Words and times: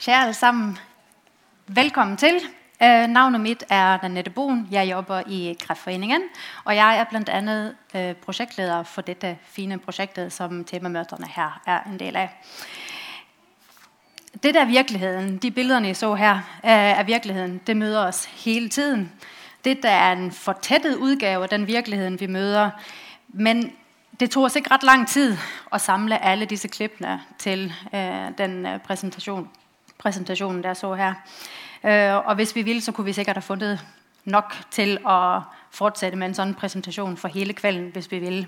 Kære 0.00 0.20
alle 0.22 0.34
sammen, 0.34 0.78
velkommen 1.66 2.16
til. 2.16 2.36
Uh, 2.80 3.06
navnet 3.12 3.40
mitt 3.40 3.64
er 3.68 3.98
Nanette 4.02 4.30
Boen. 4.30 4.68
Jeg 4.70 4.90
jobber 4.90 5.22
i 5.26 5.56
Kreftforeningen. 5.60 6.22
Og 6.64 6.76
jeg 6.76 6.98
er 6.98 7.04
bl.a. 7.04 7.36
andet 7.36 7.74
uh, 7.94 8.12
projektleder 8.24 8.82
for 8.82 9.02
dette 9.02 9.38
fine 9.44 9.78
projektet, 9.78 10.32
som 10.32 10.64
temamøterne 10.64 11.26
her 11.26 11.62
er 11.66 11.80
en 11.90 11.98
del 11.98 12.16
av. 12.16 12.28
Det 14.42 14.56
er 14.56 14.64
virkeligheten. 14.64 15.36
De 15.38 15.50
bildene 15.50 15.88
jeg 15.88 15.96
så 15.96 16.14
her 16.14 16.34
uh, 16.34 16.70
er 16.70 17.02
virkeligheten. 17.02 17.60
Det 17.66 17.76
møter 17.76 18.06
oss 18.06 18.24
hele 18.24 18.68
tiden. 18.68 19.12
Dette 19.64 19.88
er 19.88 20.12
en 20.12 20.32
fortettet 20.32 20.96
utgave 20.96 21.42
av 21.42 21.50
den 21.50 21.66
virkeligheten 21.66 22.20
vi 22.20 22.26
møter. 22.26 22.70
Men 23.28 23.72
det 24.20 24.30
tog 24.30 24.44
oss 24.44 24.56
ikke 24.56 24.72
ret 24.72 24.82
lang 24.82 25.08
tid 25.08 25.36
å 25.72 25.78
samle 25.78 26.24
alle 26.24 26.46
disse 26.46 26.68
klippene 26.68 27.20
til 27.38 27.72
øh, 27.94 28.38
den 28.38 28.66
øh, 28.66 28.80
præsentationen, 30.00 30.62
der 30.62 30.74
så 30.74 30.94
her. 30.94 31.14
Øh, 31.84 32.26
og 32.26 32.34
hvis 32.34 32.56
vi 32.56 32.62
ville, 32.62 32.80
så 32.80 32.92
kunne 32.92 33.04
vi 33.04 33.12
sikkert 33.12 33.36
ha 33.36 33.40
funnet 33.40 33.80
nok 34.24 34.56
til 34.70 34.98
å 35.04 35.40
fortsette 35.70 36.16
med 36.16 36.30
en 36.30 36.34
sånn 36.34 36.54
presentasjon 36.58 37.16
for 37.16 37.32
hele 37.32 37.54
kvelden, 37.56 37.90
hvis 37.94 38.10
vi 38.10 38.18
ville. 38.18 38.46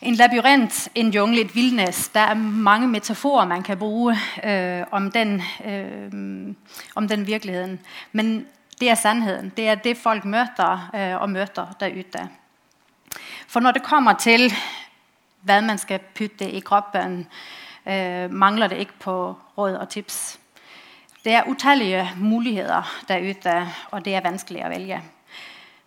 En 0.00 0.16
labyrint, 0.16 0.88
en 0.94 1.10
jungle, 1.12 1.42
et 1.44 1.54
villnes. 1.54 2.08
Der 2.08 2.32
er 2.32 2.34
mange 2.34 2.88
metaforer, 2.88 3.44
man 3.44 3.62
kan 3.62 3.78
bruke 3.78 4.16
øh, 4.44 4.84
om, 4.90 5.10
den, 5.10 5.42
øh, 5.64 6.54
om 6.94 7.08
den 7.08 7.26
virkeligheten. 7.26 7.80
Men 8.12 8.46
det 8.80 8.90
er 8.90 8.94
sannheten. 8.94 9.52
Det 9.56 9.68
er 9.68 9.74
det, 9.74 9.96
folk 9.96 10.24
møter 10.24 10.90
øh, 10.94 11.20
og 11.22 11.30
møter 11.30 11.66
der 11.80 11.88
ute. 11.88 12.28
For 13.48 13.60
når 13.60 13.70
det 13.70 13.82
kommer 13.82 14.12
til, 14.12 14.52
hva 15.42 15.60
man 15.60 15.78
skal 15.78 16.00
putte 16.14 16.50
i 16.50 16.60
kroppen, 16.60 17.26
øh, 17.86 18.32
mangler 18.32 18.66
det 18.66 18.78
ikke 18.78 18.98
på 19.00 19.36
råd 19.58 19.74
og 19.74 19.88
tips. 19.88 20.40
Det 21.24 21.32
er 21.32 21.48
utallige 21.48 22.10
muligheter 22.16 22.82
der 23.08 23.30
ute, 23.30 23.68
og 23.90 24.04
det 24.04 24.14
er 24.14 24.24
vanskelig 24.24 24.64
å 24.64 24.68
vælge. 24.72 25.02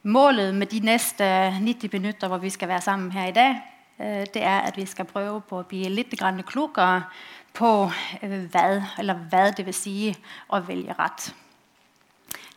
Målet 0.04 0.56
med 0.56 0.68
de 0.68 0.80
næste 0.80 1.26
90 1.52 1.94
minutter, 1.94 2.28
hvor 2.28 2.38
vi 2.38 2.50
skal 2.50 2.68
være 2.68 2.82
sammen 2.82 3.12
her 3.12 3.28
i 3.28 3.32
dag, 3.32 3.62
øh, 4.00 4.26
det 4.34 4.44
er, 4.44 4.60
at 4.60 4.78
vi 4.78 4.86
skal 4.86 5.06
prøve 5.06 5.42
på 5.42 5.60
å 5.60 5.64
bli 5.64 5.90
litt 5.90 6.14
klokere 6.46 7.04
på, 7.54 7.92
øh, 8.24 8.46
hvad, 8.52 8.82
eller 8.98 9.14
hva 9.14 9.52
det 9.52 9.66
vil 9.66 9.74
sige 9.74 10.16
at 10.54 10.68
vælge 10.68 10.96
rett. 11.00 11.34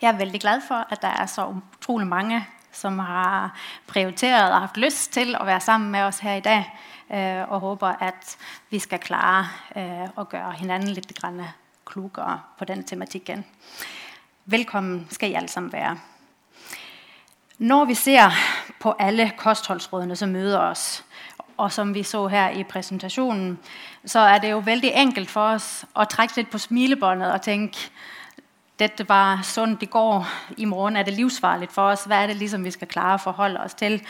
Jeg 0.02 0.08
er 0.12 0.18
veldig 0.18 0.40
glad 0.40 0.60
for, 0.68 0.86
at 0.90 1.02
det 1.02 1.10
er 1.20 1.26
så 1.26 1.46
utrolig 1.46 2.06
mange 2.06 2.46
som 2.72 2.98
har 2.98 3.54
prioriteret 3.86 4.52
og 4.52 4.60
haft 4.60 4.76
lyst 4.76 5.12
til 5.12 5.36
å 5.36 5.44
være 5.44 5.60
sammen 5.60 5.90
med 5.90 6.04
oss 6.04 6.18
her 6.18 6.40
i 6.40 6.44
dag, 6.44 6.66
og 7.08 7.60
håper 7.60 8.02
at 8.02 8.36
vi 8.70 8.78
skal 8.82 8.98
klare 8.98 10.10
å 10.16 10.24
at 10.24 10.26
hverandre 10.26 10.58
hinanden 10.60 10.94
lidt 10.94 11.12
klogere 11.86 12.40
på 12.58 12.64
den 12.64 12.84
tematikken. 12.84 13.44
Velkommen 14.44 15.06
skal 15.10 15.30
I 15.30 15.34
alle 15.34 15.48
sammen 15.48 15.72
være. 15.72 15.96
Når 17.58 17.84
vi 17.84 17.94
ser 17.94 18.32
på 18.80 18.94
alle 18.98 19.30
kostholdsrådene, 19.38 20.16
som 20.16 20.28
møter 20.28 20.58
oss, 20.60 21.04
og 21.56 21.72
som 21.72 21.94
vi 21.94 22.02
så 22.02 22.26
her 22.28 22.50
i 22.50 22.64
presentasjonen, 22.64 23.58
så 24.04 24.18
er 24.18 24.38
det 24.38 24.50
jo 24.50 24.58
veldig 24.58 24.92
enkelt 24.94 25.30
for 25.30 25.56
oss 25.56 25.84
å 25.94 26.04
trekke 26.04 26.36
litt 26.36 26.50
på 26.52 26.60
smilebåndet 26.60 27.32
og 27.32 27.42
tenke 27.42 27.78
dette 28.76 29.06
var 29.08 29.40
sunt 29.42 29.82
i 29.82 29.88
går, 29.88 30.26
i 30.60 30.64
morgen 30.68 30.96
er 30.96 31.02
det 31.02 31.14
livsfarlig 31.16 31.70
for 31.72 31.94
oss. 31.94 32.04
Hva 32.04 32.18
er 32.22 32.26
det 32.26 32.36
liksom 32.36 32.64
vi 32.64 32.74
skal 32.74 32.90
klare 32.92 33.16
å 33.16 33.22
forholde 33.24 33.62
oss 33.64 33.74
til? 33.74 34.02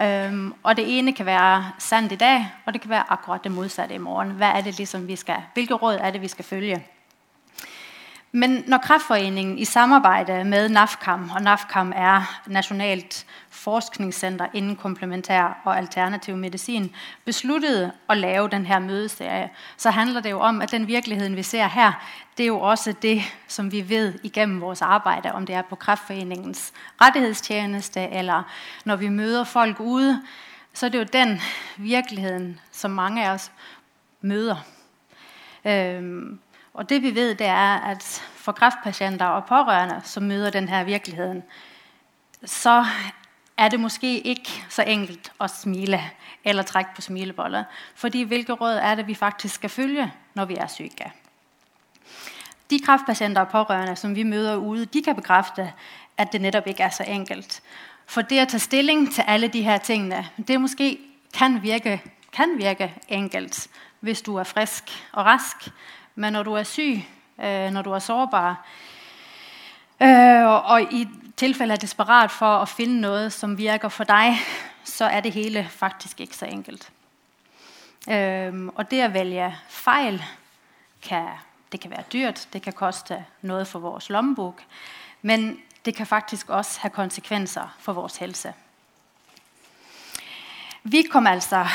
Um, 0.00 0.54
og 0.62 0.76
det 0.76 0.98
ene 0.98 1.12
kan 1.12 1.26
være 1.26 1.72
sandt 1.78 2.12
i 2.12 2.16
dag, 2.16 2.50
og 2.66 2.72
det 2.72 2.80
kan 2.80 2.90
være 2.90 3.12
akkurat 3.12 3.44
det 3.44 3.52
modsatte 3.52 3.94
i 3.94 3.98
morgen. 3.98 5.08
Vi 5.08 5.16
skal, 5.16 5.36
hvilke 5.54 5.74
råd 5.74 5.98
er 6.00 6.10
det, 6.10 6.20
vi 6.22 6.28
skal 6.28 6.44
følge? 6.44 6.86
Men 8.32 8.64
når 8.66 8.78
Kreftforeningen 8.78 9.58
i 9.58 9.64
samarbejde 9.64 10.44
med 10.44 10.68
NAFKAM, 10.68 11.30
og 11.34 11.42
NAFKAM 11.42 11.92
er 11.96 12.40
Nationalt 12.46 13.26
Forskningscenter 13.58 14.46
inden 14.54 14.76
komplementær 14.76 15.60
og 15.64 15.78
alternativ 15.78 16.36
medicin, 16.36 16.94
besluttede 17.24 17.92
at 18.08 18.16
lave 18.16 18.48
den 18.48 18.66
her 18.66 18.78
mødeserie, 18.78 19.50
så 19.76 19.90
handler 19.90 20.20
det 20.20 20.30
jo 20.30 20.40
om, 20.40 20.62
at 20.62 20.70
den 20.70 20.86
virkeligheden, 20.86 21.36
vi 21.36 21.42
ser 21.42 21.66
her, 21.66 21.92
det 22.36 22.42
er 22.42 22.46
jo 22.46 22.60
også 22.60 22.92
det, 23.02 23.22
som 23.48 23.72
vi 23.72 23.88
ved 23.88 24.18
igennem 24.22 24.60
vores 24.60 24.82
arbejde, 24.82 25.32
om 25.32 25.46
det 25.46 25.54
er 25.54 25.62
på 25.62 25.76
Kræftforeningens 25.76 26.72
rettighedstjeneste, 27.00 28.00
eller 28.00 28.42
når 28.84 28.96
vi 28.96 29.08
møder 29.08 29.44
folk 29.44 29.80
ude, 29.80 30.22
så 30.74 30.86
er 30.86 30.90
det 30.90 30.98
jo 30.98 31.06
den 31.12 31.40
virkeligheden, 31.76 32.60
som 32.72 32.90
mange 32.90 33.26
af 33.26 33.30
os 33.30 33.52
møder. 34.20 34.56
Øhm, 35.64 36.38
og 36.74 36.88
det 36.88 37.02
vi 37.02 37.14
ved, 37.14 37.34
det 37.34 37.46
er, 37.46 37.74
at 37.74 38.22
for 38.34 38.52
kræftpatienter 38.52 39.26
og 39.26 39.44
pårørende, 39.44 40.00
som 40.04 40.22
møder 40.22 40.50
den 40.50 40.68
her 40.68 40.84
virkeligheden, 40.84 41.42
så 42.44 42.84
er 43.58 43.68
det 43.68 43.80
måske 43.80 44.20
ikke 44.20 44.64
så 44.68 44.82
enkelt 44.82 45.32
at 45.40 45.50
smile 45.50 46.10
eller 46.44 46.62
trække 46.62 46.90
på 46.94 47.00
smilebollet. 47.00 47.64
Fordi 47.94 48.22
hvilke 48.22 48.52
råd 48.52 48.74
er 48.74 48.94
det, 48.94 49.06
vi 49.06 49.14
faktisk 49.14 49.54
skal 49.54 49.70
følge, 49.70 50.12
når 50.34 50.44
vi 50.44 50.54
er 50.54 50.66
syke? 50.66 51.12
De 52.70 52.80
kreftpasienter 52.80 53.40
og 53.40 53.48
pårørende, 53.48 53.96
som 53.96 54.14
vi 54.14 54.22
møter 54.22 54.56
ude, 54.56 54.84
de 54.84 55.02
kan 55.02 55.14
bekræfte, 55.14 55.72
at 56.18 56.32
det 56.32 56.40
netop 56.40 56.66
ikke 56.66 56.82
er 56.82 56.90
så 56.90 57.02
enkelt. 57.02 57.62
For 58.06 58.22
det 58.22 58.42
å 58.42 58.44
ta 58.48 58.58
stilling 58.58 59.10
til 59.12 59.24
alle 59.26 59.48
de 59.48 59.62
her 59.62 59.78
tingene, 59.78 60.28
det 60.48 60.60
måske 60.60 60.98
kan 61.34 61.62
virke, 61.62 62.02
kan 62.32 62.58
virke 62.58 62.94
enkelt, 63.08 63.68
hvis 64.00 64.22
du 64.22 64.36
er 64.36 64.44
frisk 64.44 64.84
og 65.12 65.24
rask. 65.24 65.68
Men 66.14 66.32
når 66.32 66.42
du 66.42 66.52
er 66.52 66.62
syg, 66.62 67.04
øh, 67.44 67.70
når 67.70 67.82
du 67.82 67.92
er 67.92 67.98
sårbar, 67.98 68.66
øh, 70.02 70.46
og 70.46 70.82
i 70.82 71.08
tilfælde 71.38 71.74
er 71.74 71.82
desperat 71.82 72.30
for 72.34 72.62
å 72.62 72.68
finne 72.70 73.00
noe 73.00 73.30
som 73.30 73.54
virker 73.58 73.92
for 73.94 74.08
deg, 74.08 74.38
så 74.84 75.06
er 75.06 75.22
det 75.22 75.36
hele 75.36 75.62
faktisk 75.70 76.20
ikke 76.20 76.36
så 76.36 76.48
enkelt. 76.50 76.90
Um, 78.08 78.68
og 78.74 78.90
det 78.90 79.04
å 79.04 79.12
vælge 79.12 79.52
fejl, 79.68 80.18
kan, 81.02 81.38
det 81.72 81.80
kan 81.80 81.90
være 81.90 82.10
dyrt, 82.12 82.48
det 82.52 82.62
kan 82.64 82.74
koste 82.74 83.20
noe 83.46 83.64
for 83.68 83.84
vår 83.84 84.10
lommebok. 84.10 84.62
men 85.22 85.58
det 85.84 85.94
kan 85.94 86.06
faktisk 86.06 86.50
også 86.50 86.80
ha 86.82 86.88
konsekvenser 86.88 87.76
for 87.78 87.92
vår 87.92 88.10
helse. 88.20 88.52
Vi 90.82 91.02
kom 91.02 91.26
altså, 91.26 91.66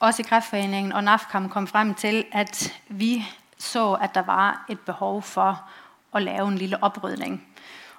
også 0.00 0.22
i 0.22 0.24
Kræftforeningen 0.28 0.92
og 0.92 1.04
NAFKAM 1.04 1.48
kom 1.48 1.66
frem 1.66 1.94
til, 1.94 2.24
at 2.32 2.72
vi 2.88 3.24
så, 3.58 3.92
at 3.92 4.14
der 4.14 4.22
var 4.22 4.64
et 4.70 4.80
behov 4.80 5.22
for 5.22 5.68
å 6.12 6.18
lave 6.18 6.48
en 6.48 6.58
lille 6.58 6.82
oprydning. 6.82 7.51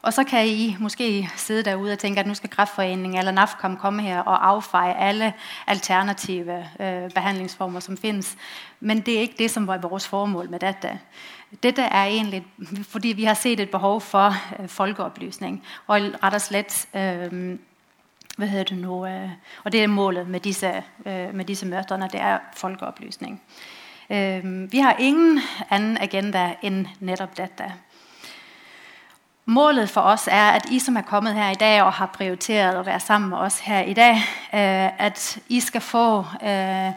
Og 0.03 0.13
så 0.13 0.23
kan 0.23 0.47
I 0.47 0.75
måske 0.79 1.29
sidde 1.35 1.63
derude 1.63 1.91
og 1.91 1.99
tænke, 1.99 2.19
at 2.19 2.27
nu 2.27 2.33
skal 2.33 2.49
Kræftforeningen 2.49 3.19
eller 3.19 3.31
NAFKOM 3.31 3.77
komme 3.77 4.01
her 4.01 4.19
og 4.19 4.47
affeje 4.47 4.93
alle 4.93 5.33
alternative 5.67 6.65
øh, 6.79 7.11
behandlingsformer, 7.11 7.79
som 7.79 7.97
findes. 7.97 8.37
Men 8.79 9.01
det 9.01 9.15
er 9.15 9.19
ikke 9.19 9.35
det, 9.37 9.51
som 9.51 9.67
var 9.67 9.77
vores 9.77 10.07
formål 10.07 10.49
med 10.49 10.59
dette. 10.59 10.99
Dette 11.63 11.81
er 11.81 12.03
egentlig, 12.03 12.45
fordi 12.83 13.07
vi 13.07 13.23
har 13.23 13.33
set 13.33 13.59
et 13.59 13.69
behov 13.69 14.01
for 14.01 14.35
øh, 14.59 14.67
folkeoplysning. 14.67 15.63
Og 15.87 16.01
ret 16.23 16.33
og 16.33 16.41
slet, 16.41 16.87
øh, 16.95 17.57
hvad 18.37 18.47
hedder 18.47 18.63
det 18.63 18.77
nu, 18.77 19.05
øh, 19.05 19.29
og 19.63 19.71
det 19.71 19.83
er 19.83 19.87
målet 19.87 20.27
med 20.27 20.39
disse, 20.39 20.83
øh, 21.05 21.35
med 21.35 21.45
disse 21.45 21.65
møterne, 21.65 22.09
det 22.11 22.21
er 22.21 22.39
folkeoplysning. 22.55 23.41
Øh, 24.09 24.71
vi 24.71 24.77
har 24.77 24.95
ingen 24.99 25.39
anden 25.69 25.97
agenda 25.97 26.55
end 26.61 26.85
netop 26.99 27.37
dette. 27.37 27.73
Målet 29.45 29.89
for 29.89 30.01
oss 30.01 30.27
er, 30.31 30.51
at 30.51 30.69
I 30.71 30.79
som 30.79 30.95
er 30.95 31.01
kommet 31.01 31.33
her 31.33 31.49
i 31.51 31.59
dag 31.59 31.81
og 31.83 31.93
har 31.93 32.13
prioriteret 32.15 32.77
å 32.79 32.85
være 32.87 32.99
sammen 33.03 33.33
med 33.33 33.43
oss 33.43 33.59
her 33.59 33.83
i 33.83 33.93
dag, 33.93 34.15
øh, 34.53 34.89
at 34.97 35.37
I 35.49 35.59
skal 35.59 35.81
få 35.83 36.05
øh, 36.43 36.91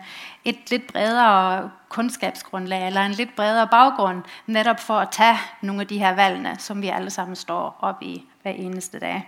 et 0.44 0.70
litt 0.70 0.86
bredere 0.92 1.70
kunnskapsgrunnlag 1.90 2.86
eller 2.86 3.00
en 3.00 3.18
litt 3.18 3.34
bredere 3.36 3.66
baggrund, 3.66 4.22
nettopp 4.46 4.78
for 4.80 5.02
å 5.02 5.10
ta 5.10 5.32
noen 5.66 5.82
av 5.82 5.90
de 5.90 5.98
her 5.98 6.14
valgene, 6.14 6.54
som 6.62 6.82
vi 6.82 6.94
alle 6.94 7.10
sammen 7.10 7.36
står 7.36 7.82
opp 7.82 8.02
i 8.06 8.20
hver 8.42 8.54
eneste 8.54 9.02
dag. 9.02 9.26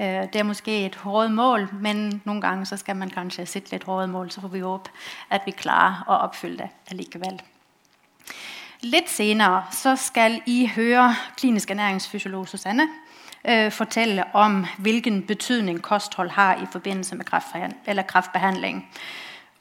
Øh, 0.00 0.24
det 0.32 0.40
er 0.40 0.48
måske 0.48 0.86
et 0.86 0.96
hårdt 1.04 1.36
mål, 1.36 1.68
men 1.72 2.22
noen 2.24 2.40
ganger 2.40 2.80
skal 2.80 2.96
man 2.96 3.12
kanskje 3.12 3.44
sette 3.46 3.76
litt 3.76 3.84
hårdt 3.84 4.08
mål, 4.08 4.32
så 4.32 4.40
får 4.40 4.56
vi 4.56 4.64
håpe 4.64 4.90
at 5.28 5.44
vi 5.44 5.52
klarer 5.52 6.08
å 6.08 6.24
oppfylle 6.24 6.64
det 6.64 6.96
alligevel. 6.96 7.42
Lidt 8.84 9.10
senere 9.10 9.64
skal 9.96 10.42
I 10.46 10.66
høre 10.66 11.14
klinisk 11.36 11.70
ernæringsfysiolog 11.70 12.48
Susanne 12.48 12.88
eh, 13.44 13.72
fortelle 13.72 14.24
om, 14.34 14.66
hvilken 14.78 15.22
betydning 15.22 15.82
kosthold 15.82 16.30
har 16.30 16.54
i 16.54 16.66
forbindelse 16.72 17.16
med 17.16 17.24
eller 17.86 18.02
kræftbehandling. 18.02 18.90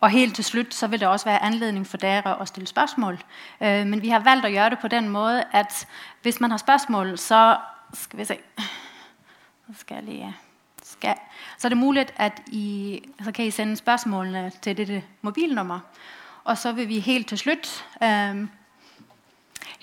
Og 0.02 0.10
helt 0.10 0.36
til 0.36 0.44
slutt 0.44 0.74
så 0.74 0.88
vil 0.88 1.00
det 1.00 1.08
også 1.08 1.25
være 1.25 1.44
anledning 1.44 1.88
for 1.88 1.98
dere 1.98 2.36
å 2.36 2.46
stille 2.46 2.68
spørsmål. 2.68 3.20
Eh, 3.60 3.88
men 3.88 4.02
vi 4.02 4.10
har 4.10 4.20
valgt 4.20 4.46
å 4.46 4.52
gjøre 4.52 4.70
det 4.70 4.80
på 4.80 4.88
den 4.88 5.08
måte 5.10 5.46
at 5.52 5.88
hvis 6.22 6.42
man 6.42 6.52
har 6.52 6.58
spørsmål, 6.58 7.18
så 7.18 7.58
skal 7.94 8.20
vi 8.20 8.25
se. 8.25 8.38
Skal 9.78 10.04
jeg 10.08 10.34
skal. 10.84 11.16
Så 11.58 11.68
er 11.68 11.70
det 11.70 11.78
mulig 11.78 12.08
at 12.18 12.42
I, 12.48 13.00
så 13.24 13.31
kan 13.31 13.46
I 13.46 13.52
sende 13.52 13.75
spørsmålene 13.75 14.52
til 14.62 14.78
dette 14.78 15.04
mobilnummer. 15.22 15.80
Og 16.44 16.58
så 16.58 16.72
vil 16.72 16.90
vi 16.90 17.00
helt 17.00 17.28
til 17.28 17.38
slutt 17.38 17.86
øh, 18.04 18.48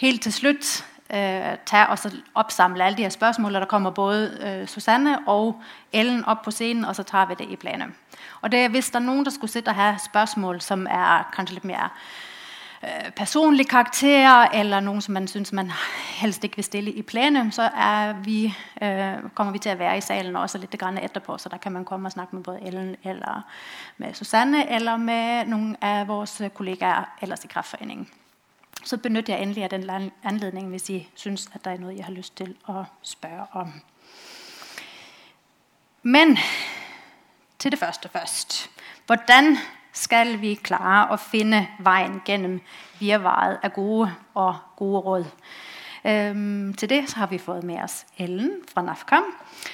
helt 0.01 0.23
til 0.23 0.33
slutt 0.33 0.87
eh, 1.11 1.57
tage 1.67 1.89
og 1.89 1.99
så 1.99 2.11
opsamle 2.35 2.85
alle 2.85 2.97
de 2.97 3.03
her 3.03 3.09
spørsmålene. 3.09 3.61
der 3.61 3.67
kommer 3.67 3.91
både 3.91 4.39
eh, 4.41 4.69
Susanne 4.69 5.19
og 5.27 5.63
Ellen 5.93 6.25
op 6.25 6.43
på 6.43 6.51
scenen, 6.51 6.85
og 6.85 6.97
så 6.97 7.03
tager 7.03 7.27
vi 7.27 7.35
det 7.39 7.51
i 7.51 7.57
plenum. 7.57 7.95
Og 8.41 8.53
det 8.53 8.71
hvis 8.71 8.91
der 8.91 8.99
er 8.99 9.03
nogen, 9.03 9.25
der 9.25 9.31
skulle 9.31 9.51
sitte 9.51 9.69
og 9.69 9.75
have 9.75 9.99
spørgsmål, 10.11 10.61
som 10.61 10.87
er 10.91 11.31
kanskje 11.37 11.55
lidt 11.55 11.65
mere 11.65 11.89
øh, 12.85 13.11
personlig 13.17 13.69
karakter, 13.69 14.43
eller 14.43 14.81
nogen, 14.81 15.01
som 15.01 15.15
man 15.15 15.29
synes, 15.29 15.53
man 15.53 15.73
helst 16.21 16.45
ikke 16.45 16.57
vil 16.57 16.65
stille 16.65 16.93
i 16.93 17.03
plenum, 17.03 17.51
så 17.51 17.71
vi, 18.25 18.55
øh, 18.83 19.15
kommer 19.35 19.53
vi 19.53 19.59
til 19.59 19.69
at 19.69 19.79
være 19.79 19.99
i 19.99 20.01
salen 20.01 20.37
også 20.37 20.67
grann 20.79 20.99
etterpå, 20.99 21.39
så 21.39 21.49
der 21.49 21.57
kan 21.57 21.73
man 21.73 21.85
komme 21.85 22.09
og 22.09 22.13
snakke 22.13 22.37
med 22.37 22.45
både 22.45 22.59
Ellen 22.63 22.97
eller 23.05 23.43
med 23.97 24.15
Susanne, 24.15 24.73
eller 24.73 24.97
med 24.97 25.47
nogle 25.47 25.77
af 25.81 26.09
vores 26.09 26.43
kollegaer 26.55 27.05
ellers 27.23 27.45
i 27.45 27.47
Kraftforeningen 27.47 28.09
så 28.85 28.97
benytter 28.97 29.35
jeg 29.35 29.43
endelig 29.43 29.65
av 29.65 29.71
den 29.71 30.11
anledningen 30.25 30.71
hvis 30.71 30.91
I 30.91 31.09
synes, 31.15 31.49
at 31.55 31.65
det 31.65 31.73
er 31.73 31.81
noe 31.83 31.97
jeg 31.97 32.05
har 32.05 32.15
lyst 32.15 32.37
til 32.37 32.55
å 32.69 32.85
spørre 33.03 33.47
om. 33.53 33.73
Men 36.03 36.39
til 37.61 37.71
det 37.71 37.79
første 37.79 38.09
først. 38.09 38.71
Hvordan 39.07 39.57
skal 39.93 40.39
vi 40.41 40.55
klare 40.55 41.11
å 41.13 41.19
finne 41.21 41.67
veien 41.85 42.21
gjennom 42.27 42.61
virvaret 43.01 43.65
av 43.65 43.75
gode 43.75 44.09
og 44.35 44.55
gode 44.79 45.01
råd? 45.07 45.27
Øhm, 46.05 46.75
til 46.75 46.89
det 46.89 47.13
har 47.15 47.27
vi 47.27 47.39
fått 47.39 47.65
med 47.65 47.83
oss 47.85 48.07
Ellen 48.19 48.63
fra 48.69 48.83
NAFCOM, 48.83 49.25
øh, 49.25 49.71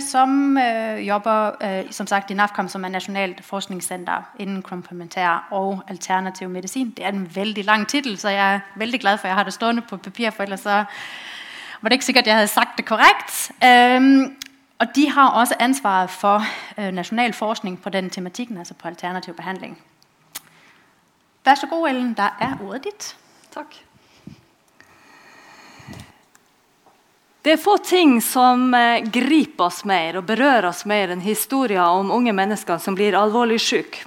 som 0.00 0.58
øh, 0.58 1.06
jobber 1.06 1.50
øh, 1.62 1.84
som 1.90 2.06
sagt 2.06 2.30
i 2.30 2.34
NAFCOM, 2.34 2.68
som 2.68 2.84
er 2.84 2.88
Nationalt 2.88 3.44
Forskningscenter 3.44 4.22
innen 4.38 4.62
komplementær 4.62 5.48
og 5.50 5.82
alternativ 5.88 6.48
medicin. 6.48 6.90
Det 6.90 7.04
er 7.04 7.08
en 7.08 7.30
veldig 7.34 7.64
lang 7.64 7.88
titel, 7.88 8.18
så 8.18 8.28
jeg 8.28 8.54
er 8.54 8.60
veldig 8.76 9.00
glad 9.00 9.18
for, 9.18 9.24
at 9.24 9.28
jeg 9.28 9.36
har 9.36 9.44
det 9.44 9.52
stående 9.52 9.82
på 9.82 9.96
papir, 9.96 10.30
for 10.30 10.42
ellers 10.42 10.60
så 10.60 10.84
var 11.80 11.88
det 11.88 11.92
ikke 11.92 12.04
sikkert, 12.04 12.26
jeg 12.26 12.34
hadde 12.34 12.48
sagt 12.48 12.76
det 12.76 12.84
korrekt. 12.84 13.52
Og 14.78 14.96
de 14.96 15.10
har 15.10 15.28
også 15.30 15.54
ansvaret 15.58 16.10
for 16.10 16.42
øh, 16.78 16.92
national 16.92 17.32
forskning 17.32 17.82
på 17.82 17.88
den 17.88 18.10
tematikken, 18.10 18.58
altså 18.58 18.74
på 18.74 18.88
alternativ 18.88 19.34
behandling. 19.34 19.78
Vær 21.44 21.54
så 21.54 21.66
god, 21.66 21.88
Ellen, 21.88 22.14
der 22.14 22.36
er 22.40 22.56
ordet 22.68 22.84
dit. 22.84 23.16
Tak. 23.54 23.74
Det 27.44 27.52
er 27.52 27.60
få 27.60 27.74
ting 27.84 28.22
som 28.24 28.70
eh, 28.72 29.04
griper 29.12 29.66
oss 29.66 29.82
mer 29.84 30.16
og 30.16 30.24
berører 30.24 30.70
oss 30.70 30.86
mer 30.88 31.10
enn 31.12 31.20
historier 31.20 31.84
om 31.84 32.08
unge 32.14 32.32
mennesker 32.32 32.78
som 32.80 32.96
blir 32.96 33.12
alvorlig 33.20 33.58
syke. 33.60 34.06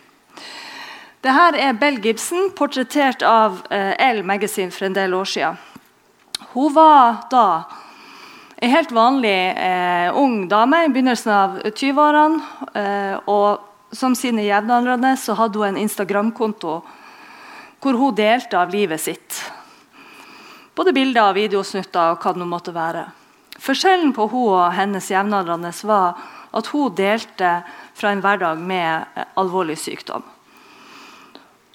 Dette 1.22 1.60
er 1.62 1.78
Bell 1.78 2.00
Gibson, 2.02 2.48
portrettert 2.58 3.22
av 3.22 3.60
eh, 3.70 3.94
Elle 4.02 4.24
Magazine 4.26 4.74
for 4.74 4.88
en 4.88 4.96
del 4.98 5.14
år 5.14 5.30
siden. 5.30 5.60
Hun 6.56 6.74
var 6.74 7.28
da 7.30 7.44
en 8.58 8.74
helt 8.74 8.96
vanlig 8.98 9.36
eh, 9.54 10.18
ung 10.18 10.48
dame 10.50 10.82
i 10.88 10.90
begynnelsen 10.90 11.36
av 11.36 11.62
20-årene. 11.68 12.42
Eh, 12.74 13.30
og 13.30 13.94
som 13.94 14.18
sine 14.18 14.48
jevnaldrende 14.48 15.14
hadde 15.14 15.62
hun 15.62 15.76
en 15.76 15.80
Instagram-konto 15.84 16.80
hvor 17.86 18.02
hun 18.02 18.18
delte 18.18 18.58
av 18.58 18.74
livet 18.74 19.06
sitt. 19.06 19.40
Både 20.74 20.90
bilder 20.98 21.30
og 21.30 21.38
videosnutter 21.38 22.18
og 22.18 22.26
hva 22.26 22.34
det 22.34 22.50
måtte 22.50 22.74
være. 22.74 23.06
Forskjellen 23.62 24.14
på 24.14 24.28
hun 24.32 24.50
og 24.54 24.74
hennes 24.78 25.10
jevnaldrende 25.12 25.72
var 25.90 26.18
at 26.58 26.70
hun 26.74 26.94
delte 26.96 27.62
fra 27.98 28.12
en 28.14 28.22
hverdag 28.24 28.60
med 28.62 29.06
eh, 29.16 29.30
alvorlig 29.40 29.78
sykdom. 29.82 30.26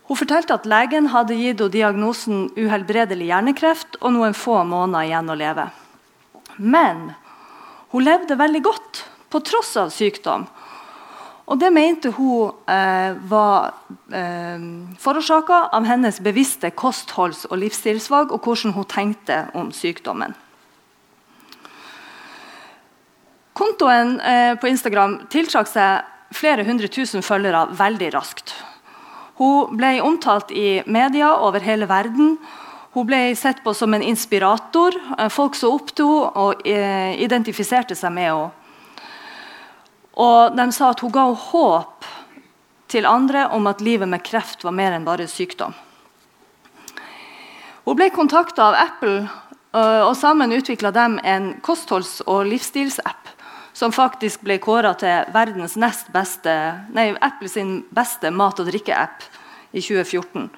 Hun 0.08 0.18
fortalte 0.18 0.54
at 0.58 0.66
legen 0.68 1.08
hadde 1.12 1.38
gitt 1.38 1.60
henne 1.60 1.72
diagnosen 1.72 2.48
uhelbredelig 2.58 3.30
hjernekreft 3.30 3.96
og 4.00 4.12
noen 4.16 4.34
få 4.36 4.62
måneder 4.68 5.08
igjen 5.08 5.30
å 5.32 5.38
leve. 5.38 5.68
Men 6.58 7.12
hun 7.94 8.04
levde 8.04 8.36
veldig 8.36 8.62
godt 8.66 9.04
på 9.32 9.40
tross 9.46 9.76
av 9.80 9.92
sykdom. 9.94 10.44
Og 11.50 11.58
det 11.58 11.72
mente 11.74 12.12
hun 12.14 12.52
eh, 12.70 13.16
var 13.28 13.72
eh, 14.14 14.62
forårsaka 15.02 15.66
av 15.74 15.88
hennes 15.88 16.20
bevisste 16.22 16.70
kostholds- 16.70 17.46
og 17.50 17.58
livsstilsvalg 17.64 18.32
og 18.32 18.46
hvordan 18.46 18.76
hun 18.76 18.88
tenkte 18.88 19.42
om 19.58 19.72
sykdommen. 19.74 20.36
Kontoen 23.52 24.20
eh, 24.20 24.54
på 24.56 24.68
Instagram 24.68 25.18
tiltrakk 25.32 25.68
seg 25.68 26.32
flere 26.32 26.64
hundre 26.64 26.88
tusen 26.88 27.24
følgere 27.24 27.66
veldig 27.76 28.08
raskt. 28.14 28.54
Hun 29.36 29.76
ble 29.76 29.98
omtalt 30.04 30.52
i 30.56 30.80
media 30.86 31.34
over 31.36 31.60
hele 31.60 31.88
verden. 31.88 32.38
Hun 32.92 33.08
ble 33.08 33.20
sett 33.36 33.60
på 33.64 33.74
som 33.76 33.92
en 33.92 34.04
inspirator. 34.04 34.96
Eh, 35.18 35.28
folk 35.28 35.58
så 35.58 35.72
opp 35.74 35.92
til 35.92 36.08
henne 36.08 36.32
og 36.46 36.64
eh, 36.68 37.20
identifiserte 37.20 37.96
seg 37.98 38.14
med 38.16 38.30
henne. 38.30 38.50
Og 40.12 40.56
de 40.56 40.66
sa 40.76 40.90
at 40.92 41.00
hun 41.00 41.12
ga 41.12 41.24
håp 41.32 42.08
til 42.92 43.08
andre 43.08 43.46
om 43.56 43.68
at 43.68 43.80
livet 43.80 44.08
med 44.08 44.20
kreft 44.24 44.64
var 44.64 44.74
mer 44.76 44.92
enn 44.92 45.06
bare 45.06 45.24
sykdom. 45.28 45.72
Hun 47.84 47.96
ble 47.96 48.10
kontakta 48.12 48.66
av 48.68 48.76
Apple, 48.76 49.22
og 49.72 50.12
sammen 50.20 50.52
utvikla 50.52 50.92
de 50.92 51.06
en 51.32 51.48
kostholds- 51.64 52.20
og 52.28 52.44
livsstilsapp 52.50 53.21
som 53.72 53.92
faktisk 53.92 54.42
ble 54.44 54.58
kåra 54.62 54.92
til 55.00 55.32
verdens 55.32 55.76
nest 55.80 56.10
beste, 56.12 56.52
nei, 56.92 57.12
Apple 57.20 57.48
sin 57.48 57.84
beste 57.94 58.30
mat- 58.30 58.60
og 58.60 58.68
drikke-app 58.68 59.24
i 59.72 59.80
2014. 59.80 60.50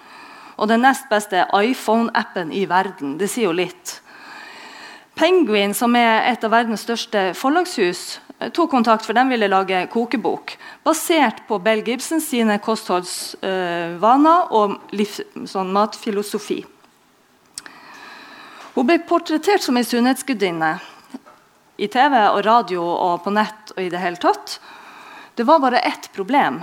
Og 0.59 0.69
den 0.71 0.83
nest 0.83 1.09
beste 1.11 1.47
iPhone-appen 1.55 2.53
i 2.55 2.65
verden. 2.71 3.19
Det 3.19 3.31
sier 3.31 3.49
jo 3.49 3.53
litt. 3.55 4.01
Penguin, 5.15 5.75
som 5.75 5.95
er 5.95 6.33
et 6.33 6.45
av 6.45 6.51
verdens 6.51 6.83
største 6.83 7.35
forlagshus, 7.39 8.19
eh, 8.41 8.51
tok 8.51 8.71
kontakt, 8.71 9.07
for 9.07 9.13
de 9.15 9.23
ville 9.31 9.49
lage 9.49 9.87
kokebok 9.91 10.57
basert 10.85 11.47
på 11.47 11.63
Bell 11.63 11.83
Gibson 11.87 12.21
sine 12.21 12.59
kostholdsvaner 12.59 14.53
og 14.53 14.81
liv, 14.91 15.07
sånn 15.47 15.73
matfilosofi. 15.73 16.65
Hun 18.75 18.87
ble 18.87 18.99
portrettert 18.99 19.63
som 19.63 19.77
en 19.77 19.85
sunnhetsgudinne 19.85 20.81
i 21.77 21.89
TV 21.91 22.15
og 22.31 22.43
radio 22.47 22.83
og 22.83 23.23
på 23.25 23.33
nett 23.35 23.75
og 23.75 23.83
i 23.83 23.91
det 23.91 24.03
hele 24.03 24.21
tatt. 24.21 24.59
Det 25.35 25.47
var 25.47 25.63
bare 25.63 25.83
ett 25.83 26.11
problem, 26.15 26.61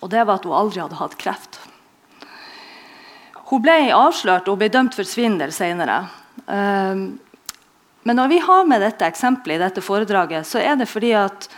og 0.00 0.08
det 0.12 0.24
var 0.24 0.38
at 0.38 0.46
hun 0.48 0.56
aldri 0.56 0.80
hadde 0.80 1.00
hatt 1.00 1.18
kreft. 1.20 1.60
Hun 3.50 3.64
ble 3.64 3.90
avslørt 3.92 4.48
og 4.48 4.60
ble 4.60 4.70
dømt 4.72 4.94
for 4.96 5.08
svindel 5.08 5.52
senere. 5.52 6.04
Ehm, 6.46 7.18
men 8.06 8.16
når 8.16 8.30
vi 8.30 8.38
har 8.40 8.68
med 8.68 8.80
dette 8.80 9.04
eksempelet 9.04 9.58
i 9.58 9.64
dette 9.64 9.84
foredraget, 9.84 10.46
så 10.48 10.62
er 10.62 10.78
det 10.78 10.88
fordi 10.88 11.10
at 11.18 11.50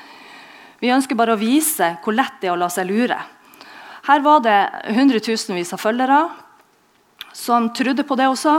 vi 0.83 0.91
ønsker 0.91 1.15
bare 1.15 1.37
å 1.37 1.41
vise 1.41 1.93
hvor 2.03 2.17
lett 2.17 2.41
det 2.41 2.49
er 2.51 2.57
å 2.57 2.59
la 2.59 2.71
seg 2.73 2.89
lure. 2.89 3.21
Her 4.09 4.25
var 4.25 4.41
det 4.43 4.59
hundretusenvis 4.97 5.71
av 5.77 5.83
følgere 5.85 6.23
som 7.37 7.71
trodde 7.77 8.03
på 8.09 8.17
det 8.19 8.27
hun 8.27 8.41
sa, 8.41 8.57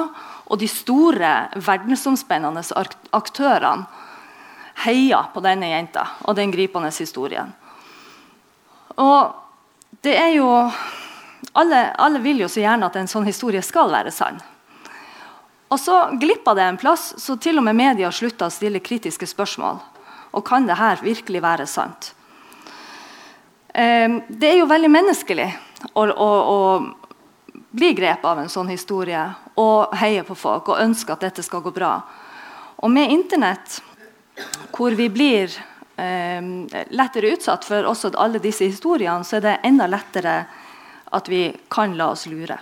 og 0.53 0.60
de 0.62 0.67
store, 0.69 1.29
verdensomspennende 1.65 2.62
aktørene 3.17 3.88
heia 4.86 5.24
på 5.33 5.41
denne 5.41 5.69
jenta 5.72 6.03
og 6.27 6.36
den 6.38 6.51
gripende 6.53 6.91
historien. 6.93 7.50
Og 9.01 9.33
det 10.05 10.13
er 10.17 10.36
jo 10.36 10.50
alle, 11.57 11.81
alle, 11.98 12.22
vil 12.22 12.43
jo 12.43 12.50
så 12.50 12.62
gjerne 12.62 12.86
at 12.86 12.98
en 12.98 13.10
sånn 13.10 13.25
historie 13.25 13.62
skal 13.65 13.89
være 13.93 14.13
sann. 14.13 14.38
Og 15.74 15.79
så 15.81 15.98
glippa 16.22 16.53
det 16.53 16.67
en 16.67 16.77
plass, 16.77 17.13
så 17.17 17.36
til 17.41 17.57
og 17.57 17.65
med 17.65 17.77
media 17.77 18.12
slutta 18.13 18.50
å 18.50 18.53
stille 18.53 18.81
kritiske 18.83 19.25
spørsmål. 19.29 19.81
Og 20.38 20.45
kan 20.45 20.69
det 20.69 20.77
her 20.77 21.01
virkelig 21.01 21.41
være 21.41 21.65
sant? 21.69 22.13
Eh, 23.74 24.22
det 24.29 24.51
er 24.51 24.60
jo 24.62 24.69
veldig 24.69 24.91
menneskelig 24.93 25.50
å, 25.93 26.05
å, 26.05 26.29
å 26.29 26.57
bli 27.74 27.94
grepet 27.98 28.25
av 28.25 28.39
en 28.39 28.51
sånn 28.51 28.70
historie 28.70 29.22
og 29.58 29.94
heier 29.98 30.25
på 30.27 30.36
folk 30.38 30.70
og 30.70 30.82
ønsker 30.84 31.15
at 31.15 31.25
dette 31.25 31.46
skal 31.46 31.63
gå 31.65 31.72
bra. 31.74 31.96
Og 32.86 32.92
med 32.92 33.12
Internett, 33.12 33.80
hvor 34.75 34.94
vi 34.94 35.08
blir 35.10 35.50
eh, 35.98 36.42
lettere 36.94 37.34
utsatt 37.34 37.65
for 37.65 37.89
også 37.89 38.13
alle 38.13 38.42
disse 38.44 38.68
historiene, 38.70 39.25
så 39.25 39.39
er 39.39 39.48
det 39.48 39.56
enda 39.65 39.89
lettere 39.89 40.36
at 41.13 41.30
vi 41.30 41.48
kan 41.74 41.98
la 41.98 42.12
oss 42.13 42.27
lure. 42.30 42.60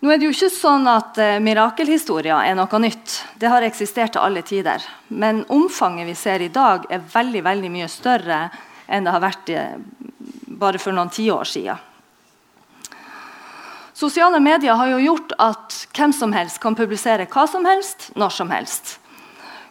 Nå 0.00 0.08
er 0.08 0.20
det 0.20 0.28
jo 0.28 0.32
ikke 0.32 0.52
sånn 0.52 0.88
at 0.88 1.18
eh, 1.20 1.40
Mirakelhistorier 1.44 2.44
er 2.44 2.56
noe 2.56 2.80
nytt. 2.80 3.18
Det 3.40 3.48
har 3.52 3.64
eksistert 3.64 4.16
til 4.16 4.24
alle 4.24 4.44
tider. 4.44 4.84
Men 5.08 5.46
omfanget 5.48 6.08
vi 6.08 6.16
ser 6.16 6.44
i 6.44 6.52
dag, 6.52 6.84
er 6.92 7.04
veldig, 7.04 7.44
veldig 7.44 7.72
mye 7.72 7.88
større 7.92 8.46
enn 8.90 9.04
det 9.08 9.12
har 9.16 9.24
vært 9.24 9.52
eh, 9.52 9.76
bare 10.60 10.80
for 10.80 10.96
noen 10.96 11.12
tiår 11.12 11.48
siden. 11.48 11.86
Sosiale 14.00 14.40
medier 14.40 14.72
har 14.72 14.88
jo 14.94 14.98
gjort 15.02 15.32
at 15.44 15.74
hvem 15.92 16.12
som 16.16 16.32
helst 16.32 16.56
kan 16.62 16.72
publisere 16.72 17.26
hva 17.28 17.42
som 17.44 17.66
helst, 17.68 18.06
når 18.16 18.32
som 18.32 18.48
helst. 18.48 18.94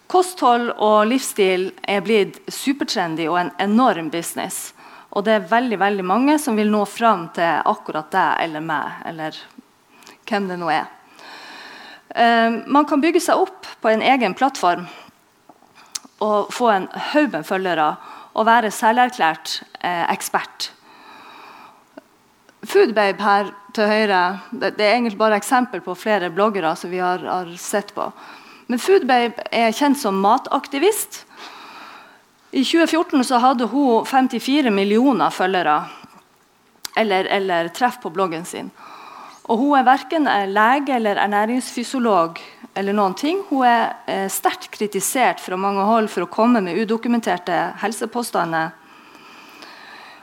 Kosthold 0.05 0.67
og 0.75 1.07
livsstil 1.09 1.71
er 1.81 2.03
blitt 2.05 2.37
supertrendy 2.53 3.25
og 3.25 3.39
en 3.41 3.49
enorm 3.65 4.11
business. 4.13 4.75
Og 5.17 5.25
det 5.25 5.33
er 5.33 5.49
veldig 5.49 5.81
veldig 5.81 6.05
mange 6.05 6.37
som 6.37 6.59
vil 6.61 6.69
nå 6.69 6.83
fram 6.85 7.25
til 7.33 7.65
akkurat 7.73 8.13
deg 8.13 8.45
eller 8.45 8.69
meg, 8.69 9.01
eller 9.09 9.41
hvem 10.29 10.53
det 10.53 10.61
nå 10.61 10.69
er. 10.77 10.85
Eh, 12.13 12.61
man 12.69 12.85
kan 12.85 13.01
bygge 13.01 13.25
seg 13.31 13.41
opp 13.49 13.65
på 13.81 13.89
en 13.89 14.05
egen 14.13 14.37
plattform 14.37 14.85
og 16.21 16.53
få 16.53 16.69
en 16.75 16.91
haug 17.15 17.33
med 17.33 17.49
følgere 17.49 17.95
og 18.37 18.45
være 18.45 18.69
selverklært 18.77 19.63
eh, 19.81 20.05
ekspert. 20.05 20.75
Foodbabe 22.67 23.23
her 23.23 23.53
til 23.75 23.87
høyre 23.87 24.21
det, 24.51 24.73
det, 24.75 24.83
er 24.83 24.97
egentlig 24.97 25.19
bare 25.19 25.37
eksempel 25.39 25.81
på 25.83 25.95
flere 25.95 26.31
bloggere 26.33 26.73
som 26.75 26.91
vi 26.91 26.99
har, 26.99 27.23
har 27.23 27.51
sett 27.55 27.93
på. 27.95 28.09
Men 28.67 28.81
Foodbabe 28.81 29.45
er 29.55 29.71
kjent 29.75 29.99
som 30.01 30.19
mataktivist. 30.19 31.23
I 32.51 32.65
2014 32.65 33.23
så 33.29 33.39
hadde 33.39 33.69
hun 33.69 34.05
54 34.09 34.73
millioner 34.73 35.31
følgere 35.31 35.83
eller, 36.97 37.29
eller 37.31 37.69
treff 37.73 37.99
på 38.03 38.11
bloggen 38.11 38.45
sin. 38.45 38.71
Og 39.49 39.57
Hun 39.57 39.77
er 39.79 39.85
verken 39.87 40.27
lege 40.53 40.95
eller 40.95 41.15
ernæringsfysiolog. 41.15 42.39
eller 42.75 42.93
noen 42.93 43.15
ting. 43.17 43.41
Hun 43.49 43.65
er 43.65 43.95
eh, 44.07 44.27
sterkt 44.29 44.69
kritisert 44.71 45.39
fra 45.41 45.57
mange 45.57 45.81
hold 45.83 46.07
for 46.07 46.23
å 46.23 46.29
komme 46.31 46.61
med 46.61 46.77
udokumenterte 46.77 47.73
helsepåstander. 47.81 48.69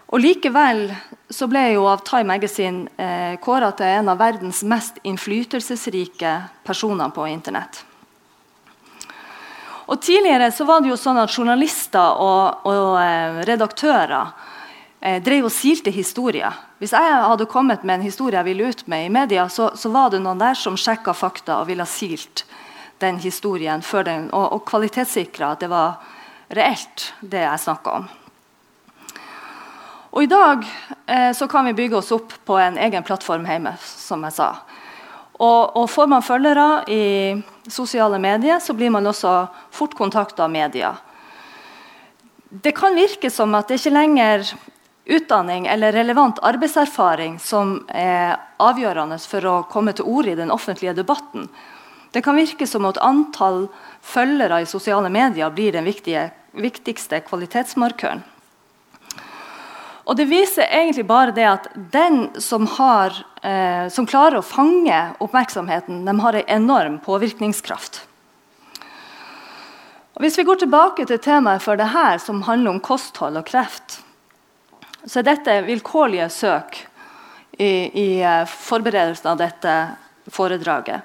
Og 0.06 0.22
Likevel 0.22 0.86
så 1.34 1.48
ble 1.50 1.64
jeg 1.64 1.76
jo 1.76 1.86
av 1.90 2.04
Time 2.06 2.30
Magazine 2.30 2.86
eh, 2.94 3.34
kåra 3.42 3.72
til 3.74 3.90
en 3.90 4.12
av 4.12 4.20
verdens 4.20 4.62
mest 4.62 5.00
innflytelsesrike 5.02 6.34
personer 6.66 7.10
på 7.14 7.26
Internett. 7.26 7.80
Og 9.86 9.98
Tidligere 10.02 10.52
så 10.54 10.66
var 10.66 10.82
det 10.82 10.92
jo 10.92 10.98
sånn 10.98 11.18
at 11.18 11.34
journalister 11.34 12.20
og, 12.22 12.66
og 12.70 13.00
eh, 13.00 13.40
redaktører 13.48 14.30
eh, 15.00 15.18
drev 15.22 15.48
og 15.48 15.54
silte 15.54 15.90
historier. 15.94 16.54
Hvis 16.78 16.94
jeg 16.94 17.16
hadde 17.26 17.48
kommet 17.50 17.82
med 17.82 17.98
en 17.98 18.06
historie 18.06 18.38
jeg 18.38 18.46
ville 18.46 18.70
ut 18.70 18.84
med 18.90 19.08
i 19.08 19.10
media, 19.10 19.48
så, 19.50 19.72
så 19.74 19.90
var 19.90 20.12
det 20.14 20.20
noen 20.22 20.42
der 20.42 20.58
som 20.58 20.78
sjekka 20.78 21.16
fakta 21.18 21.60
og 21.62 21.70
ville 21.70 21.86
ha 21.86 21.90
silt 21.90 22.44
den 23.02 23.18
historien 23.22 23.82
den, 24.06 24.30
og, 24.30 24.46
og 24.54 24.62
kvalitetssikra 24.70 25.50
at 25.56 25.66
det 25.66 25.72
var 25.72 25.98
reelt, 26.54 27.10
det 27.20 27.42
jeg 27.42 27.64
snakka 27.66 27.98
om. 27.98 28.08
Og 30.16 30.22
I 30.24 30.30
dag 30.32 30.62
eh, 31.06 31.32
så 31.36 31.44
kan 31.48 31.66
vi 31.68 31.74
bygge 31.76 31.98
oss 31.98 32.08
opp 32.16 32.32
på 32.48 32.56
en 32.56 32.78
egen 32.80 33.02
plattform 33.04 33.44
hjemme. 33.44 33.74
som 33.84 34.22
jeg 34.24 34.32
sa. 34.32 34.46
Og, 35.36 35.76
og 35.76 35.90
Får 35.92 36.06
man 36.08 36.24
følgere 36.24 36.68
i 36.88 37.36
sosiale 37.68 38.16
medier, 38.18 38.56
så 38.58 38.72
blir 38.72 38.90
man 38.90 39.06
også 39.06 39.32
fort 39.70 39.92
kontakta 39.94 40.46
av 40.46 40.50
media. 40.50 40.94
Det 42.48 42.72
kan 42.72 42.96
virke 42.96 43.28
som 43.30 43.52
at 43.58 43.68
det 43.68 43.76
ikke 43.76 43.92
lenger 43.92 44.46
utdanning 45.04 45.66
eller 45.68 45.92
relevant 45.92 46.40
arbeidserfaring 46.42 47.36
som 47.38 47.82
er 47.92 48.38
avgjørende 48.56 49.18
for 49.20 49.44
å 49.44 49.56
komme 49.68 49.92
til 49.92 50.08
orde 50.08 50.32
i 50.32 50.38
den 50.38 50.54
offentlige 50.54 50.94
debatten. 50.96 51.44
Det 52.16 52.22
kan 52.24 52.38
virke 52.40 52.64
som 52.66 52.88
at 52.88 53.02
antall 53.04 53.66
følgere 54.00 54.62
i 54.64 54.70
sosiale 54.70 55.12
medier 55.12 55.52
blir 55.52 55.76
den 55.76 55.84
viktige, 55.84 56.30
viktigste 56.56 57.20
kvalitetsmarkøren. 57.28 58.24
Og 60.06 60.16
Det 60.16 60.28
viser 60.30 60.68
egentlig 60.70 61.06
bare 61.06 61.34
det 61.34 61.46
at 61.50 61.64
den 61.74 62.28
som, 62.40 62.66
har, 62.76 63.14
eh, 63.42 63.88
som 63.90 64.06
klarer 64.06 64.38
å 64.38 64.46
fange 64.46 64.98
oppmerksomheten, 65.18 66.04
de 66.06 66.14
har 66.20 66.38
en 66.38 66.52
enorm 66.60 66.98
påvirkningskraft. 67.02 68.04
Og 70.14 70.22
Hvis 70.22 70.38
vi 70.38 70.46
går 70.46 70.62
tilbake 70.62 71.06
til 71.06 71.18
temaet 71.18 71.62
for 71.62 71.76
det 71.76 71.90
her, 71.90 72.18
som 72.18 72.44
handler 72.46 72.70
om 72.70 72.80
kosthold 72.80 73.36
og 73.36 73.48
kreft, 73.50 73.98
så 75.06 75.18
er 75.18 75.26
dette 75.26 75.58
vilkårlige 75.66 76.30
søk 76.30 76.78
i, 77.58 77.90
i 77.90 78.08
eh, 78.22 78.46
forberedelsen 78.46 79.32
av 79.34 79.42
dette 79.42 79.74
foredraget. 80.30 81.02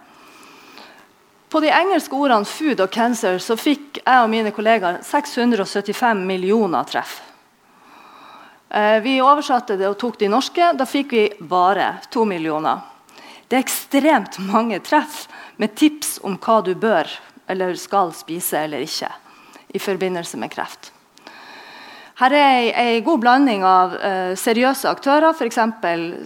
På 1.49 1.59
de 1.59 1.73
engelske 1.73 2.15
ordene 2.15 2.45
'food' 2.45 2.79
og 2.79 2.89
'cancer' 2.93 3.41
så 3.41 3.57
fikk 3.57 3.99
jeg 4.05 4.23
og 4.23 4.29
mine 4.29 4.51
kollegaer 4.51 5.01
675 5.03 6.21
millioner 6.25 6.83
treff. 6.83 7.30
Eh, 8.71 9.01
vi 9.03 9.17
oversatte 9.21 9.75
det 9.75 9.89
og 9.89 9.97
tok 9.99 10.15
de 10.21 10.29
norske. 10.31 10.71
Da 10.79 10.87
fikk 10.87 11.11
vi 11.11 11.25
bare 11.43 11.97
to 12.11 12.23
millioner. 12.27 12.85
Det 13.51 13.57
er 13.57 13.65
ekstremt 13.65 14.39
mange 14.47 14.79
treff 14.79 15.25
med 15.59 15.75
tips 15.75 16.21
om 16.23 16.37
hva 16.39 16.61
du 16.63 16.71
bør 16.79 17.09
eller 17.51 17.75
skal 17.75 18.13
spise 18.15 18.63
eller 18.63 18.85
ikke 18.85 19.11
i 19.75 19.79
forbindelse 19.79 20.39
med 20.39 20.53
kreft. 20.53 20.93
Her 22.21 22.35
er 22.37 22.71
en 22.79 23.03
god 23.03 23.19
blanding 23.23 23.63
av 23.65 23.95
uh, 23.97 24.33
seriøse 24.37 24.87
aktører. 24.87 25.33
F.eks. 25.33 25.59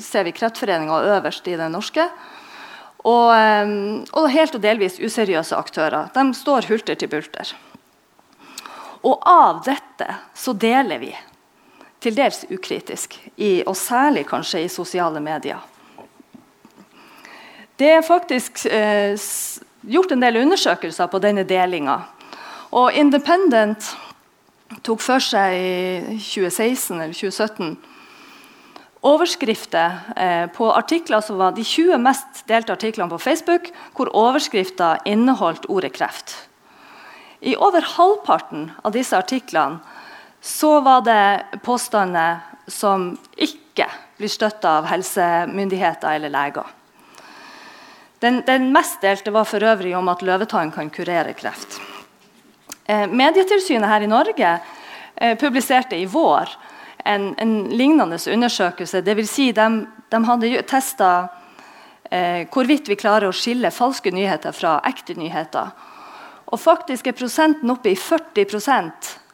ser 0.04 0.26
vi 0.28 0.34
Kreftforeninga 0.36 1.02
øverst 1.16 1.48
i 1.48 1.56
den 1.58 1.72
norske. 1.72 2.04
Og, 3.06 3.30
um, 3.32 4.02
og, 4.12 4.28
helt 4.34 4.58
og 4.58 4.62
delvis 4.62 5.00
useriøse 5.00 5.56
aktører. 5.56 6.12
De 6.14 6.26
står 6.36 6.68
hulter 6.70 7.00
til 7.00 7.10
bulter. 7.10 7.54
Og 9.06 9.22
av 9.30 9.64
dette 9.66 10.18
så 10.36 10.54
deler 10.58 11.00
vi, 11.00 11.14
til 12.06 12.18
dels 12.18 12.44
ukritisk, 12.54 13.18
i, 13.38 13.64
og 13.66 13.76
særlig 13.78 14.28
kanskje 14.30 14.66
i 14.66 14.72
sosiale 14.72 15.22
medier. 15.24 15.62
Det 17.80 17.90
er 17.98 18.06
faktisk 18.06 18.66
eh, 18.70 19.18
gjort 19.84 20.14
en 20.14 20.22
del 20.24 20.38
undersøkelser 20.44 21.10
på 21.12 21.20
denne 21.20 21.44
delinga. 21.44 21.98
Og 22.72 22.94
Independent 22.94 23.90
tok 24.86 25.02
for 25.04 25.24
seg 25.24 25.58
i 25.58 26.22
2016 26.22 27.02
eller 27.02 27.14
2017 27.14 27.76
overskrifter 29.06 30.00
eh, 30.18 30.46
på 30.56 30.70
artikler 30.74 31.22
som 31.22 31.38
var 31.38 31.54
de 31.58 31.64
20 31.64 32.00
mest 32.02 32.46
delte 32.50 32.74
artiklene 32.74 33.12
på 33.12 33.22
Facebook, 33.22 33.70
hvor 33.98 34.10
overskrifter 34.18 35.04
inneholdt 35.06 35.68
ordet 35.70 35.94
kreft. 35.94 36.34
I 37.42 37.54
over 37.56 37.86
halvparten 37.96 38.72
av 38.82 38.96
disse 38.96 39.18
artiklene 39.18 39.82
så 40.46 40.80
var 40.80 41.02
det 41.02 41.46
påstander 41.64 42.38
som 42.68 43.18
ikke 43.34 43.88
blir 44.18 44.30
støtta 44.30 44.76
av 44.78 44.86
helsemyndigheter 44.86 46.20
eller 46.20 46.30
leger. 46.30 46.68
Den, 48.22 48.44
den, 48.46 48.68
mest 48.74 49.02
delte 49.02 49.34
var 49.34 49.50
for 49.50 49.66
øvrig 49.66 49.96
om 49.98 50.12
at 50.14 50.22
løvetann 50.22 50.70
kan 50.72 50.92
kurere 50.94 51.34
kreft. 51.34 51.80
Eh, 52.86 53.08
Medietilsynet 53.10 53.90
her 53.90 54.06
i 54.06 54.12
Norge 54.12 54.54
eh, 55.16 55.34
publiserte 55.38 55.98
i 55.98 56.06
vår 56.06 56.54
en, 57.06 57.32
en 57.42 57.58
lignende 57.74 58.22
undersøkelse. 58.32 59.02
Dvs. 59.02 59.34
Si 59.34 59.50
de, 59.52 59.68
de 60.14 60.24
hadde 60.30 60.64
testa 60.70 61.12
eh, 62.12 62.46
hvorvidt 62.54 62.94
vi 62.94 63.02
klarer 63.02 63.34
å 63.34 63.36
skille 63.36 63.74
falske 63.74 64.14
nyheter 64.14 64.54
fra 64.54 64.78
ekte 64.86 65.18
nyheter. 65.18 65.74
Og 66.54 66.62
faktisk 66.62 67.10
er 67.10 67.18
prosenten 67.18 67.74
oppe 67.74 67.96
i 67.96 67.98
40 67.98 69.25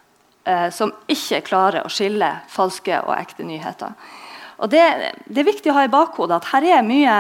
eh, 0.45 0.69
som 0.73 0.93
ikke 1.11 1.43
klarer 1.47 1.85
å 1.85 1.91
skille 1.91 2.29
falske 2.51 3.01
og 3.05 3.15
ekte 3.17 3.45
nyheter. 3.47 3.93
Og 4.61 4.69
det, 4.69 4.83
det 5.25 5.41
er 5.41 5.49
viktig 5.49 5.71
å 5.71 5.77
ha 5.79 5.85
i 5.87 5.91
bakhodet 5.91 6.37
at 6.37 6.49
her 6.53 6.67
er 6.77 6.85
mye 6.85 7.15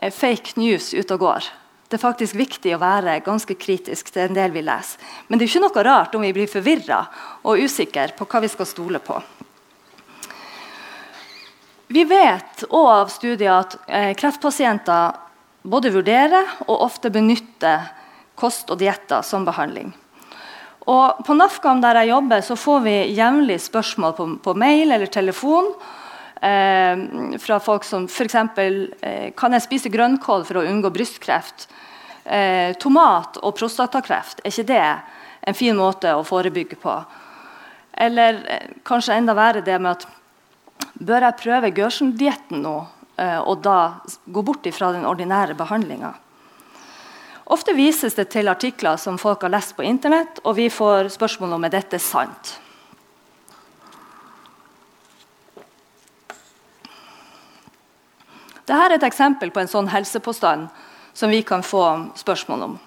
eh, 0.00 0.12
fake 0.12 0.58
news 0.60 0.92
ute 0.94 1.16
og 1.16 1.24
går. 1.24 1.52
Det 1.88 1.98
er 1.98 2.02
faktisk 2.02 2.36
viktig 2.36 2.72
å 2.74 2.80
være 2.82 3.20
ganske 3.24 3.54
kritisk 3.60 4.08
til 4.12 4.26
en 4.26 4.36
del 4.36 4.52
vi 4.54 4.64
leser. 4.64 5.00
Men 5.28 5.38
det 5.38 5.46
er 5.46 5.52
ikke 5.52 5.64
noe 5.66 5.84
rart 5.86 6.14
om 6.16 6.24
vi 6.24 6.32
blir 6.36 6.50
forvirra 6.50 7.04
og 7.44 7.60
usikre 7.60 8.10
på 8.16 8.26
hva 8.28 8.40
vi 8.44 8.50
skal 8.52 8.68
stole 8.68 9.00
på. 9.04 9.20
Vi 11.94 12.02
vet 12.08 12.64
òg 12.70 12.88
av 12.90 13.12
studier 13.12 13.52
at 13.54 13.76
eh, 13.86 14.12
kreftpasienter 14.18 15.20
både 15.62 15.92
vurderer 15.94 16.56
og 16.66 16.88
ofte 16.88 17.12
benytter 17.12 17.86
kost 18.34 18.72
og 18.72 18.80
dietter 18.80 19.22
som 19.22 19.44
behandling. 19.46 19.92
Og 20.90 21.24
på 21.24 21.36
NAFKAM 21.36 21.80
der 21.80 22.02
jeg 22.02 22.12
jobber, 22.12 22.42
så 22.44 22.56
får 22.60 22.82
vi 22.84 22.96
jevnlig 23.16 23.60
spørsmål 23.64 24.16
på, 24.18 24.26
på, 24.44 24.54
mail 24.60 24.92
eller 24.92 25.08
telefon 25.08 25.70
eh, 26.44 27.38
fra 27.40 27.60
folk 27.62 27.86
som 27.88 28.04
f.eks.: 28.04 28.36
eh, 29.00 29.32
Kan 29.36 29.56
jeg 29.56 29.64
spise 29.64 29.92
grønnkål 29.92 30.44
for 30.44 30.60
å 30.60 30.66
unngå 30.68 30.92
brystkreft? 30.92 31.68
eh, 32.24 32.74
tomat 32.80 33.38
og 33.42 33.54
prostatakreft, 33.58 34.42
er 34.42 34.52
ikke 34.52 34.68
det 34.68 34.82
en 35.44 35.56
fin 35.56 35.76
måte 35.76 36.14
å 36.14 36.24
forebygge 36.26 36.78
på? 36.80 36.96
Eller 37.92 38.40
eh, 38.48 38.68
kanskje 38.86 39.18
enda 39.18 39.36
verre 39.36 39.64
det 39.64 39.78
med 39.78 39.96
at 39.96 40.10
Bør 40.94 41.24
jeg 41.26 41.38
prøve 41.38 41.68
Gørsen-dietten 41.74 42.60
nå, 42.62 42.74
eh, 43.18 43.38
og 43.42 43.62
da 43.62 44.00
gå 44.30 44.42
bort 44.46 44.66
fra 44.74 44.92
den 44.94 45.06
ordinære 45.06 45.56
behandlinga? 45.58 46.12
Ofte 47.44 47.74
vises 47.76 48.14
det 48.16 48.30
til 48.32 48.48
artikler 48.48 48.96
som 49.00 49.18
folk 49.20 49.42
har 49.44 49.52
lest 49.52 49.74
på 49.76 49.84
Internett, 49.84 50.40
og 50.44 50.56
vi 50.56 50.70
får 50.72 51.10
spørsmål 51.12 51.58
om 51.58 51.66
er 51.66 51.74
dette 51.74 52.00
sant. 52.00 52.54
Dette 58.64 58.80
er 58.80 58.96
et 58.96 59.04
eksempel 59.04 59.52
på 59.52 59.60
en 59.60 59.68
sånn 59.68 59.90
helsepåstand 59.92 60.70
som 61.12 61.30
vi 61.30 61.42
kan 61.44 61.62
få 61.62 61.84
spørsmål 62.16 62.62
om. 62.70 62.78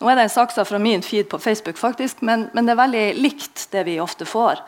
Nå 0.00 0.10
er 0.10 0.18
det 0.18 0.26
en 0.26 0.32
saksa 0.32 0.64
fra 0.66 0.80
min 0.82 1.04
feed 1.06 1.30
på 1.30 1.38
Facebook, 1.40 1.78
faktisk, 1.78 2.18
men, 2.26 2.48
men, 2.52 2.66
det 2.66 2.74
er 2.74 2.82
veldig 2.82 3.04
likt 3.20 3.68
det 3.72 3.86
vi 3.86 4.00
ofte 4.02 4.26
får. 4.28 4.60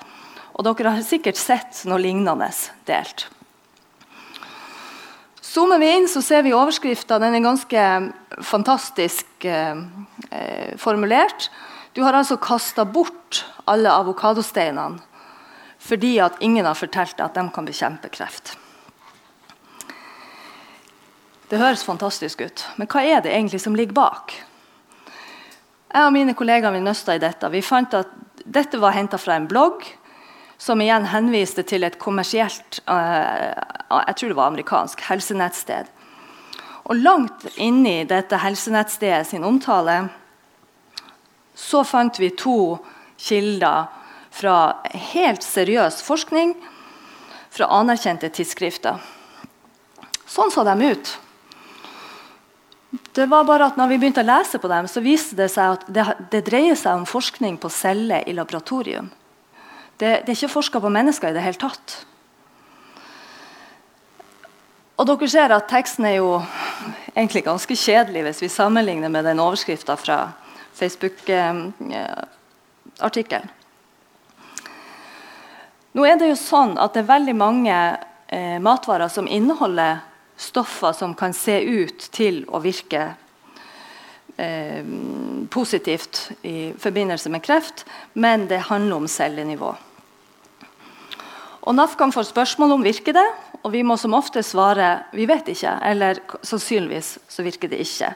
Og 0.54 0.64
dere 0.64 0.94
har 0.94 1.04
sikkert 1.04 1.36
sett 1.36 1.82
noe 1.90 1.98
lignende 2.00 2.48
delt. 2.88 3.26
Zoomer 5.42 5.80
vi 5.82 5.90
inn, 5.96 6.08
så 6.08 6.22
ser 6.22 6.46
vi 6.46 6.54
overskrifta. 6.54 7.18
Den 7.18 7.34
er 7.34 7.44
ganske 7.44 7.84
fantastisk 8.42 9.44
eh, 9.44 9.76
eh, 10.30 10.76
formulert. 10.76 11.50
Du 11.92 12.02
har 12.02 12.14
altså 12.14 12.36
kasta 12.36 12.84
bort 12.84 13.44
alle 13.66 13.92
avokadosteinene 13.92 15.04
fordi 15.78 16.16
at 16.18 16.40
ingen 16.42 16.66
har 16.66 16.74
fortalt 16.74 17.20
at 17.22 17.36
de 17.38 17.44
kan 17.54 17.64
bekjempe 17.64 18.10
kreft. 18.10 18.56
Det 21.48 21.60
høres 21.60 21.84
fantastisk 21.86 22.42
ut, 22.42 22.64
men 22.76 22.90
hva 22.90 23.04
er 23.06 23.22
det 23.22 23.30
egentlig 23.30 23.60
som 23.62 23.76
ligger 23.78 23.94
bak? 23.96 24.34
Jeg 25.88 26.04
og 26.04 26.12
mine 26.12 26.34
kollegaer 26.36 26.74
vi 26.74 26.82
nøsta 26.82 27.14
i 27.16 27.22
dette. 27.22 27.48
Vi 27.54 27.62
fant 27.64 27.94
at 27.96 28.10
dette 28.44 28.80
var 28.82 28.96
henta 28.98 29.16
fra 29.22 29.38
en 29.38 29.46
blogg 29.48 29.86
som 30.58 30.82
igjen 30.82 31.06
henviste 31.08 31.62
til 31.62 31.86
et 31.86 31.96
kommersielt 32.02 32.82
uh, 32.90 33.54
jeg 33.88 34.16
tror 34.18 34.28
det 34.28 34.36
var 34.36 34.50
amerikansk 34.52 35.06
helsenettsted. 35.08 35.88
Og 36.88 36.96
Langt 36.96 37.44
inni 37.60 38.00
dette 38.08 38.38
helsenettstedet 38.40 39.28
sin 39.28 39.44
omtale 39.44 40.06
så 41.58 41.82
fant 41.84 42.16
vi 42.20 42.30
to 42.38 42.78
kilder 43.20 43.90
fra 44.32 44.56
helt 45.12 45.44
seriøs 45.44 46.00
forskning 46.06 46.54
fra 47.52 47.68
anerkjente 47.80 48.30
tidsskrifter. 48.32 49.00
Sånn 50.28 50.52
så 50.54 50.64
de 50.64 50.92
ut. 50.92 51.14
Det 53.16 53.26
var 53.28 53.44
bare 53.44 53.68
at 53.68 53.76
når 53.76 53.90
vi 53.90 53.98
begynte 54.00 54.22
å 54.22 54.28
lese 54.28 54.60
på 54.60 54.68
dem, 54.70 54.88
så 54.88 55.02
viste 55.04 55.36
det 55.36 55.50
seg 55.52 55.76
at 55.76 55.88
det, 55.92 56.04
det 56.32 56.44
dreier 56.46 56.78
seg 56.78 57.02
om 57.02 57.08
forskning 57.08 57.58
på 57.60 57.68
celler 57.72 58.24
i 58.24 58.36
laboratorium. 58.36 59.10
Det, 59.98 60.22
det 60.24 60.30
er 60.30 60.36
ikke 60.36 60.54
forska 60.54 60.80
på 60.80 60.92
mennesker 60.94 61.32
i 61.32 61.36
det 61.36 61.44
hele 61.44 61.60
tatt. 61.60 61.98
Og 64.98 65.06
dere 65.06 65.28
ser 65.30 65.52
at 65.54 65.68
Teksten 65.70 66.06
er 66.08 66.16
jo 66.18 66.30
egentlig 67.14 67.44
ganske 67.46 67.76
kjedelig 67.76 68.22
hvis 68.26 68.42
vi 68.44 68.48
sammenligner 68.52 69.08
med 69.12 69.24
den 69.26 69.40
overskrifta 69.42 69.96
fra 69.98 70.18
Facebook-artikkelen. 70.78 73.48
Nå 75.96 76.00
er 76.06 76.16
det 76.20 76.28
jo 76.30 76.36
sånn 76.38 76.78
at 76.78 76.94
det 76.94 77.00
er 77.02 77.14
veldig 77.14 77.36
mange 77.38 77.74
eh, 77.74 78.58
matvarer 78.62 79.08
som 79.10 79.26
inneholder 79.26 79.98
stoffer 80.38 80.92
som 80.94 81.14
kan 81.18 81.34
se 81.34 81.58
ut 81.64 82.10
til 82.14 82.44
å 82.54 82.60
virke 82.62 83.16
eh, 84.36 84.84
positivt 85.50 86.30
i 86.46 86.72
forbindelse 86.78 87.30
med 87.34 87.42
kreft, 87.42 87.82
men 88.14 88.46
det 88.50 88.68
handler 88.68 88.96
om 89.00 89.08
cellenivå. 89.10 89.74
Og 91.68 91.74
NAFKAM 91.74 92.12
få 92.14 92.22
spørsmål 92.24 92.70
om 92.76 92.84
virker 92.86 93.12
det, 93.16 93.26
og 93.62 93.72
vi 93.74 93.82
må 93.86 93.96
som 94.00 94.16
ofte 94.16 94.42
svare 94.46 95.04
vi 95.12 95.26
vet 95.28 95.48
ikke, 95.52 95.74
eller 95.90 96.20
sannsynligvis 96.46 97.16
så 97.28 97.44
virker 97.46 97.70
det 97.72 97.82
ikke. 97.84 98.12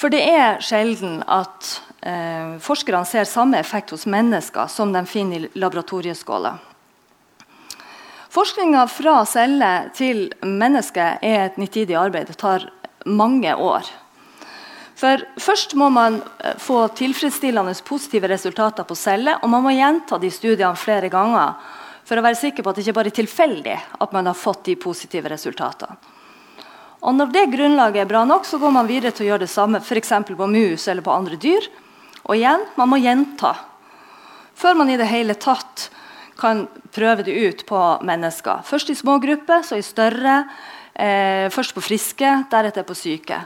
For 0.00 0.12
det 0.12 0.22
er 0.32 0.62
sjelden 0.64 1.20
at 1.28 1.74
eh, 2.06 2.56
forskerne 2.64 3.04
ser 3.08 3.28
samme 3.28 3.60
effekt 3.60 3.92
hos 3.92 4.06
mennesker 4.08 4.70
som 4.72 4.94
de 4.94 5.02
finner 5.08 5.44
i 5.44 5.60
laboratorieskåler. 5.60 6.56
Forskninga 8.30 8.84
fra 8.88 9.18
celle 9.26 9.70
til 9.98 10.28
menneske 10.46 11.16
er 11.18 11.48
et 11.48 11.58
nitidig 11.58 11.98
arbeid. 11.98 12.30
Det 12.30 12.38
tar 12.40 12.68
mange 13.04 13.52
år. 13.56 13.88
For 15.00 15.24
Først 15.40 15.74
må 15.74 15.88
man 15.92 16.20
eh, 16.44 16.56
få 16.60 16.86
tilfredsstillende 16.96 17.74
positive 17.84 18.30
resultater 18.30 18.86
på 18.86 18.96
celle, 18.96 19.36
og 19.42 19.50
man 19.52 19.64
må 19.66 19.74
gjenta 19.74 20.20
de 20.20 20.30
studiene 20.30 20.76
flere 20.78 21.10
ganger 21.12 21.58
for 22.10 22.18
å 22.18 22.24
være 22.26 22.40
sikker 22.40 22.66
på 22.66 22.72
at 22.72 22.78
det 22.78 22.82
ikke 22.82 22.96
bare 22.96 23.12
er 23.12 23.18
tilfeldig 23.20 23.74
at 24.02 24.14
man 24.16 24.26
har 24.26 24.34
fått 24.34 24.64
de 24.66 24.74
positive 24.82 25.30
resultatene. 25.30 25.94
Og 27.06 27.14
Når 27.14 27.30
det 27.32 27.44
grunnlaget 27.54 28.02
er 28.02 28.08
bra 28.10 28.24
nok, 28.26 28.44
så 28.44 28.58
går 28.58 28.74
man 28.74 28.88
videre 28.90 29.14
til 29.14 29.24
å 29.24 29.28
gjøre 29.30 29.46
det 29.46 29.52
samme 29.54 29.78
f.eks. 29.78 30.10
på 30.26 30.48
mus 30.50 30.88
eller 30.90 31.06
på 31.06 31.14
andre 31.14 31.38
dyr. 31.40 31.68
Og 32.26 32.34
igjen, 32.34 32.66
man 32.76 32.90
må 32.90 32.98
gjenta 33.00 33.54
før 34.60 34.76
man 34.76 34.90
i 34.92 34.98
det 35.00 35.06
hele 35.08 35.38
tatt 35.40 35.86
kan 36.36 36.66
prøve 36.92 37.24
det 37.24 37.32
ut 37.32 37.62
på 37.68 37.80
mennesker. 38.04 38.60
Først 38.66 38.90
i 38.92 38.98
små 38.98 39.16
grupper, 39.22 39.62
så 39.64 39.78
i 39.78 39.84
større. 39.86 40.42
Eh, 40.92 41.46
først 41.52 41.72
på 41.72 41.84
friske, 41.84 42.32
deretter 42.52 42.84
på 42.84 42.96
syke. 42.98 43.38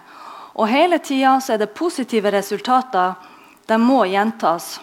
Og 0.59 0.66
hele 0.70 0.98
tida 0.98 1.37
er 1.38 1.61
det 1.61 1.74
positive 1.77 2.33
resultater. 2.35 3.14
De 3.68 3.79
må 3.79 4.00
gjentas 4.11 4.81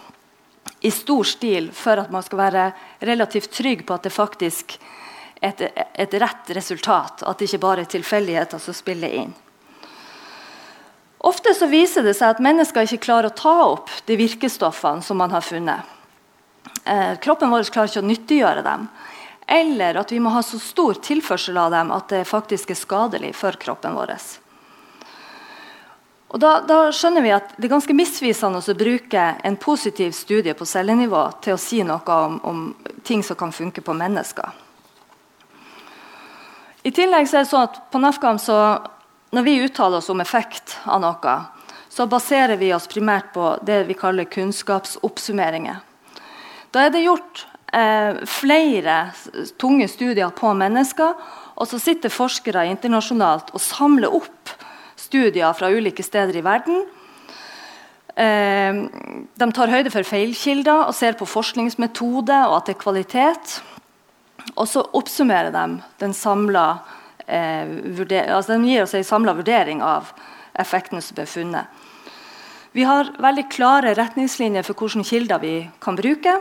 i 0.82 0.92
stor 0.92 1.24
stil 1.24 1.70
for 1.74 2.02
at 2.02 2.12
man 2.12 2.24
skal 2.26 2.42
være 2.42 2.66
relativt 3.06 3.52
trygg 3.54 3.86
på 3.86 3.96
at 3.96 4.08
det 4.08 4.14
faktisk 4.14 4.78
er 5.42 5.54
et, 5.54 5.62
et 5.94 6.18
rett 6.22 6.52
resultat. 6.58 7.22
At 7.22 7.38
det 7.38 7.50
ikke 7.50 7.62
bare 7.62 7.86
er 7.86 7.92
tilfeldigheter 7.92 8.62
som 8.62 8.78
spiller 8.78 9.14
inn. 9.22 9.34
Ofte 11.22 11.54
så 11.54 11.68
viser 11.70 12.06
det 12.06 12.16
seg 12.18 12.34
at 12.34 12.42
mennesker 12.42 12.88
ikke 12.88 13.06
klarer 13.06 13.30
å 13.30 13.38
ta 13.38 13.56
opp 13.68 13.92
de 14.10 14.18
virkestoffene 14.18 15.06
som 15.06 15.22
man 15.22 15.34
har 15.34 15.46
funnet. 15.46 15.86
Eh, 16.84 17.14
kroppen 17.22 17.54
vår 17.54 17.70
klarer 17.70 17.92
ikke 17.92 18.02
å 18.02 18.10
nyttiggjøre 18.10 18.64
dem. 18.66 18.88
Eller 19.46 20.00
at 20.02 20.12
vi 20.14 20.22
må 20.24 20.34
ha 20.34 20.42
så 20.46 20.58
stor 20.62 20.98
tilførsel 21.04 21.60
av 21.62 21.74
dem 21.76 21.94
at 21.94 22.10
det 22.10 22.24
faktisk 22.30 22.74
er 22.74 22.80
skadelig 22.80 23.36
for 23.38 23.58
kroppen 23.62 23.94
vår. 23.98 24.16
Og 26.32 26.40
da, 26.40 26.62
da, 26.64 26.78
skjønner 26.96 27.26
vi 27.26 27.34
at 27.36 27.56
Det 27.58 27.68
er 27.68 27.74
ganske 27.74 27.96
misvisende 27.96 28.62
å 28.64 28.78
bruke 28.78 29.24
en 29.44 29.58
positiv 29.60 30.14
studie 30.16 30.56
på 30.56 30.68
cellenivå 30.68 31.26
til 31.44 31.58
å 31.58 31.60
si 31.60 31.82
noe 31.84 32.16
om, 32.16 32.40
om 32.48 32.62
ting 33.04 33.24
som 33.24 33.36
kan 33.40 33.52
funke 33.52 33.84
på 33.84 33.96
mennesker. 33.98 34.48
I 36.88 36.92
tillegg 36.96 37.28
så 37.30 37.42
er 37.42 37.44
det 37.44 37.52
sånn 37.52 37.68
at 37.68 37.82
På 37.92 38.00
NAFKAM 38.02 38.40
så, 38.42 38.58
når 39.36 39.44
vi 39.46 39.60
uttaler 39.66 40.00
oss 40.00 40.10
om 40.10 40.24
effekt 40.24 40.78
av 40.86 41.04
noe, 41.04 41.36
så 41.92 42.08
baserer 42.08 42.56
vi 42.58 42.72
oss 42.74 42.88
primært 42.88 43.34
på 43.36 43.58
det 43.68 43.84
vi 43.90 43.98
kaller 44.00 44.30
kunnskapsoppsummeringer. 44.32 45.82
Da 46.72 46.86
er 46.86 46.94
det 46.94 47.04
gjort 47.04 47.44
eh, 47.76 48.24
flere 48.24 48.98
tunge 49.60 49.90
studier 49.92 50.32
på 50.32 50.54
mennesker, 50.56 51.18
og 51.60 51.68
så 51.68 51.80
sitter 51.84 52.14
forskere 52.14 52.64
internasjonalt 52.72 53.52
og 53.52 53.62
samler 53.62 54.16
opp 54.16 54.41
studier 55.02 55.54
fra 55.58 55.72
ulike 55.74 56.06
steder 56.06 56.38
i 56.38 56.46
verden. 56.46 56.86
Eh, 58.16 58.80
de 59.42 59.50
tar 59.56 59.72
høyde 59.72 59.92
for 59.94 60.08
feilkilder 60.08 60.88
og 60.88 60.96
ser 60.96 61.18
på 61.20 61.30
forskningsmetode 61.30 62.40
og 62.50 62.58
at 62.60 62.70
det 62.70 62.76
er 62.76 62.84
kvalitet. 62.84 63.60
Og 64.56 64.68
så 64.68 64.84
oppsummerer 64.98 65.54
de 65.54 65.66
den 66.02 66.14
samla 66.18 66.66
eh, 67.28 67.78
altså 68.26 68.58
De 68.58 68.68
gir 68.68 68.84
oss 68.84 68.96
en 68.98 69.08
samla 69.08 69.36
vurdering 69.38 69.84
av 69.86 70.12
effektene 70.60 71.02
som 71.02 71.18
ble 71.18 71.28
funnet. 71.30 71.88
Vi 72.72 72.84
har 72.88 73.12
veldig 73.20 73.50
klare 73.52 73.96
retningslinjer 73.98 74.64
for 74.64 74.80
hvilke 74.80 75.04
kilder 75.08 75.42
vi 75.44 75.56
kan 75.84 75.98
bruke. 76.00 76.38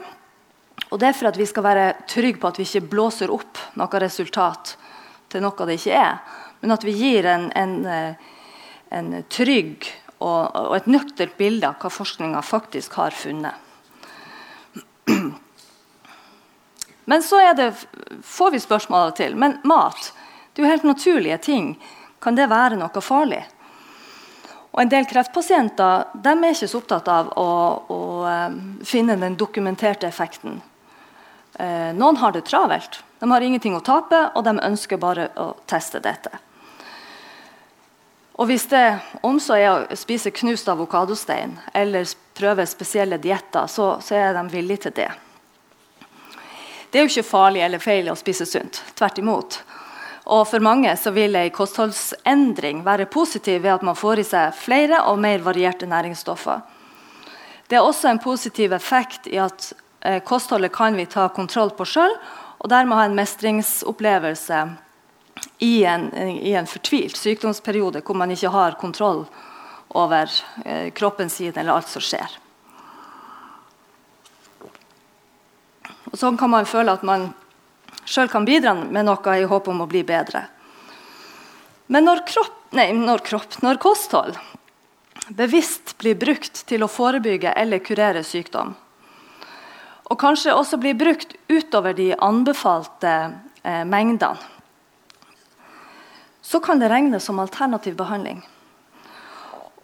Og 0.90 0.98
Det 0.98 1.08
er 1.08 1.14
for 1.14 1.30
at 1.30 1.38
vi 1.38 1.46
skal 1.46 1.66
være 1.66 1.86
trygge 2.10 2.40
på 2.40 2.50
at 2.50 2.58
vi 2.58 2.66
ikke 2.66 2.88
blåser 2.90 3.30
opp 3.30 3.58
noe 3.78 4.02
resultat 4.02 4.76
til 5.30 5.42
noe 5.44 5.66
det 5.66 5.78
ikke 5.78 5.94
er, 5.94 6.16
men 6.60 6.74
at 6.74 6.84
vi 6.84 6.94
gir 6.98 7.26
en, 7.30 7.50
en, 7.54 7.74
eh, 7.86 8.29
en 8.90 9.22
trygg 9.30 9.86
og, 10.18 10.50
og, 10.54 10.76
et 10.76 10.88
nøkternt 10.90 11.36
bilde 11.38 11.68
av 11.68 11.78
hva 11.80 11.90
forskninga 11.92 12.42
faktisk 12.44 12.98
har 13.00 13.14
funnet. 13.16 13.54
Men 17.10 17.22
så 17.26 17.40
det, 17.56 17.72
får 18.22 18.50
vi 18.54 18.60
spørsmål 18.62 19.14
til. 19.18 19.36
Men 19.36 19.58
mat 19.64 20.12
det 20.52 20.62
er 20.62 20.66
jo 20.66 20.70
helt 20.70 20.84
naturlige 20.86 21.38
ting. 21.38 21.72
Kan 22.22 22.36
det 22.36 22.50
være 22.50 22.76
noe 22.78 23.02
farlig? 23.02 23.40
Og 24.70 24.82
En 24.82 24.90
del 24.90 25.06
kreftpasienter 25.10 26.10
de 26.14 26.34
er 26.34 26.52
ikke 26.54 26.68
så 26.70 26.78
opptatt 26.78 27.08
av 27.10 27.32
å, 27.38 27.46
å 27.90 28.00
eh, 28.30 28.58
finne 28.86 29.16
den 29.18 29.38
dokumenterte 29.38 30.06
effekten. 30.06 30.60
Eh, 31.58 31.90
noen 31.96 32.20
har 32.20 32.36
det 32.36 32.44
travelt. 32.46 33.00
De 33.18 33.30
har 33.30 33.42
ingenting 33.42 33.74
å 33.76 33.82
tape, 33.82 34.20
og 34.34 34.46
de 34.46 34.54
ønsker 34.62 35.00
bare 35.00 35.30
å 35.36 35.50
teste 35.70 35.98
dette. 36.04 36.30
Og 38.40 38.46
Hvis 38.46 38.64
det 38.72 38.98
om 39.20 39.36
så 39.36 39.58
er 39.60 39.68
å 39.68 39.96
spise 40.00 40.30
knust 40.32 40.68
avokadostein 40.72 41.58
eller 41.76 42.08
prøve 42.32 42.64
spesielle 42.64 43.18
dietter, 43.20 43.66
så, 43.68 43.98
så, 44.00 44.16
er 44.16 44.32
de 44.32 44.46
villige 44.48 44.86
til 44.86 44.94
det. 44.96 45.10
Det 46.88 46.98
er 46.98 47.04
jo 47.04 47.10
ikke 47.12 47.28
farlig 47.28 47.60
eller 47.66 47.84
feil 47.84 48.08
å 48.08 48.16
spise 48.16 48.48
sunt. 48.48 48.80
Tvert 48.96 49.20
imot. 49.20 49.60
Og 50.32 50.46
For 50.48 50.64
mange 50.64 50.96
så 50.96 51.12
vil 51.12 51.36
en 51.36 51.52
kostholdsendring 51.52 52.80
være 52.86 53.10
positiv 53.12 53.60
ved 53.60 53.74
at 53.74 53.84
man 53.84 53.98
får 53.98 54.24
i 54.24 54.28
seg 54.32 54.56
flere 54.56 55.04
og 55.12 55.20
mer 55.20 55.44
varierte 55.44 55.90
næringsstoffer. 55.90 56.64
Det 57.68 57.76
er 57.76 57.84
også 57.84 58.08
en 58.08 58.24
positiv 58.24 58.72
effekt 58.72 59.28
i 59.28 59.36
at 59.36 59.72
eh, 60.00 60.22
kostholdet 60.24 60.72
kan 60.72 60.96
vi 60.96 61.04
ta 61.06 61.28
kontroll 61.28 61.76
på 61.76 61.84
sjøl, 61.84 62.16
og 62.56 62.72
dermed 62.72 62.96
ha 62.96 63.04
en 63.04 63.20
mestringsopplevelse 63.20 64.64
i 65.58 65.84
en, 65.84 66.08
i 66.16 66.52
en, 66.56 66.66
fortvilt 66.66 67.16
sykdomsperiode 67.16 68.00
hvor 68.04 68.16
man 68.16 68.32
ikke 68.32 68.52
har 68.52 68.78
kontroll 68.80 69.24
over 69.88 70.30
eh, 70.64 70.88
kroppen 70.96 71.30
sin 71.30 71.52
eller 71.54 71.74
alt 71.74 71.88
som 71.90 72.04
skjer. 72.04 72.38
Og 76.10 76.16
Sånn 76.18 76.38
kan 76.40 76.50
man 76.50 76.68
føle 76.68 76.94
at 76.96 77.04
man 77.06 77.30
sjøl 78.08 78.30
kan 78.30 78.46
bidra 78.48 78.74
med 78.74 79.06
noe 79.06 79.36
i 79.38 79.46
håp 79.46 79.68
om 79.70 79.84
å 79.84 79.90
bli 79.90 80.02
bedre. 80.06 80.46
Men 81.90 82.06
når, 82.06 82.24
kropp, 82.26 82.56
nei, 82.74 82.90
når, 82.94 83.22
kropp, 83.26 83.58
når 83.64 83.80
kosthold 83.82 84.38
bevisst 85.34 85.96
blir 85.98 86.16
brukt 86.18 86.64
til 86.66 86.82
å 86.82 86.90
forebygge 86.90 87.52
eller 87.58 87.82
kurere 87.82 88.22
sykdom, 88.26 88.72
og 90.10 90.18
kanskje 90.18 90.54
også 90.56 90.78
blir 90.82 90.96
brukt 90.98 91.36
utover 91.50 91.94
de 91.94 92.08
anbefalte 92.18 93.12
eh, 93.62 93.84
mengdene, 93.86 94.38
så 96.50 96.58
kan 96.60 96.80
det 96.82 96.88
regnes 96.90 97.24
som 97.24 97.38
alternativ 97.38 97.94
behandling. 97.94 98.40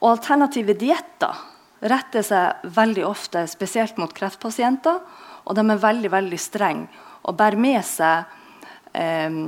Og 0.01 0.09
alternative 0.11 0.75
dietter 0.75 1.45
retter 1.87 2.25
seg 2.27 2.67
veldig 2.75 3.05
ofte 3.07 3.45
spesielt 3.47 4.01
mot 4.03 4.11
kreftpasienter. 4.11 4.99
Og 5.47 5.55
de 5.55 5.63
er 5.63 5.85
veldig 5.85 6.11
veldig 6.11 6.41
strenge 6.43 7.05
og 7.23 7.39
bærer 7.39 7.59
med 7.63 7.79
seg 7.87 8.27
eh, 8.99 9.39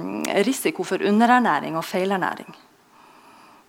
risiko 0.46 0.86
for 0.86 1.02
underernæring 1.02 1.74
og 1.78 1.86
feilernæring. 1.86 2.54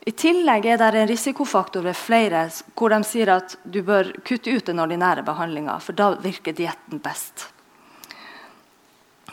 I 0.06 0.14
tillegg 0.14 0.70
er 0.70 0.78
det 0.82 1.02
en 1.02 1.10
risikofaktor 1.10 1.90
ved 1.90 1.98
flere 1.98 2.46
hvor 2.78 2.94
de 2.94 3.02
sier 3.06 3.34
at 3.34 3.58
du 3.66 3.82
bør 3.86 4.14
kutte 4.26 4.54
ut 4.54 4.70
den 4.70 4.80
ordinære 4.82 5.26
behandlinga, 5.26 5.82
for 5.82 5.98
da 5.98 6.14
virker 6.22 6.54
dietten 6.54 7.02
best. 7.02 7.50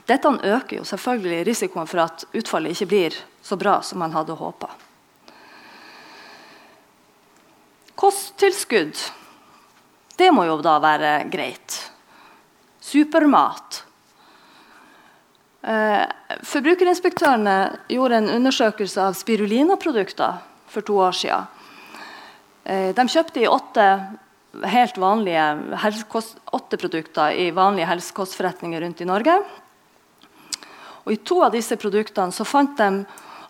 Dette 0.08 0.28
øker 0.28 0.80
jo 0.80 0.84
selvfølgelig 0.88 1.46
risikoen 1.46 1.88
for 1.90 2.06
at 2.08 2.24
utfallet 2.32 2.72
ikke 2.72 2.92
blir 2.94 3.24
så 3.46 3.56
bra 3.56 3.78
som 3.82 4.02
man 4.02 4.12
hadde 4.12 4.34
håpa. 4.34 4.70
Kosttilskudd, 7.94 8.98
det 10.18 10.32
må 10.34 10.44
jo 10.48 10.58
da 10.64 10.74
være 10.82 11.12
greit. 11.30 11.76
Supermat. 12.82 13.84
Eh, 15.62 16.02
forbrukerinspektørene 16.46 17.56
gjorde 17.94 18.18
en 18.20 18.32
undersøkelse 18.34 19.06
av 19.08 19.16
spirulina-produkter 19.18 20.42
for 20.70 20.86
to 20.86 20.98
år 21.06 21.14
siden. 21.16 21.46
Eh, 22.64 22.90
de 22.98 23.06
kjøpte 23.14 23.44
i 23.44 23.50
åtte 23.50 23.86
helt 24.66 24.98
vanlige 24.98 25.46
åtte 26.50 26.78
produkter 26.80 27.30
i 27.30 27.50
vanlige 27.54 27.88
helsekostforretninger 27.90 28.80
rundt 28.80 29.00
i 29.00 29.08
Norge. 29.08 29.38
Og 31.06 31.12
I 31.14 31.20
to 31.22 31.40
av 31.46 31.54
disse 31.54 31.76
produktene 31.78 32.34
så 32.34 32.46
fant 32.46 32.74
de 32.78 33.04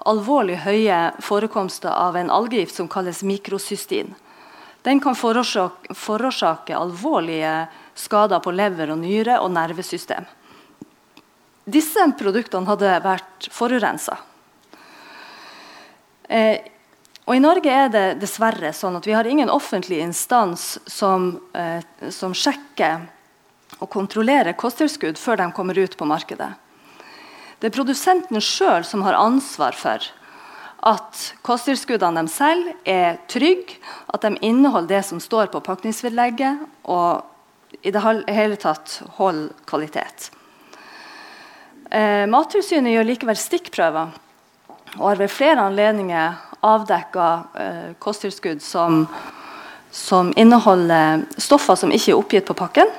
alvorlig 0.06 0.60
høye 0.64 1.00
forekomster 1.24 1.90
av 1.90 2.16
en 2.16 2.30
algegift 2.30 2.78
som 2.78 2.88
kalles 2.88 3.22
mikrosystin. 3.26 4.14
Den 4.86 5.00
kan 5.02 5.16
forårsake, 5.18 5.94
forårsake 5.94 6.76
alvorlige 6.76 7.66
skader 7.98 8.42
på 8.44 8.52
lever 8.54 8.92
og 8.94 9.00
nyre 9.02 9.40
og 9.42 9.50
nervesystem. 9.50 10.26
Disse 11.66 12.04
produktene 12.18 12.68
hadde 12.70 12.92
vært 13.02 13.48
forurensa. 13.50 14.20
Eh, 16.28 16.62
I 17.26 17.40
Norge 17.42 17.72
er 17.72 17.90
det 17.90 18.04
dessverre 18.22 18.70
sånn 18.74 19.00
at 19.00 19.06
vi 19.06 19.14
har 19.16 19.26
ingen 19.26 19.50
offentlig 19.50 19.98
instans 20.04 20.76
som, 20.86 21.40
eh, 21.54 21.82
som 22.10 22.34
sjekker 22.34 23.08
og 23.80 23.90
kontrollerer 23.90 24.54
kosttilskudd 24.54 25.18
før 25.18 25.42
de 25.42 25.50
kommer 25.52 25.78
ut 25.78 25.96
på 25.96 26.06
markedet. 26.06 26.52
Det 27.60 27.70
er 27.70 27.76
produsenten 27.76 28.40
sjøl 28.42 28.84
som 28.84 29.04
har 29.06 29.16
ansvar 29.16 29.76
for 29.76 30.04
at 30.86 31.22
kosttilskuddene 31.46 32.26
de 32.26 32.30
selger, 32.30 32.74
er 32.84 33.16
trygge, 33.30 33.78
at 34.12 34.22
de 34.22 34.36
inneholder 34.44 34.98
det 34.98 35.04
som 35.08 35.20
står 35.22 35.48
på 35.50 35.62
pakningsvedlegget, 35.64 36.60
og 36.84 37.24
i 37.82 37.90
det 37.90 38.02
hele 38.02 38.58
tatt 38.60 39.00
holder 39.16 39.50
kvalitet. 39.66 40.30
Eh, 41.90 42.26
Mattilsynet 42.30 42.94
gjør 42.94 43.08
likevel 43.08 43.38
stikkprøver 43.38 44.14
og 44.96 45.08
har 45.10 45.18
ved 45.20 45.30
flere 45.30 45.66
anledninger 45.68 46.38
avdekka 46.66 47.26
eh, 47.62 47.90
kosttilskudd 48.02 48.62
som, 48.62 49.04
som, 49.90 50.32
inneholder 50.36 51.22
stoffer 51.38 51.78
som 51.78 51.92
ikke 51.94 52.12
er 52.12 52.18
oppgitt 52.20 52.48
på 52.48 52.58
pakken, 52.58 52.90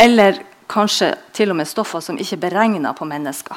eller 0.00 0.42
kanskje 0.70 1.14
til 1.36 1.52
og 1.52 1.58
med 1.58 1.68
stoffer 1.68 2.02
som 2.04 2.18
ikke 2.18 2.36
er 2.38 2.44
beregna 2.46 2.92
på 2.96 3.06
mennesker. 3.08 3.56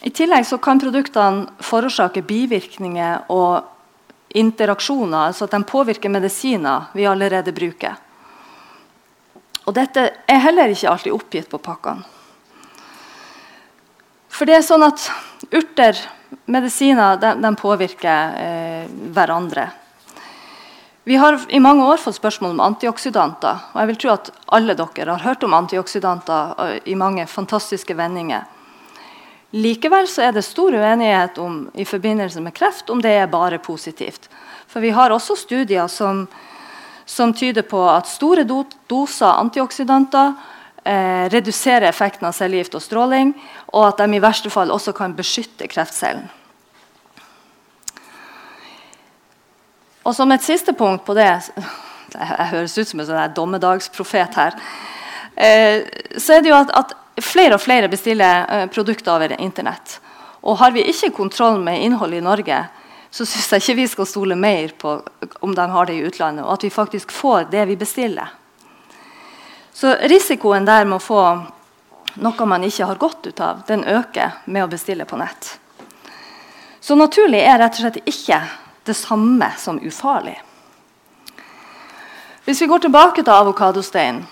I 0.00 0.10
tillegg 0.16 0.48
kan 0.64 0.80
produktene 0.80 1.64
forårsake 1.64 2.22
bivirkninger 2.24 3.28
og 3.28 3.66
interaksjoner, 4.30 5.26
altså 5.26 5.44
at 5.44 5.56
de 5.56 5.66
påvirker 5.66 6.12
medisiner 6.12 6.88
vi 6.94 7.04
allerede 7.04 7.52
bruker. 7.52 7.98
Og 9.66 9.74
Dette 9.76 10.06
er 10.26 10.40
heller 10.40 10.72
ikke 10.72 10.88
alltid 10.88 11.12
oppgitt 11.12 11.50
på 11.50 11.60
pakkene. 11.62 12.06
For 14.30 14.48
det 14.48 14.56
er 14.56 14.64
sånn 14.64 14.86
at 14.86 15.04
urter, 15.52 15.98
medisiner, 16.48 17.18
de, 17.20 17.34
de 17.42 17.50
påvirker 17.58 18.36
eh, 18.40 18.92
hverandre. 19.12 19.66
Vi 21.04 21.16
har 21.16 21.40
i 21.48 21.60
mange 21.60 21.84
år 21.84 21.96
fått 21.96 22.18
spørsmål 22.18 22.50
om 22.50 22.60
antioksidanter. 22.60 23.58
og 23.72 23.80
jeg 23.80 23.88
vil 23.88 23.96
tro 23.96 24.10
at 24.12 24.30
alle 24.52 24.74
dere 24.76 25.16
har 25.16 25.24
hørt 25.24 25.44
om 25.44 25.54
antioksidanter 25.54 26.54
eh, 26.58 26.80
i 26.84 26.94
mange 26.94 27.26
fantastiske 27.26 27.96
vendinger. 27.96 28.44
Likevel 29.50 30.06
er 30.20 30.32
det 30.32 30.44
stor 30.44 30.72
uenighet 30.76 31.38
om, 31.38 31.70
i 31.74 31.84
forbindelse 31.84 32.40
med 32.40 32.54
kreft 32.54 32.90
om 32.90 33.00
det 33.02 33.10
er 33.10 33.26
bare 33.26 33.58
positivt. 33.58 34.28
For 34.68 34.80
vi 34.80 34.90
har 34.90 35.10
også 35.10 35.34
studier 35.36 35.88
som, 35.88 36.28
som 37.06 37.32
tyder 37.34 37.62
på 37.62 37.80
at 37.90 38.06
store 38.06 38.44
do, 38.44 38.62
doser 38.86 39.40
antioksidanter 39.40 40.34
eh, 40.84 41.26
reduserer 41.32 41.88
effekten 41.88 42.28
av 42.28 42.36
cellegift 42.36 42.76
og 42.76 42.84
stråling, 42.84 43.32
og 43.72 43.88
at 43.88 44.04
de 44.04 44.16
i 44.16 44.22
verste 44.22 44.52
fall 44.52 44.70
også 44.70 44.92
kan 44.92 45.16
beskytte 45.16 45.66
kreftcellen. 45.66 46.28
Og 50.04 50.16
som 50.16 50.32
et 50.32 50.44
siste 50.44 50.72
punkt 50.72 51.04
på 51.04 51.14
det 51.16 51.28
Jeg 51.28 52.48
høres 52.50 52.78
ut 52.78 52.88
som 52.88 53.00
en 53.02 53.06
sånn 53.06 53.34
dommedagsprofet 53.36 54.34
her. 54.34 54.56
Eh, 55.36 55.84
så 56.18 56.34
er 56.34 56.42
det 56.42 56.50
jo 56.50 56.56
at, 56.58 56.72
at, 56.74 56.96
flere 57.22 57.54
og 57.54 57.62
flere 57.62 57.88
bestiller 57.92 58.46
eh, 58.48 58.64
produkter 58.72 59.12
over 59.14 59.36
Internett. 59.38 60.00
Og 60.42 60.58
har 60.58 60.72
vi 60.74 60.82
ikke 60.90 61.12
kontroll 61.14 61.60
med 61.62 61.84
innholdet 61.84 62.18
i 62.18 62.24
Norge, 62.24 62.58
så 63.10 63.26
syns 63.26 63.50
jeg 63.52 63.62
ikke 63.62 63.76
vi 63.78 63.86
skal 63.92 64.08
stole 64.08 64.36
mer 64.38 64.72
på 64.78 64.96
om 65.44 65.54
de 65.54 65.66
har 65.70 65.86
det 65.86 65.96
i 65.98 66.04
utlandet, 66.06 66.44
og 66.44 66.56
at 66.56 66.64
vi 66.64 66.72
faktisk 66.74 67.12
får 67.12 67.50
det 67.52 67.66
vi 67.68 67.76
bestiller. 67.78 68.32
Så 69.72 69.94
risikoen 70.10 70.66
der 70.66 70.84
med 70.84 70.98
å 70.98 71.04
få 71.04 71.22
noe 72.20 72.46
man 72.48 72.64
ikke 72.66 72.88
har 72.90 72.98
godt 72.98 73.30
ut 73.30 73.40
av, 73.40 73.62
den 73.68 73.84
øker 73.86 74.40
med 74.46 74.64
å 74.64 74.70
bestille 74.70 75.06
på 75.06 75.18
nett. 75.20 75.54
Så 76.80 76.96
naturlig 76.98 77.42
er 77.44 77.60
rett 77.60 77.76
og 77.78 77.84
slett 77.84 78.02
ikke 78.08 78.40
det 78.84 78.94
samme 78.94 79.52
som 79.58 79.80
ufarlig. 79.82 80.36
Hvis 82.44 82.62
vi 82.62 82.66
går 82.66 82.78
tilbake 82.86 83.22
til 83.22 83.32
avokadostein, 83.32 84.22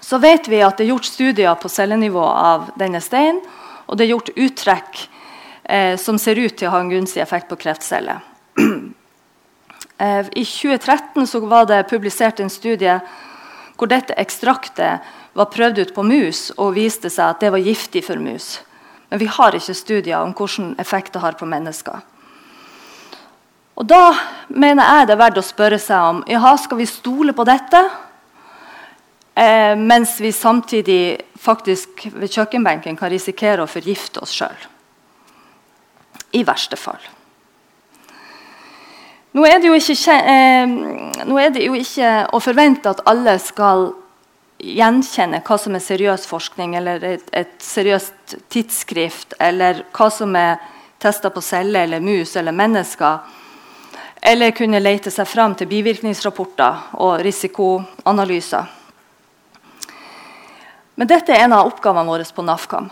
så 0.00 0.18
vet 0.18 0.48
vi 0.48 0.62
at 0.64 0.78
det 0.78 0.86
er 0.86 0.92
gjort 0.94 1.08
studier 1.08 1.56
på 1.60 1.68
cellenivå 1.68 2.22
av 2.24 2.70
denne 2.80 3.00
steinen, 3.04 3.42
og 3.86 3.98
det 3.98 4.06
er 4.06 4.12
gjort 4.14 4.30
uttrekk 4.36 5.00
eh, 5.64 5.96
som 5.98 6.18
ser 6.18 6.38
ut 6.38 6.54
til 6.56 6.68
å 6.68 6.74
ha 6.74 6.80
en 6.80 6.92
gunstig 6.92 7.22
effekt 7.22 7.50
på 7.50 7.58
kreftceller. 7.60 8.22
eh, 9.98 10.30
I 10.30 10.44
2013 10.46 11.26
var 11.50 11.66
det 11.66 11.88
publisert 11.90 12.40
en 12.40 12.52
studie 12.52 13.00
hvor 13.76 13.90
dette 13.90 14.14
ekstraktet 14.20 15.12
var 15.32 15.50
prøvd 15.52 15.78
ut 15.82 15.94
på 15.96 16.04
mus 16.04 16.50
og 16.56 16.74
viste 16.76 17.10
seg 17.10 17.34
at 17.34 17.44
det 17.44 17.50
var 17.54 17.64
giftig 17.64 18.04
for 18.06 18.20
mus. 18.20 18.60
Men 19.10 19.22
vi 19.22 19.26
har 19.26 19.56
ikke 19.56 19.74
studier 19.74 20.22
om 20.22 20.34
hvilken 20.36 20.74
effekt 20.78 21.14
det 21.14 21.22
har 21.24 21.38
på 21.38 21.48
mennesker. 21.48 22.02
Og 23.80 23.86
Da 23.88 24.12
mener 24.52 24.84
jeg 24.84 25.08
det 25.08 25.14
er 25.14 25.22
verdt 25.22 25.40
å 25.40 25.44
spørre 25.44 25.78
seg 25.80 26.08
om 26.10 26.18
jaha, 26.28 26.52
skal 26.60 26.76
vi 26.82 26.86
stole 26.88 27.32
på 27.32 27.46
dette, 27.48 27.80
eh, 29.32 29.72
mens 29.72 30.18
vi 30.20 30.32
samtidig 30.36 31.20
faktisk 31.40 32.04
ved 32.12 32.28
kjøkkenbenken 32.28 32.98
kan 32.98 33.08
risikere 33.08 33.64
å 33.64 33.70
forgifte 33.70 34.20
oss 34.20 34.36
sjøl. 34.36 34.68
I 36.36 36.44
verste 36.44 36.76
fall. 36.76 37.00
Nå 39.32 39.46
er, 39.46 39.64
ikke, 39.64 40.12
eh, 40.12 40.66
nå 41.24 41.38
er, 41.40 41.50
det 41.50 41.64
jo 41.64 41.72
ikke, 41.72 42.28
å 42.34 42.40
forvente 42.42 42.90
at 42.90 43.00
alle 43.06 43.38
skal 43.38 43.94
gjenkjenne 44.60 45.40
hva 45.40 45.56
som 45.56 45.74
er 45.74 45.80
seriøs 45.80 46.26
forskning, 46.28 46.76
eller 46.76 47.04
et, 47.14 47.28
et 47.32 47.56
seriøst 47.64 48.36
tidsskrift, 48.50 49.38
eller 49.40 49.86
hva 49.96 50.10
som 50.12 50.36
er 50.36 50.58
testa 51.00 51.30
på 51.30 51.40
celler 51.40 51.86
eller 51.86 52.00
mus 52.04 52.36
eller 52.36 52.52
mennesker. 52.52 53.39
Eller 54.20 54.52
kunne 54.52 54.80
lete 54.82 55.10
seg 55.10 55.28
fram 55.28 55.54
til 55.56 55.70
bivirkningsrapporter 55.70 56.96
og 57.00 57.22
risikoanalyser. 57.24 58.76
Men 61.00 61.08
dette 61.08 61.32
er 61.32 61.46
en 61.46 61.56
av 61.56 61.70
oppgavene 61.70 62.10
våre 62.12 62.26
på 62.36 62.44
NAFKAM. 62.44 62.90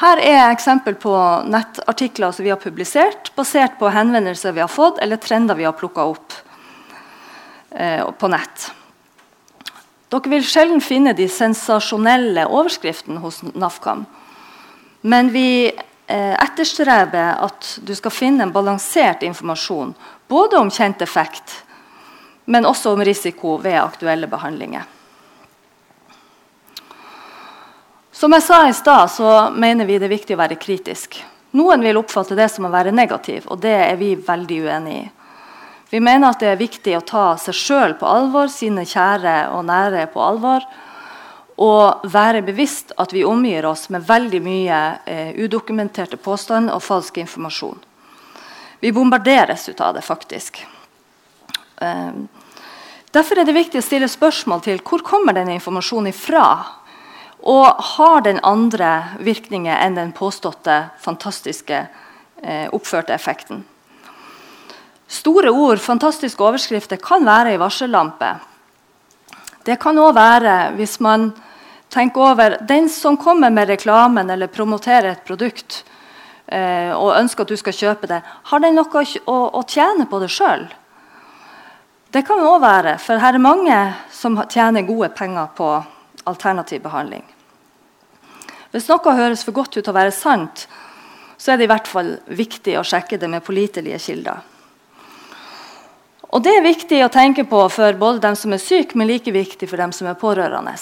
Her 0.00 0.20
er 0.24 0.46
eksempel 0.48 0.94
på 0.96 1.12
nettartikler 1.50 2.32
som 2.32 2.46
vi 2.46 2.52
har 2.52 2.60
publisert, 2.62 3.32
basert 3.36 3.76
på 3.76 3.90
henvendelser 3.92 4.54
vi 4.56 4.62
har 4.64 4.70
fått, 4.72 5.00
eller 5.04 5.20
trender 5.20 5.58
vi 5.58 5.66
har 5.68 5.76
plukka 5.76 6.06
opp 6.08 6.36
eh, 7.76 8.06
på 8.08 8.30
nett. 8.32 8.70
Dere 10.10 10.32
vil 10.32 10.46
sjelden 10.46 10.80
finne 10.82 11.12
de 11.14 11.28
sensasjonelle 11.30 12.46
overskriftene 12.48 13.20
hos 13.20 13.42
NAFKAM. 13.52 14.06
Men 15.02 15.28
vi 15.34 15.70
eh, 16.10 16.34
etterstreber 16.34 17.38
at 17.46 17.76
du 17.86 17.94
skal 17.94 18.14
finne 18.14 18.44
en 18.44 18.52
balansert 18.52 19.22
informasjon. 19.22 19.94
Både 20.28 20.58
om 20.58 20.70
kjent 20.70 21.02
effekt, 21.02 21.62
men 22.50 22.66
også 22.66 22.92
om 22.94 23.04
risiko 23.06 23.56
ved 23.62 23.78
aktuelle 23.78 24.26
behandlinger. 24.30 24.88
Som 28.20 28.34
jeg 28.36 28.44
sa 28.44 28.64
i 28.68 28.74
stad, 28.76 29.08
så 29.08 29.28
mener 29.54 29.86
vi 29.88 29.96
det 29.96 30.10
er 30.10 30.12
viktig 30.18 30.36
å 30.36 30.42
være 30.42 30.58
kritisk. 30.60 31.16
Noen 31.56 31.80
vil 31.82 31.96
oppfatte 31.96 32.36
det 32.38 32.50
som 32.52 32.66
å 32.66 32.72
være 32.74 32.92
negativ, 32.92 33.46
og 33.48 33.62
det 33.62 33.72
er 33.78 33.96
vi 33.98 34.12
veldig 34.14 34.58
uenig 34.66 34.98
i. 34.98 35.08
Vi 35.90 35.98
mener 35.98 36.30
at 36.30 36.42
det 36.42 36.52
er 36.52 36.60
viktig 36.60 36.92
å 36.94 37.06
ta 37.06 37.24
seg 37.40 37.56
sjøl 37.56 37.96
på 37.98 38.06
alvor, 38.06 38.50
sine 38.52 38.84
kjære 38.86 39.48
og 39.56 39.64
nære 39.66 40.04
på 40.12 40.22
alvor, 40.22 40.66
og 41.60 42.06
være 42.08 42.40
bevisst 42.42 42.94
at 42.96 43.12
vi 43.12 43.24
omgir 43.28 43.66
oss 43.68 43.90
med 43.92 44.06
veldig 44.08 44.40
mye 44.40 44.80
eh, 45.04 45.32
udokumenterte 45.44 46.16
påstander 46.16 46.76
og 46.76 46.84
falsk 46.84 47.20
informasjon. 47.20 47.78
Vi 48.80 48.92
bombarderes 48.96 49.68
ut 49.68 49.80
av 49.84 49.94
det, 49.94 50.00
faktisk. 50.00 50.62
Eh, 51.84 52.12
derfor 53.12 53.38
er 53.38 53.44
det 53.44 53.56
viktig 53.58 53.82
å 53.82 53.84
stille 53.84 54.08
spørsmål 54.08 54.62
til 54.64 54.80
hvor 54.80 55.04
kommer 55.04 55.36
denne 55.36 55.58
informasjonen 55.58 56.14
ifra. 56.14 56.46
Og 57.40 57.84
har 57.96 58.24
den 58.24 58.40
andre 58.44 59.18
virkninger 59.20 59.84
enn 59.84 59.96
den 59.96 60.14
påståtte 60.16 60.78
fantastiske 61.00 61.82
eh, 62.40 62.66
oppførte 62.72 63.12
effekten. 63.12 63.62
Store 65.10 65.52
ord, 65.52 65.80
fantastiske 65.80 66.44
overskrifter, 66.44 66.96
kan 66.96 67.24
være 67.28 67.52
ei 67.52 67.60
varsellampe. 67.60 68.32
Det 69.64 69.76
kan 69.80 69.98
òg 70.00 70.14
være 70.16 70.58
hvis 70.78 70.96
man 71.04 71.30
Tenk 71.90 72.16
over 72.16 72.58
den 72.68 72.88
som 72.88 73.16
kommer 73.16 73.50
med 73.50 73.68
reklamen 73.68 74.30
eller 74.30 74.46
promoterer 74.46 75.10
et 75.10 75.24
produkt 75.26 75.84
eh, 76.46 76.92
og 76.94 77.16
ønsker 77.16 77.42
at 77.42 77.50
du 77.50 77.58
skal 77.58 77.74
kjøpe 77.74 78.10
det. 78.10 78.20
Har 78.22 78.62
den 78.62 78.78
noe 78.78 79.02
å, 79.26 79.38
å 79.58 79.62
tjene 79.66 80.06
på 80.06 80.20
det 80.22 80.30
sjøl? 80.30 80.68
Det 82.10 82.22
kan 82.26 82.42
òg 82.42 82.60
være, 82.62 82.94
for 82.98 83.22
her 83.22 83.34
er 83.34 83.42
mange 83.42 83.80
som 84.14 84.38
tjener 84.50 84.86
gode 84.86 85.10
penger 85.18 85.50
på 85.58 85.72
alternativ 86.30 86.82
behandling. 86.86 87.26
Hvis 88.70 88.86
noe 88.90 89.16
høres 89.18 89.42
for 89.46 89.54
godt 89.58 89.74
ut 89.74 89.82
til 89.82 89.90
å 89.90 89.98
være 89.98 90.14
sant, 90.14 90.68
så 91.38 91.52
er 91.52 91.58
det 91.58 91.66
i 91.66 91.72
hvert 91.72 91.90
fall 91.90 92.16
viktig 92.30 92.78
å 92.78 92.86
sjekke 92.86 93.18
det 93.18 93.30
med 93.30 93.42
pålitelige 93.42 93.98
kilder. 94.06 94.42
Og 96.30 96.42
Det 96.42 96.54
er 96.54 96.62
viktig 96.62 96.98
å 97.02 97.10
tenke 97.10 97.42
på 97.50 97.66
for 97.74 97.98
både 97.98 98.22
dem 98.22 98.36
som 98.38 98.52
er 98.54 98.62
syke, 98.62 98.94
men 98.94 99.10
like 99.10 99.34
viktig 99.34 99.66
for 99.66 99.82
dem 99.82 99.90
som 99.90 100.06
er 100.06 100.18
pårørende. 100.18 100.78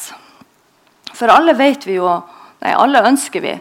For 1.18 1.30
alle 1.34 1.56
vet 1.58 1.86
vi 1.86 1.98
jo, 1.98 2.06
nei, 2.62 2.74
alle 2.78 3.02
ønsker 3.08 3.42
vi 3.42 3.54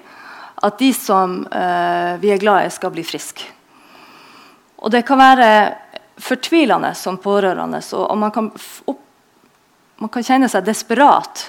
at 0.68 0.80
de 0.82 0.92
som 0.94 1.40
eh, 1.46 2.14
vi 2.22 2.32
er 2.34 2.42
glad 2.42 2.66
i, 2.66 2.74
skal 2.74 2.94
bli 2.94 3.06
friske. 3.06 3.46
Og 4.82 4.94
det 4.94 5.04
kan 5.06 5.20
være 5.22 5.50
fortvilende 6.22 6.94
som 6.98 7.20
pårørende, 7.22 7.82
og, 7.94 8.04
og 8.12 8.18
man, 8.18 8.34
kan 8.34 8.50
opp, 8.90 9.02
man, 10.02 10.12
kan 10.14 10.26
kjenne 10.26 10.50
seg 10.50 10.66
desperat 10.66 11.48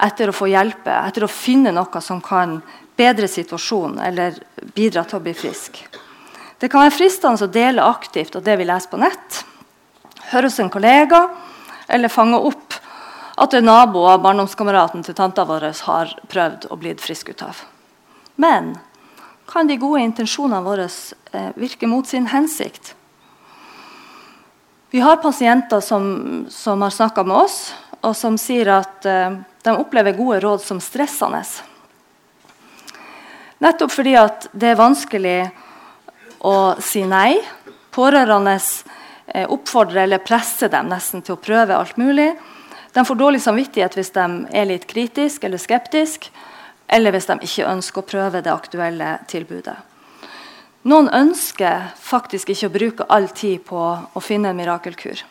etter 0.00 0.32
å 0.32 0.36
få 0.36 0.48
hjelpe, 0.48 0.92
etter 0.92 1.24
å 1.24 1.32
finne 1.32 1.72
noe 1.76 2.04
som 2.04 2.20
kan 2.24 2.58
bedre 2.96 3.28
situasjonen 3.28 4.00
eller 4.04 4.36
bidra 4.76 5.04
til 5.08 5.20
å 5.20 5.24
bli 5.24 5.34
frisk. 5.36 5.80
Det 6.60 6.68
kan 6.68 6.84
være 6.84 6.96
fristende 6.96 7.46
å 7.46 7.52
dele 7.52 7.84
aktivt 7.84 8.36
av 8.36 8.44
det 8.44 8.58
vi 8.60 8.68
leser 8.68 8.92
på 8.92 9.00
nett, 9.00 9.40
høre 10.32 10.48
hos 10.48 10.60
en 10.60 10.72
kollega 10.72 11.22
eller 11.88 12.12
fange 12.12 12.40
opp 12.40 12.76
at 13.40 13.54
en 13.56 13.64
nabo 13.64 14.04
av 14.04 14.20
barndomskameraten 14.20 15.04
til 15.06 15.16
tanta 15.16 15.46
vår 15.48 15.70
har 15.86 16.12
prøvd 16.28 16.66
å 16.68 16.76
bli 16.80 16.92
frisk 17.00 17.32
ut 17.32 17.44
av. 17.46 17.62
Men 18.36 18.74
kan 19.48 19.66
de 19.66 19.78
gode 19.80 20.02
intensjonene 20.04 20.60
våre 20.64 20.88
eh, 21.32 21.48
virke 21.56 21.88
mot 21.88 22.06
sin 22.06 22.28
hensikt? 22.30 22.94
Vi 24.90 25.00
har 25.00 25.22
pasienter 25.22 25.80
som, 25.80 26.46
som 26.50 26.82
har 26.82 26.90
snakka 26.90 27.24
med 27.24 27.36
oss, 27.46 27.72
og 28.00 28.12
som 28.16 28.36
sier 28.40 28.68
at 28.76 29.08
eh, 29.08 29.40
de 29.64 29.76
opplever 29.76 30.18
gode 30.18 30.40
råd 30.44 30.62
som 30.64 30.80
stressende. 30.82 31.40
Nettopp 33.60 33.92
fordi 33.92 34.14
det 34.52 34.70
er 34.72 34.80
vanskelig 34.80 35.38
å 36.44 36.54
si 36.80 37.06
nei. 37.08 37.40
Pårørende 37.92 38.56
eh, 38.56 39.48
oppfordrer 39.48 40.04
eller 40.04 40.24
presser 40.24 40.72
dem 40.72 40.92
nesten 40.92 41.24
til 41.24 41.36
å 41.36 41.42
prøve 41.42 41.76
alt 41.76 41.96
mulig. 42.00 42.32
De 42.92 43.04
får 43.04 43.14
dårlig 43.14 43.42
samvittighet 43.42 43.94
hvis 43.96 44.10
de 44.16 44.26
er 44.50 44.66
litt 44.66 44.86
kritiske 44.90 45.46
eller 45.46 45.62
skeptiske, 45.62 46.32
eller 46.90 47.14
hvis 47.14 47.28
de 47.30 47.38
ikke 47.46 47.68
ønsker 47.70 48.02
å 48.02 48.08
prøve 48.08 48.42
det 48.42 48.50
aktuelle 48.50 49.18
tilbudet. 49.30 49.76
Noen 50.90 51.10
ønsker 51.12 51.90
faktisk 52.00 52.50
ikke 52.50 52.70
å 52.70 52.74
bruke 52.74 53.06
all 53.12 53.28
tid 53.28 53.62
på 53.68 53.78
å 53.78 54.22
finne 54.24 54.50
en 54.50 54.58
mirakelkur. 54.58 55.22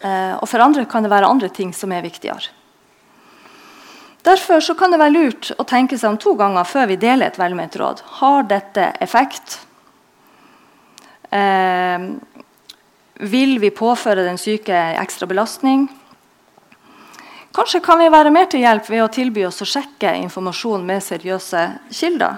Eh, 0.00 0.34
og 0.36 0.46
for 0.48 0.62
andre 0.62 0.84
kan 0.88 1.04
det 1.04 1.12
være 1.12 1.28
andre 1.28 1.48
ting 1.52 1.72
som 1.76 1.92
er 1.92 2.04
viktigere. 2.04 2.52
Derfor 4.22 4.60
kan 4.76 4.92
det 4.92 5.00
være 5.00 5.16
lurt 5.16 5.50
å 5.56 5.64
tenke 5.64 5.96
seg 5.98 6.12
om 6.12 6.18
to 6.20 6.34
ganger 6.36 6.68
før 6.68 6.90
vi 6.90 7.00
deler 7.00 7.30
et 7.30 7.40
velment 7.40 7.76
råd. 7.80 8.02
Har 8.20 8.44
dette 8.48 8.90
effekt? 9.00 9.62
Eh, 11.32 12.04
vil 13.24 13.56
vi 13.60 13.72
påføre 13.72 14.26
den 14.28 14.38
syke 14.40 14.76
ekstra 15.00 15.28
belastning? 15.28 15.88
Kanskje 17.52 17.80
kan 17.82 17.98
vi 17.98 18.06
være 18.12 18.30
mer 18.30 18.46
til 18.46 18.62
hjelp 18.62 18.86
ved 18.86 19.02
å 19.02 19.10
tilby 19.10 19.42
oss 19.48 19.58
å 19.64 19.66
sjekke 19.66 20.12
informasjon 20.22 20.84
med 20.86 21.02
seriøse 21.02 21.64
kilder. 21.90 22.36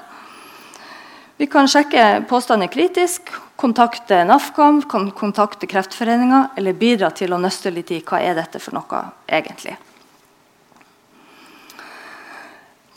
Vi 1.36 1.48
kan 1.52 1.68
sjekke 1.68 2.22
påstander 2.30 2.70
kritisk, 2.72 3.28
kontakte 3.60 4.22
NAFKAM, 4.24 4.82
kan 4.88 5.10
kontakte 5.16 5.68
Kreftforeninga 5.68 6.54
eller 6.56 6.76
bidra 6.78 7.10
til 7.12 7.34
å 7.34 7.40
nøste 7.40 7.72
litt 7.74 7.92
i 7.92 8.00
hva 8.00 8.22
er 8.24 8.38
dette 8.40 8.60
for 8.62 8.78
noe 8.78 9.02
egentlig. 9.28 9.76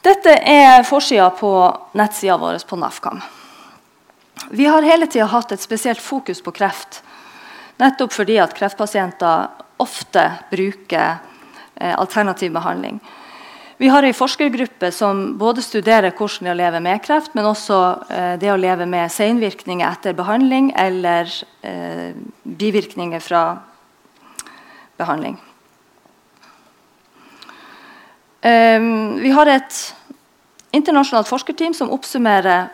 Dette 0.05 0.37
er 0.39 0.87
forsida 0.87 1.27
på 1.35 1.51
nettsida 1.99 2.39
vår 2.39 2.63
på 2.69 2.79
NAFKAM. 2.79 3.21
Vi 4.55 4.71
har 4.71 4.87
hele 4.87 5.09
tida 5.11 5.27
hatt 5.27 5.51
et 5.51 5.63
spesielt 5.63 5.99
fokus 5.99 6.39
på 6.45 6.53
kreft, 6.55 7.01
nettopp 7.81 8.13
fordi 8.13 8.39
at 8.39 8.55
kreftpasienter 8.55 9.49
ofte 9.83 10.29
bruker 10.51 11.17
Eh, 11.17 11.34
alternativ 11.75 12.53
behandling. 12.55 12.99
Vi 13.77 13.87
har 13.87 14.03
en 14.03 14.13
forskergruppe 14.13 14.91
som 14.91 15.37
både 15.37 15.61
studerer 15.61 16.13
hvordan 16.15 16.47
det 16.47 16.51
er 16.51 16.55
å 16.55 16.59
leve 16.61 16.79
med 16.79 17.01
kreft, 17.03 17.33
men 17.35 17.47
også 17.49 17.79
eh, 18.07 18.35
det 18.39 18.51
å 18.53 18.59
leve 18.59 18.85
med 18.87 19.11
senvirkninger 19.11 19.83
etter 19.83 20.15
behandling 20.15 20.69
eller 20.79 21.27
eh, 21.59 22.15
bivirkninger 22.43 23.19
fra 23.19 23.41
behandling. 24.95 25.35
Um, 28.45 29.17
vi 29.19 29.31
har 29.33 29.49
et 29.49 29.79
internasjonalt 30.77 31.27
forskerteam 31.27 31.73
som 31.75 31.91
oppsummerer 31.91 32.69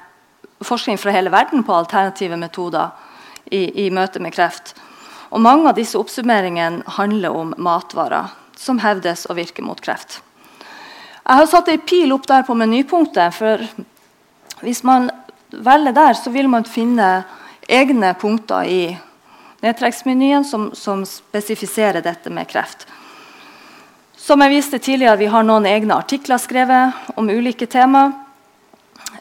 forskning 0.62 1.00
fra 1.02 1.14
hele 1.16 1.32
verden 1.34 1.64
på 1.66 1.74
alternative 1.74 2.38
metoder 2.38 2.92
i, 3.50 3.88
i 3.88 3.90
møte 3.90 4.22
med 4.22 4.36
kreft. 4.36 4.76
Og 5.32 5.42
mange 5.42 5.72
av 5.72 5.80
disse 5.80 5.98
oppsummeringene 5.98 6.84
handler 7.00 7.40
om 7.40 7.56
matvarer 7.58 8.36
som 8.62 8.80
hevdes 8.82 9.26
å 9.30 9.36
virke 9.38 9.63
mot 9.65 9.80
kreft. 9.82 10.21
Jeg 11.21 11.38
har 11.38 11.50
satt 11.50 11.69
ei 11.71 11.80
pil 11.82 12.13
opp 12.13 12.28
der 12.30 12.45
på 12.45 12.56
menypunktet. 12.58 13.34
for 13.34 13.62
Hvis 14.62 14.84
man 14.84 15.10
velger 15.50 15.93
der, 15.93 16.13
så 16.13 16.30
vil 16.30 16.47
man 16.47 16.63
finne 16.63 17.24
egne 17.67 18.13
punkter 18.13 18.65
i 18.65 18.97
nedtrekksmenyen 19.62 20.45
som, 20.45 20.71
som 20.74 21.06
spesifiserer 21.06 22.02
dette 22.02 22.30
med 22.30 22.50
kreft. 22.50 22.88
Som 24.17 24.41
jeg 24.41 24.54
viste 24.54 24.80
tidligere, 24.80 25.17
Vi 25.17 25.26
har 25.26 25.43
noen 25.43 25.65
egne 25.65 25.97
artikler 25.97 26.38
skrevet 26.38 26.93
om 27.15 27.30
ulike 27.30 27.65
tema. 27.65 28.12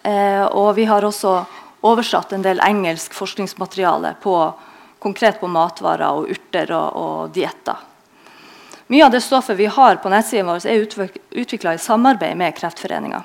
Eh, 0.02 0.44
og 0.46 0.74
vi 0.76 0.84
har 0.84 1.04
også 1.04 1.44
oversatt 1.82 2.32
en 2.32 2.42
del 2.42 2.60
engelsk 2.60 3.14
forskningsmateriale 3.16 4.14
på, 4.20 4.34
konkret 4.98 5.40
på 5.40 5.48
matvarer 5.48 6.10
og 6.12 6.28
urter 6.30 6.72
og, 6.76 6.96
og 6.96 7.32
dietter. 7.32 7.89
Mye 8.90 9.04
av 9.06 9.12
det 9.14 9.20
stoffet 9.22 9.54
vi 9.56 9.68
har 9.70 10.00
på 10.02 10.10
nettsiden 10.10 10.48
vår, 10.50 10.64
er 10.66 11.10
utvikla 11.30 11.76
i 11.76 11.78
samarbeid 11.78 12.34
med 12.36 12.56
Kreftforeninga. 12.56 13.20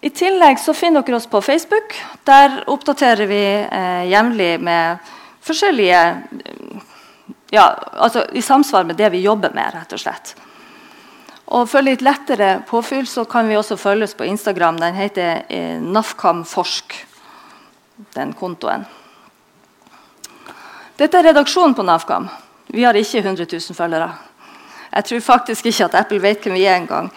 I 0.00 0.10
tillegg 0.10 0.58
så 0.58 0.74
finner 0.74 1.02
dere 1.06 1.20
oss 1.20 1.28
på 1.30 1.38
Facebook. 1.42 1.94
Der 2.26 2.64
oppdaterer 2.66 3.30
vi 3.30 3.42
eh, 3.62 4.08
jevnlig 4.10 4.56
med 4.62 5.06
forskjellige 5.46 6.00
ja, 7.50 7.64
altså 7.92 8.24
I 8.32 8.42
samsvar 8.42 8.84
med 8.84 8.98
det 8.98 9.12
vi 9.14 9.22
jobber 9.22 9.54
med, 9.54 9.70
rett 9.74 9.94
og 9.94 10.02
slett. 10.02 10.34
Og 11.54 11.70
For 11.70 11.86
litt 11.86 12.02
lettere 12.02 12.58
påfyll 12.66 13.06
så 13.06 13.22
kan 13.24 13.46
vi 13.48 13.56
også 13.56 13.78
følges 13.78 14.18
på 14.18 14.26
Instagram. 14.26 14.82
Den 14.82 14.98
heter 14.98 15.46
eh, 15.48 15.78
Nafkamforsk, 15.78 16.98
den 18.18 18.34
kontoen. 18.34 18.84
Dette 20.98 21.22
er 21.22 21.30
redaksjonen 21.30 21.78
på 21.78 21.86
Nafkam. 21.86 22.28
Vi 22.68 22.84
har 22.84 22.96
ikke 22.96 23.22
100 23.22 23.46
000 23.52 23.76
følgere. 23.76 24.10
Jeg 24.92 25.04
tror 25.04 25.20
faktisk 25.20 25.66
ikke 25.66 25.84
at 25.84 25.94
Apple 26.02 26.22
vet 26.22 26.44
hvem 26.44 26.54
vi 26.54 26.66
er 26.66 26.76
engang. 26.76 27.10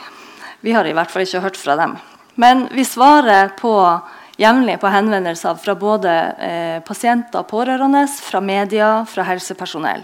Vi 0.61 0.71
har 0.71 0.85
i 0.85 0.93
hvert 0.93 1.11
fall 1.11 1.25
ikke 1.25 1.41
hørt 1.43 1.57
fra 1.57 1.75
dem. 1.75 1.97
Men 2.35 2.67
vi 2.71 2.83
svarer 2.87 3.49
på 3.57 3.99
jevnlig 4.39 4.79
på 4.79 4.87
henvendelser 4.91 5.55
fra 5.59 5.75
både 5.75 6.35
eh, 6.39 6.79
pasienter 6.85 7.39
og 7.41 7.47
pårørende, 7.51 8.07
fra 8.07 8.39
media, 8.39 9.05
fra 9.05 9.23
helsepersonell. 9.27 10.03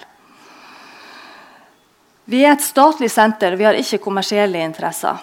Vi 2.27 2.43
er 2.43 2.51
et 2.57 2.65
statlig 2.65 3.11
senter, 3.11 3.55
vi 3.55 3.63
har 3.63 3.73
ikke 3.79 4.03
kommersielle 4.03 4.59
interesser 4.59 5.15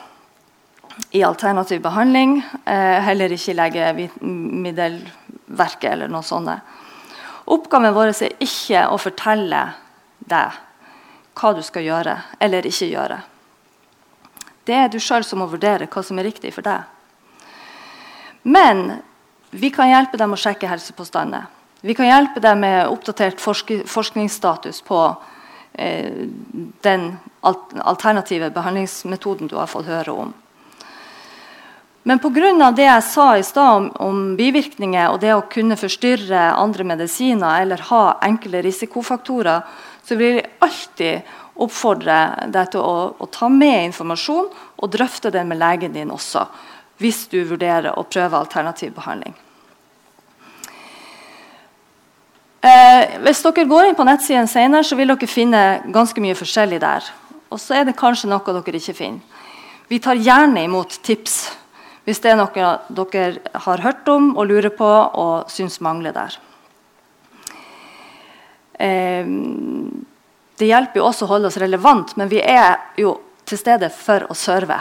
i 1.12 1.22
alternativ 1.26 1.80
behandling. 1.84 2.44
Eh, 2.64 3.02
heller 3.04 3.32
ikke 3.34 3.54
legemiddelverket 3.58 5.92
eller 5.92 6.08
noe 6.08 6.22
sånt. 6.24 6.48
Oppgaven 7.44 7.94
vår 7.94 8.08
er 8.14 8.32
ikke 8.40 8.88
å 8.88 8.98
fortelle 8.98 9.83
deg 10.30 10.60
hva 11.34 11.52
du 11.54 11.62
skal 11.66 11.86
gjøre 11.86 12.18
eller 12.42 12.66
ikke 12.66 12.90
gjøre. 12.90 13.18
Det 14.64 14.76
er 14.76 14.88
du 14.88 15.00
sjøl 15.02 15.24
som 15.26 15.42
må 15.42 15.48
vurdere 15.50 15.88
hva 15.90 16.02
som 16.04 16.18
er 16.18 16.28
riktig 16.28 16.54
for 16.54 16.64
deg. 16.64 16.84
Men 18.44 19.00
vi 19.50 19.70
kan 19.72 19.90
hjelpe 19.90 20.18
dem 20.20 20.34
å 20.34 20.40
sjekke 20.40 20.68
helsepåstander. 20.68 21.46
Vi 21.84 21.94
kan 21.96 22.08
hjelpe 22.08 22.40
dem 22.40 22.62
med 22.64 22.88
oppdatert 22.88 23.42
forsk 23.44 23.74
forskningsstatus 23.88 24.80
på 24.86 25.00
eh, 25.72 26.24
den 26.86 27.10
alternative 27.44 28.48
behandlingsmetoden 28.54 29.50
du 29.52 29.58
har 29.58 29.68
fått 29.68 29.90
høre 29.90 30.16
om. 30.24 30.32
Men 32.04 32.20
pga. 32.20 32.70
det 32.70 32.84
jeg 32.84 33.02
sa 33.02 33.36
i 33.36 33.42
stad 33.42 33.76
om, 33.76 33.90
om, 33.96 34.36
bivirkninger 34.36 35.08
og 35.08 35.20
det 35.20 35.32
å 35.32 35.46
kunne 35.48 35.76
forstyrre 35.76 36.50
andre 36.52 36.84
medisiner 36.84 37.62
eller 37.62 37.80
ha 37.88 38.18
enkle 38.20 38.60
risikofaktorer, 38.62 39.62
så 40.04 40.18
vil 40.20 40.38
jeg 40.38 40.50
alltid 40.64 41.32
oppfordre 41.64 42.18
deg 42.52 42.72
til 42.72 42.82
å, 42.82 43.14
å, 43.18 43.28
ta 43.30 43.48
med 43.52 43.90
informasjon 43.90 44.50
og 44.50 44.92
drøfte 44.92 45.30
det 45.34 45.44
med 45.46 45.60
legen 45.60 45.94
din 45.94 46.12
også, 46.12 46.44
hvis 46.98 47.24
du 47.30 47.40
vurderer 47.46 47.94
å 47.94 48.06
prøve 48.06 48.38
alternativ 48.38 48.94
behandling. 48.96 49.34
Eh, 52.64 53.18
hvis 53.26 53.42
dere 53.44 53.66
går 53.68 53.90
inn 53.90 53.98
på 53.98 54.06
nettsiden 54.08 54.48
senere, 54.48 54.86
så 54.86 54.96
vil 54.96 55.12
dere 55.12 55.28
finne 55.28 55.64
ganske 55.92 56.20
mye 56.24 56.36
forskjellig 56.38 56.80
der. 56.80 57.10
Og 57.52 57.60
så 57.60 57.78
er 57.78 57.84
det 57.86 57.98
kanskje 57.98 58.30
noe 58.30 58.56
dere 58.64 58.80
ikke 58.80 58.96
finner. 58.96 59.42
Vi 59.88 60.00
tar 60.00 60.16
gjerne 60.16 60.64
imot 60.64 60.96
tips 61.04 61.36
hvis 62.04 62.20
det 62.24 62.32
er 62.32 62.38
noe 62.40 62.70
dere 62.88 63.60
har 63.66 63.84
hørt 63.84 64.08
om 64.12 64.32
og 64.34 64.48
lurer 64.48 64.72
på 64.72 64.88
og 64.88 65.52
syns 65.52 65.76
mangler 65.84 66.16
der. 66.16 66.36
Eh, 68.78 69.26
det 70.58 70.70
hjelper 70.70 71.00
jo 71.00 71.06
også 71.08 71.26
å 71.26 71.32
holde 71.34 71.50
oss 71.50 71.58
relevant, 71.58 72.16
men 72.16 72.30
vi 72.30 72.40
er 72.40 72.78
jo 72.98 73.16
til 73.44 73.58
stede 73.58 73.90
for 73.92 74.26
å 74.30 74.36
serve 74.38 74.78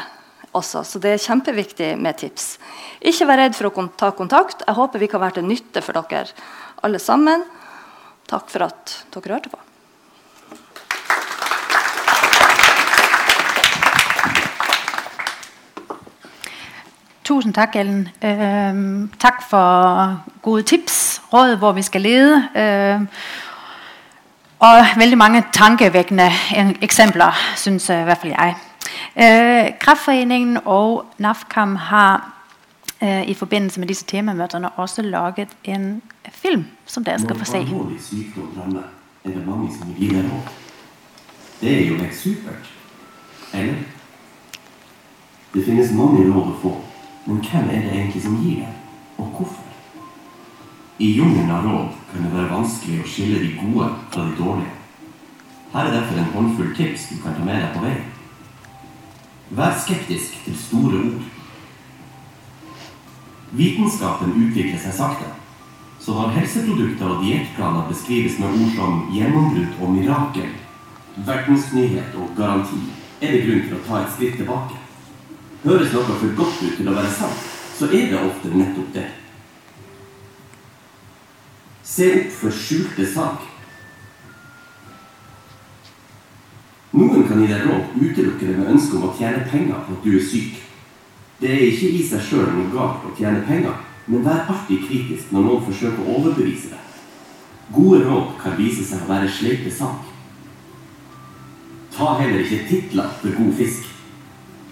også. 0.54 0.84
Så 0.86 1.02
det 1.02 1.16
er 1.16 1.26
kjempeviktig 1.26 1.94
med 2.00 2.20
tips. 2.22 2.58
Ikke 3.02 3.28
vær 3.30 3.42
redd 3.42 3.58
for 3.58 3.70
å 3.70 3.88
ta 3.98 4.14
kontakt. 4.16 4.64
Jeg 4.68 4.78
håper 4.78 5.02
vi 5.02 5.10
kan 5.12 5.24
være 5.24 5.40
til 5.40 5.50
nytte 5.50 5.84
for 5.84 5.98
dere 5.98 6.30
alle 6.84 7.02
sammen. 7.02 7.46
Takk 8.30 8.50
for 8.52 8.68
at 8.70 8.98
dere 9.14 9.38
hørte 9.38 9.54
på. 9.54 9.60
Tusind 17.24 17.56
tak, 17.56 17.76
Ellen. 17.80 18.10
Øh, 18.20 19.08
tak 19.20 19.46
for 19.48 20.18
gode 20.44 20.66
tips, 20.68 21.22
råd, 21.32 21.56
hvor 21.58 21.72
vi 21.72 21.82
skal 21.82 22.04
lede. 22.04 22.42
Øh, 22.56 23.06
og 24.64 24.86
veldig 24.98 25.18
mange 25.18 25.44
tankevekkende 25.54 26.30
eksempler, 26.82 27.32
synes 27.56 27.90
i 27.90 28.04
hvert 28.08 28.18
fall 28.22 28.32
jeg. 28.32 28.56
Eh, 29.16 29.72
Kraftforeningen 29.80 30.58
og 30.66 31.06
NAFKAM 31.18 31.76
har 31.76 32.34
eh, 33.02 33.30
i 33.30 33.34
forbindelse 33.34 33.80
med 33.80 33.88
disse 33.88 34.06
temamøtene 34.06 34.70
også 34.70 35.02
laget 35.02 35.48
en 35.64 36.02
film, 36.32 36.66
som 36.86 37.04
dere 37.04 37.20
skal 37.20 37.40
få 37.40 37.46
se. 37.46 37.58
Det 41.62 41.84
er 41.84 41.88
jo 41.88 41.96
helt 41.96 42.16
supert. 42.16 42.74
Eller? 43.54 43.76
Det 45.54 45.66
finnes 45.66 45.92
mange 45.92 46.34
råd 46.34 46.48
å 46.48 46.58
få. 46.62 46.74
Men 47.26 47.44
hvem 47.44 47.70
er 47.70 47.82
det 47.82 47.92
egentlig 47.92 48.24
som 48.24 48.40
gir 48.44 48.56
dem, 48.56 48.74
og 49.18 49.26
hvorfor? 49.26 49.63
I 50.98 51.14
jungelen 51.18 51.52
av 51.52 51.66
råd 51.66 51.94
kan 52.12 52.26
det 52.26 52.32
være 52.36 52.54
vanskelig 52.54 53.00
å 53.02 53.08
skille 53.10 53.40
de 53.42 53.54
gode 53.58 53.88
fra 54.14 54.26
de 54.28 54.36
dårlige. 54.38 54.74
Her 55.74 55.88
er 55.88 55.96
derfor 55.96 56.20
en 56.22 56.34
håndfull 56.36 56.76
tips 56.78 57.08
du 57.10 57.16
kan 57.24 57.34
ta 57.34 57.46
med 57.46 57.64
deg 57.64 57.72
på 57.74 57.86
vei. 57.86 57.96
Vær 59.58 59.80
skeptisk 59.82 60.36
til 60.46 60.58
store 60.58 61.00
ord. 61.08 61.24
Vitenskapen 63.58 64.36
utvikler 64.38 64.78
seg 64.82 64.94
sakte. 65.00 65.32
Så 66.04 66.14
når 66.14 66.36
helseprodukter 66.36 67.10
og 67.10 67.26
diettplaner 67.26 67.90
beskrives 67.90 68.38
med 68.42 68.54
ord 68.54 68.78
som 68.78 69.02
gjennombrudd 69.16 69.82
og 69.82 69.94
mirakel, 69.96 70.54
verdensnyhet 71.26 72.18
og 72.22 72.38
garanti, 72.38 72.82
er 73.22 73.34
det 73.34 73.44
grunn 73.48 73.66
til 73.66 73.78
å 73.80 73.84
ta 73.88 74.02
et 74.04 74.14
skritt 74.14 74.38
tilbake. 74.42 74.78
Høres 75.64 75.94
noe 75.96 76.22
for 76.22 76.38
godt 76.38 76.62
ut 76.62 76.78
til 76.78 76.90
å 76.92 76.98
være 77.00 77.18
sant, 77.18 77.52
så 77.80 77.90
er 77.90 78.10
det 78.12 78.20
ofte 78.20 78.54
nettopp 78.54 78.94
det. 78.94 79.10
Se 81.94 82.08
opp 82.18 82.32
for 82.40 82.50
skjulte 82.58 83.06
sak. 83.06 83.44
Noen 86.94 87.26
kan 87.28 87.42
gi 87.42 87.50
deg 87.50 87.66
råd 87.68 87.98
utelukkende 88.02 88.56
med 88.58 88.72
ønske 88.74 88.98
om 88.98 89.10
å 89.10 89.16
tjene 89.18 89.44
penger 89.50 89.82
på 89.86 89.98
at 89.98 90.06
du 90.06 90.16
er 90.18 90.24
syk. 90.26 90.56
Det 91.42 91.52
er 91.52 91.66
ikke 91.68 91.92
i 91.94 92.02
seg 92.08 92.24
sjøl 92.26 92.50
noe 92.54 92.72
galt 92.74 93.06
å 93.06 93.14
tjene 93.18 93.44
penger, 93.46 93.76
men 94.08 94.26
vær 94.26 94.48
alltid 94.50 94.88
kritisk 94.88 95.34
når 95.34 95.46
noen 95.46 95.66
forsøker 95.68 96.02
å 96.02 96.16
overbevise 96.18 96.72
deg. 96.72 96.98
Gode 97.74 98.02
råd 98.08 98.34
kan 98.42 98.58
vise 98.58 98.86
seg 98.88 99.04
å 99.06 99.10
være 99.12 99.30
sleipe 99.30 99.74
sak. 99.74 100.10
Ta 101.94 102.16
heller 102.20 102.42
ikke 102.42 102.66
titler 102.72 103.14
for 103.22 103.38
god 103.38 103.54
fisk. 103.60 103.86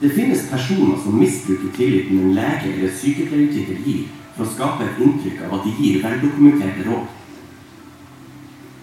Det 0.01 0.09
finnes 0.15 0.47
personer 0.49 0.97
som 1.03 1.21
misbruker 1.21 1.69
tilliten 1.77 2.17
en 2.17 2.33
lege 2.33 2.73
eller 2.73 2.97
sykepleiertittel 2.97 3.85
gir, 3.85 4.09
for 4.35 4.45
å 4.45 4.51
skape 4.51 4.87
et 4.87 4.99
inntrykk 5.03 5.45
av 5.45 5.57
at 5.57 5.65
de 5.67 5.73
gir 5.77 6.01
veldokumenterte 6.03 6.85
råd. 6.87 7.07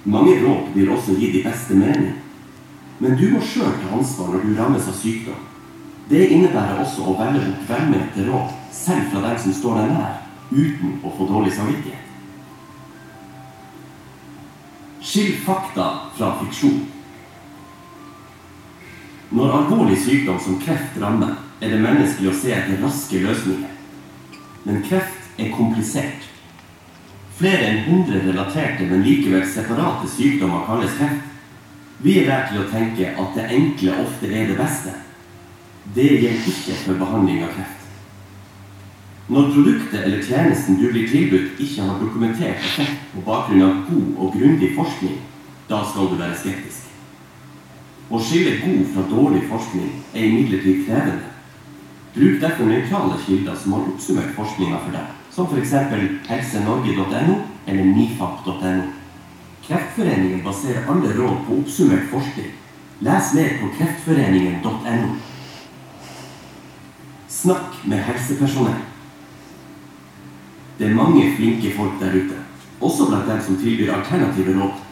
Mange 0.09 0.39
råd 0.41 0.73
vil 0.75 0.91
også 0.95 1.17
gi 1.19 1.31
de 1.35 1.45
beste 1.45 1.77
mening. 1.77 2.17
Men 2.99 3.17
du 3.19 3.29
må 3.33 3.41
sjøl 3.45 3.77
ta 3.83 3.93
ansvar 3.95 4.33
når 4.33 4.45
du 4.45 4.55
rammes 4.59 4.89
av 4.91 4.97
sykdom. 4.99 5.47
Det 6.09 6.25
innebærer 6.33 6.81
også 6.83 7.05
å 7.05 7.17
velge 7.19 7.45
bort 7.45 7.69
velmente 7.69 8.25
råd, 8.27 8.53
selv 8.73 9.11
fra 9.13 9.25
dem 9.27 9.41
som 9.43 9.55
står 9.55 9.81
deg 9.83 9.91
nær, 9.93 10.15
uten 10.51 10.95
å 11.05 11.13
få 11.19 11.27
dårlig 11.29 11.53
samvittighet. 11.57 12.05
Skill 15.05 15.35
fakta 15.45 15.89
fra 16.17 16.33
fiksjon. 16.41 16.81
Når 19.37 19.55
alvorlig 19.59 19.99
sykdom 20.01 20.41
som 20.41 20.57
kreft 20.63 20.97
rammer, 21.01 21.37
er 21.61 21.75
det 21.75 21.83
menneskelig 21.83 22.33
å 22.33 22.39
se 22.39 22.55
etter 22.57 22.81
raske 22.81 23.21
løsninger. 23.21 23.77
Men 24.65 24.83
kreft 24.89 25.18
er 25.39 25.55
komplisert. 25.55 26.29
Flere 27.39 27.71
enn 27.71 27.85
100 27.87 28.25
relaterte, 28.27 28.87
men 28.91 29.05
likevel 29.07 29.45
separate 29.47 30.11
sykdommer 30.11 30.67
kalles 30.67 30.97
kreft. 30.99 31.27
Vi 32.03 32.21
er 32.21 32.29
lært 32.31 32.53
til 32.53 32.63
å 32.63 32.71
tenke 32.71 33.13
at 33.15 33.35
det 33.35 33.49
enkle 33.55 33.95
ofte 34.05 34.31
er 34.31 34.51
det 34.51 34.59
beste. 34.59 34.95
Det 35.95 36.07
gjelder 36.07 36.51
ikke 36.53 36.79
for 36.85 37.01
behandling 37.01 37.45
av 37.47 37.55
kreft. 37.55 37.79
Når 39.29 39.51
produktet 39.53 40.05
eller 40.05 40.23
tjenesten 40.25 40.79
du 40.81 40.87
blir 40.91 41.09
tilbudt, 41.11 41.59
ikke 41.61 41.85
har 41.85 41.99
dokumentert 42.01 42.63
effekt 42.65 43.11
på 43.13 43.25
bakgrunn 43.27 43.65
av 43.67 43.81
god 43.91 44.07
og 44.17 44.37
grundig 44.39 44.71
forskning, 44.77 45.19
da 45.69 45.83
skal 45.85 46.09
du 46.09 46.17
være 46.17 46.39
skeptisk. 46.41 46.87
Å 48.09 48.21
skille 48.25 48.55
god 48.63 48.87
fra 48.95 49.05
dårlig 49.11 49.43
forskning 49.51 49.91
er 50.15 50.31
imidlertid 50.31 50.87
krevende. 50.87 51.29
Bruk 52.15 52.39
derfor 52.41 52.71
nøytrale 52.71 53.19
kilder 53.27 53.59
som 53.61 53.77
har 53.77 53.91
oppsummert 53.91 54.33
forskninga 54.39 54.81
for 54.87 54.97
deg, 54.97 55.18
som 55.39 55.47
f.eks. 55.47 55.73
helsenorge.no 56.27 57.35
eller 57.67 57.85
nifap.no. 57.85 58.83
Kreftforeningen 59.67 60.43
baserer 60.45 60.89
alle 60.91 61.13
råd 61.15 61.37
på 61.47 61.59
oppsummert 61.61 62.09
forskning. 62.11 62.49
Les 63.07 63.35
mer 63.35 63.53
på 63.61 63.69
kreftforeningen.no. 63.77 65.13
Snakk 67.29 67.79
med 67.85 68.03
helsepersonell. 68.09 68.83
Det 70.79 70.91
er 70.91 70.99
mange 70.99 71.31
flinke 71.37 71.71
folk 71.77 71.95
der 72.03 72.19
ute, 72.19 72.43
også 72.81 73.07
blant 73.07 73.31
dem 73.31 73.41
som 73.47 73.63
tilbyr 73.63 73.95
alternative 73.95 74.59
råd. 74.59 74.85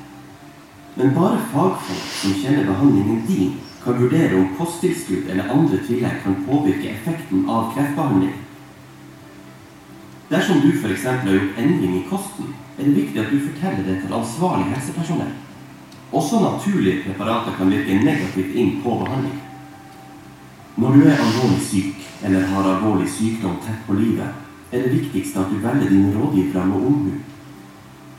Men 0.96 1.14
bare 1.18 1.42
fagfolk 1.50 2.08
som 2.22 2.38
kjenner 2.38 2.70
behandlingen 2.70 3.24
din, 3.26 3.58
kan 3.82 3.98
vurdere 3.98 4.38
om 4.38 4.54
kosttilskudd 4.58 5.26
eller 5.30 5.50
andre 5.50 5.82
tillegg 5.86 6.22
kan 6.22 6.42
påvirke 6.46 6.94
effekten 6.94 7.48
av 7.50 7.72
kreftbehandling. 7.74 8.45
Dersom 10.30 10.60
du 10.60 10.72
f.eks. 10.72 11.04
har 11.04 11.32
gjort 11.32 11.58
endring 11.58 11.98
i 12.00 12.06
kosten, 12.10 12.54
er 12.78 12.84
det 12.84 12.96
viktig 12.96 13.20
at 13.20 13.30
du 13.30 13.38
forteller 13.40 13.84
det 13.86 14.00
til 14.02 14.14
ansvarlig 14.14 14.72
helsepersonell. 14.74 15.34
Også 16.12 16.40
naturlige 16.40 17.02
preparater 17.04 17.54
kan 17.58 17.70
virke 17.70 17.98
negativt 18.02 18.54
inn 18.54 18.80
på 18.82 18.96
behandling. 19.04 19.38
Når 20.76 20.92
du 20.92 21.06
er 21.06 21.22
alvorlig 21.22 21.62
syk 21.62 22.02
eller 22.24 22.50
har 22.50 22.68
alvorlig 22.72 23.08
sykdom 23.10 23.56
tett 23.62 23.86
på 23.86 23.94
livet, 24.00 24.42
er 24.72 24.82
det 24.82 24.92
viktigste 24.92 25.40
at 25.40 25.50
du 25.50 25.62
velger 25.62 25.88
dine 25.88 26.12
rådgivere 26.18 26.66
med 26.66 26.86
omhu. 26.90 27.14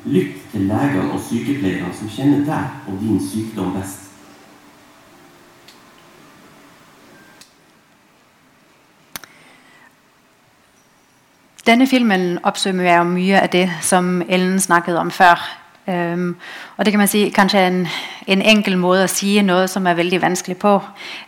Lytt 0.05 0.51
til 0.51 0.67
legene 0.71 1.11
og 1.11 1.21
sykepleierne 1.27 1.93
som 1.93 2.09
kjenner 2.09 2.45
deg 2.47 2.87
og 2.87 3.01
din 3.03 3.19
sykdom 3.19 3.75
best. 3.75 4.06
Denne 11.67 11.87
filmen 11.87 12.39
oppsummerer 12.47 13.03
mye 13.03 13.41
av 13.41 13.49
det 13.51 13.65
som 13.83 14.21
Ellen 14.29 14.59
snakket 14.59 14.95
om 14.97 15.11
før. 15.11 15.41
Um, 15.87 16.37
og 16.77 16.85
det 16.85 16.93
kan 16.93 16.99
man 16.99 17.07
si 17.07 17.29
kanskje 17.35 17.59
en, 17.67 17.87
en, 18.27 18.41
enkel 18.41 18.75
måte 18.79 19.05
å 19.05 19.11
si 19.11 19.37
noe 19.43 19.67
som 19.71 19.87
er 19.87 19.95
veldig 19.95 20.21
vanskelig 20.21 20.57
på. 20.59 20.73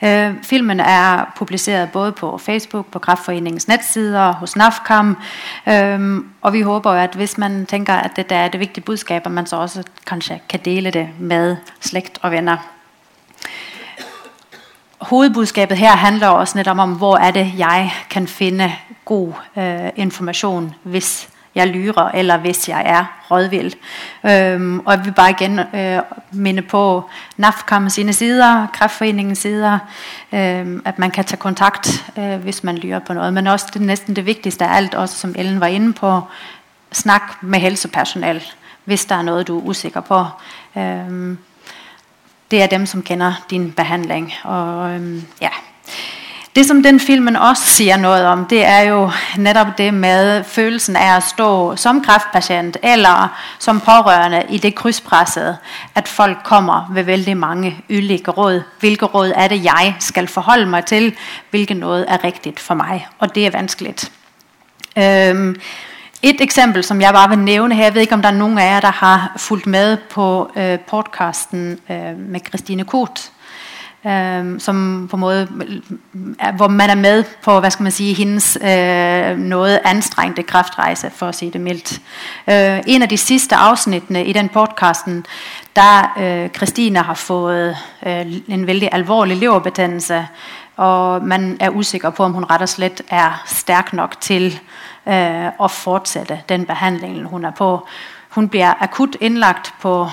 Uh, 0.04 0.40
filmen 0.44 0.80
er 0.84 1.30
publisert 1.38 1.92
både 1.92 2.12
på 2.16 2.32
Facebook, 2.38 2.88
på 2.92 3.00
Kraftforeningens 3.00 3.68
nettsider, 3.68 4.34
hos 4.40 4.56
NAFKAM. 4.56 5.16
Um, 5.68 6.10
og 6.42 6.54
vi 6.54 6.64
håper 6.68 7.04
at 7.04 7.16
hvis 7.20 7.38
man 7.38 7.66
tenker 7.66 7.94
at 7.94 8.16
dette 8.16 8.36
er 8.36 8.52
det 8.52 8.60
viktige 8.60 8.84
budskapet, 8.84 9.32
man 9.32 9.48
så 9.48 9.64
også 9.64 9.84
kanskje 10.08 10.40
kan 10.50 10.60
dele 10.66 10.92
det 10.92 11.08
med 11.20 11.56
slekt 11.80 12.20
og 12.24 12.32
venner. 12.32 12.79
Hovedbudskapet 15.00 15.78
her 15.78 15.96
handler 15.96 16.28
også 16.28 16.58
nettopp 16.58 16.80
om 16.80 16.94
hvor 16.94 17.18
er 17.18 17.32
det 17.32 17.54
jeg 17.58 17.92
kan 18.10 18.28
finne 18.28 18.72
god 19.06 19.34
uh, 19.56 19.90
informasjon 19.96 20.74
hvis 20.84 21.30
jeg 21.56 21.68
lyrer, 21.68 22.12
eller 22.12 22.38
hvis 22.38 22.70
jeg 22.70 22.84
er 22.86 23.06
rådvill. 23.32 23.76
Øhm, 24.26 24.80
og 24.80 24.94
jeg 24.94 25.06
vil 25.06 25.12
bare 25.12 25.30
igjen 25.30 25.60
øh, 25.60 26.02
minne 26.32 26.62
på 26.62 27.10
NAFKAM 27.38 27.90
sine 27.90 28.14
sider, 28.14 28.68
Kreftforeningens 28.74 29.40
sider, 29.40 29.80
øh, 30.34 30.82
at 30.86 31.00
man 31.00 31.12
kan 31.12 31.26
ta 31.26 31.36
kontakt 31.36 32.12
øh, 32.18 32.36
hvis 32.36 32.64
man 32.64 32.78
lyrer 32.78 33.00
på 33.00 33.14
noe. 33.14 33.32
Men 33.32 33.48
også 33.48 33.68
det, 33.74 33.82
nesten 33.82 34.16
det 34.16 34.26
viktigste 34.26 34.66
av 34.66 34.76
alt, 34.76 34.96
også 34.96 35.16
som 35.16 35.36
Ellen 35.38 35.60
var 35.60 35.68
inne 35.68 35.94
på, 35.94 36.22
snakk 36.92 37.38
med 37.42 37.60
helsepersonell 37.60 38.44
hvis 38.90 39.06
det 39.06 39.18
er 39.18 39.22
noe 39.22 39.44
du 39.44 39.60
er 39.60 39.66
usikker 39.70 40.02
på. 40.02 40.24
Øhm, 40.78 41.38
det 42.52 42.62
er 42.64 42.68
dem 42.68 42.86
som 42.86 43.04
kjenner 43.04 43.44
din 43.50 43.72
behandling. 43.72 44.34
Og, 44.44 45.02
ja. 45.42 45.54
Det 46.56 46.66
som 46.66 46.84
den 46.84 47.00
filmen 47.00 47.36
også 47.38 47.76
sier 47.76 47.98
noe 48.02 48.24
om, 48.26 48.42
det 48.50 48.64
er 48.66 48.88
jo 48.90 49.04
nettopp 49.38 49.76
det 49.78 49.92
med 49.94 50.44
følelsen 50.50 50.98
av 50.98 51.20
å 51.20 51.26
stå 51.28 51.50
som 51.78 52.02
kreftpasient 52.04 52.80
eller 52.82 53.30
som 53.62 53.80
pårørende 53.86 54.42
i 54.50 54.58
det 54.58 54.74
krysspresset 54.76 55.62
at 55.96 56.10
folk 56.10 56.42
kommer 56.44 56.90
ved 56.92 57.06
veldig 57.06 57.38
mange 57.38 57.76
ulike 57.90 58.34
råd. 58.34 58.64
Hvilke 58.82 59.06
råd 59.14 59.36
er 59.36 59.54
det 59.54 59.62
jeg 59.64 59.94
skal 60.02 60.28
forholde 60.28 60.66
meg 60.74 60.90
til? 60.90 61.14
Hvilke 61.54 61.78
råd 61.78 62.08
er 62.08 62.24
riktig 62.24 62.58
for 62.58 62.76
meg? 62.82 63.06
Og 63.20 63.36
det 63.36 63.46
er 63.46 63.56
vanskelig. 63.56 63.96
Um, 64.98 65.54
et 66.22 66.42
eksempel 66.42 66.84
som 66.84 67.02
jeg 67.02 67.14
bare 67.14 67.30
vil 67.30 67.40
nevne 67.40 67.76
her, 67.76 67.84
jeg 67.84 67.96
vet 67.96 68.02
ikke 68.02 68.18
om 68.18 68.24
det 68.24 68.32
er 68.32 68.40
noen 68.40 68.58
av 68.58 68.66
dere 68.66 68.82
der 68.82 68.98
har 69.00 69.28
fulgt 69.38 69.68
med 69.68 69.98
på 70.12 70.28
uh, 70.56 70.76
podkasten 70.88 71.78
uh, 71.90 72.18
med 72.20 72.40
Christine 72.50 72.84
Koht 72.84 73.32
Øh, 74.06 74.60
som 74.60 75.08
på 75.12 75.16
en 75.16 75.20
måte 75.20 75.48
Hvor 76.58 76.68
man 76.68 76.90
er 76.90 76.96
med 76.96 77.24
på 77.44 77.60
hva 77.60 77.70
skal 77.70 77.84
man 77.84 77.92
si, 77.92 78.14
hennes 78.14 78.58
øh, 78.62 79.38
noe 79.38 79.88
anstrengte 79.88 80.44
kreftreise, 80.44 81.10
for 81.12 81.28
å 81.28 81.36
si 81.36 81.50
det 81.50 81.60
mildt. 81.62 82.00
Øh, 82.48 82.80
en 82.88 83.04
av 83.04 83.10
de 83.12 83.18
siste 83.18 83.56
avsnittene 83.60 84.24
i 84.26 84.34
den 84.34 84.50
podkasten 84.50 85.26
der 85.76 86.48
Kristine 86.54 87.04
har 87.04 87.16
fått 87.16 87.76
en 88.48 88.68
veldig 88.68 88.90
alvorlig 88.92 89.38
leverbetennelse, 89.38 90.26
og 90.80 91.26
man 91.28 91.58
er 91.60 91.70
usikker 91.76 92.10
på 92.10 92.24
om 92.24 92.34
hun 92.34 92.48
rett 92.48 92.64
og 92.64 92.70
slett 92.72 93.02
er 93.12 93.42
sterk 93.48 93.94
nok 93.94 94.20
til 94.22 94.54
å 95.10 95.68
fortsette 95.74 96.44
den 96.50 96.66
behandlingen 96.70 97.26
hun 97.32 97.48
er 97.48 97.54
på. 97.58 97.70
Hun 98.30 98.50
blir 98.50 98.78
akutt 98.80 99.16
innlagt 99.22 99.74
på 99.82 100.10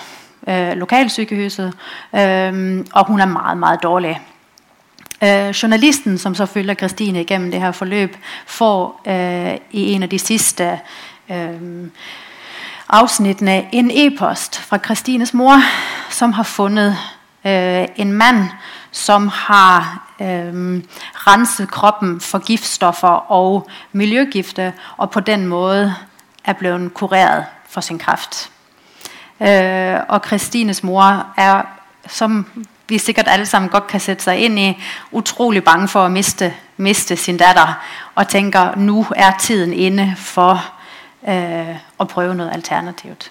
eh, 0.46 0.72
lokalsykehuset, 0.78 1.72
eh, 2.12 2.52
og 2.92 3.06
hun 3.06 3.20
er 3.20 3.26
meget, 3.26 3.58
meget 3.58 3.82
dårlig. 3.82 4.20
Øh, 5.22 5.50
journalisten 5.50 6.18
som 6.18 6.34
så 6.34 6.46
følger 6.46 6.74
Christine 6.74 7.24
gjennom 7.24 7.50
det 7.50 7.60
her 7.60 7.72
forløp, 7.72 8.16
får 8.46 9.00
øh, 9.06 9.58
i 9.70 9.92
en 9.92 10.02
av 10.02 10.08
de 10.08 10.18
siste 10.18 10.80
avsnittene 12.88 13.74
en 13.74 13.90
e-post 13.90 14.60
fra 14.60 14.78
Christines 14.84 15.34
mor, 15.34 15.60
som 16.10 16.32
har 16.32 16.42
fundet 16.42 16.96
øh, 17.44 17.86
en 17.96 18.12
mann 18.12 18.44
som 18.92 19.28
har 19.28 20.05
øh, 20.20 20.82
renset 21.14 21.70
kroppen 21.70 22.20
for 22.20 22.38
giftstoffer 22.38 23.30
og 23.30 23.68
miljøgifte, 23.92 24.72
og 24.96 25.10
på 25.10 25.20
den 25.20 25.46
måde 25.46 25.94
er 26.44 26.52
blevet 26.52 26.94
kureret 26.94 27.44
for 27.68 27.80
sin 27.80 27.98
kræft. 27.98 28.50
Øh, 29.40 29.96
og 30.08 30.22
Kristines 30.22 30.82
mor 30.82 31.26
er, 31.36 31.62
som 32.06 32.46
vi 32.88 32.98
sikkert 32.98 33.28
alle 33.28 33.46
sammen 33.46 33.68
godt 33.70 33.86
kan 33.86 34.00
sætte 34.00 34.24
seg 34.24 34.38
inn 34.38 34.58
i, 34.58 34.82
utrolig 35.12 35.64
bange 35.64 35.88
for 35.88 36.06
å 36.06 36.12
miste, 36.12 36.52
miste 36.76 37.16
sin 37.16 37.36
datter. 37.36 37.74
Og 38.14 38.28
tenker 38.28 38.76
nå 38.76 39.04
er 39.16 39.32
tiden 39.40 39.72
inne 39.72 40.14
for 40.18 40.62
øh, 41.28 41.74
å 41.98 42.04
prøve 42.04 42.34
noe 42.34 42.52
alternativt. 42.52 43.30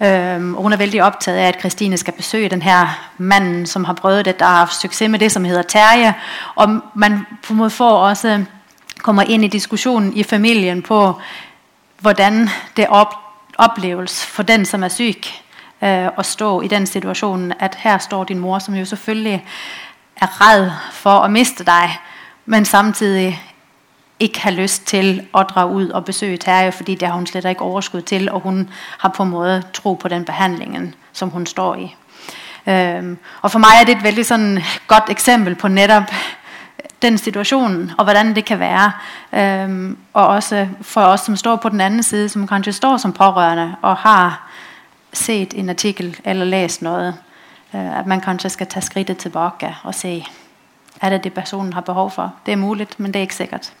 Og 0.00 0.62
hun 0.62 0.72
er 0.72 0.80
veldig 0.80 1.02
opptatt 1.04 1.36
av 1.36 1.44
at 1.44 1.58
Kristine 1.60 1.98
skal 2.00 2.14
besøke 2.16 2.48
denne 2.48 2.76
mannen 3.18 3.66
som 3.66 3.84
har 3.84 3.98
prøvd 3.98 4.22
dette 4.24 4.44
og 4.44 4.48
har 4.48 4.64
hatt 4.64 4.78
suksess 4.78 5.10
med 5.12 5.20
det 5.20 5.28
som 5.32 5.44
heter 5.44 5.62
Terje. 5.62 6.14
Og 6.56 6.78
man 6.94 7.18
på 7.42 7.52
en 7.52 7.58
måte 7.58 7.74
får 7.76 7.98
også 8.08 8.38
kommer 9.02 9.22
inn 9.28 9.44
i 9.44 9.48
diskusjonen 9.48 10.12
i 10.16 10.22
familien 10.22 10.82
på 10.82 11.00
hvordan 12.00 12.48
det 12.76 12.88
opp, 12.88 13.14
oppleves 13.58 14.24
for 14.24 14.42
den 14.42 14.64
som 14.66 14.82
er 14.82 14.88
syk, 14.88 15.26
øh, 15.82 16.08
å 16.16 16.22
stå 16.22 16.60
i 16.60 16.68
den 16.68 16.86
situasjonen 16.86 17.52
at 17.60 17.74
her 17.74 17.98
står 17.98 18.24
din 18.24 18.38
mor, 18.38 18.58
som 18.58 18.74
jo 18.74 18.84
selvfølgelig 18.84 19.44
er 20.20 20.40
redd 20.40 20.70
for 20.92 21.24
å 21.24 21.28
miste 21.28 21.64
deg, 21.64 21.96
men 22.46 22.64
samtidig 22.64 23.40
ikke 24.20 24.40
har 24.40 24.50
lyst 24.50 24.86
til 24.86 25.22
å 25.32 25.42
dra 25.42 25.64
ut 25.64 25.92
og 25.92 26.04
besøke 26.04 26.36
Terje, 26.36 26.72
fordi 26.72 26.94
det 26.94 27.08
har 27.08 27.16
hun 27.16 27.26
slett 27.26 27.44
ikke 27.44 27.64
overskudd 27.64 28.02
til, 28.02 28.30
og 28.30 28.40
hun 28.40 28.68
har 28.98 29.08
på 29.16 29.22
en 29.22 29.30
måte 29.30 29.62
tro 29.72 29.94
på 29.94 30.08
den 30.08 30.24
behandlingen 30.24 30.94
som 31.12 31.30
hun 31.30 31.46
står 31.46 31.74
i. 31.74 31.96
Um, 32.66 33.18
og 33.42 33.50
For 33.50 33.58
meg 33.58 33.80
er 33.80 33.84
det 33.84 33.96
et 33.96 34.04
veldig 34.04 34.24
sånn, 34.24 34.60
godt 34.86 35.08
eksempel 35.10 35.56
på 35.56 35.68
nettopp 35.68 36.12
den 37.02 37.16
situasjonen, 37.18 37.92
og 37.98 38.04
hvordan 38.04 38.34
det 38.36 38.44
kan 38.44 38.60
være. 38.60 38.92
Um, 39.64 39.96
og 40.12 40.26
også 40.26 40.66
for 40.82 41.14
oss 41.14 41.24
som 41.24 41.36
står 41.36 41.56
på 41.56 41.68
den 41.68 41.80
andre 41.80 42.02
side, 42.02 42.28
som 42.28 42.48
kanskje 42.48 42.72
står 42.72 42.96
som 42.96 43.12
pårørende 43.12 43.76
og 43.82 43.96
har 43.96 44.42
sett 45.12 45.54
en 45.54 45.70
artikkel 45.70 46.16
eller 46.24 46.44
lest 46.44 46.82
noe, 46.82 47.14
uh, 47.72 47.98
at 47.98 48.06
man 48.06 48.20
kanskje 48.20 48.48
skal 48.48 48.66
ta 48.66 48.80
skrittet 48.80 49.18
tilbake 49.18 49.74
og 49.84 49.94
se 49.94 50.20
er 51.00 51.10
det 51.10 51.24
det 51.24 51.32
personen 51.32 51.72
har 51.72 51.80
behov 51.80 52.10
for. 52.10 52.34
Det 52.46 52.52
er 52.52 52.56
mulig, 52.56 52.86
men 52.98 53.12
det 53.12 53.18
er 53.18 53.22
ikke 53.22 53.34
sikkert. 53.34 53.72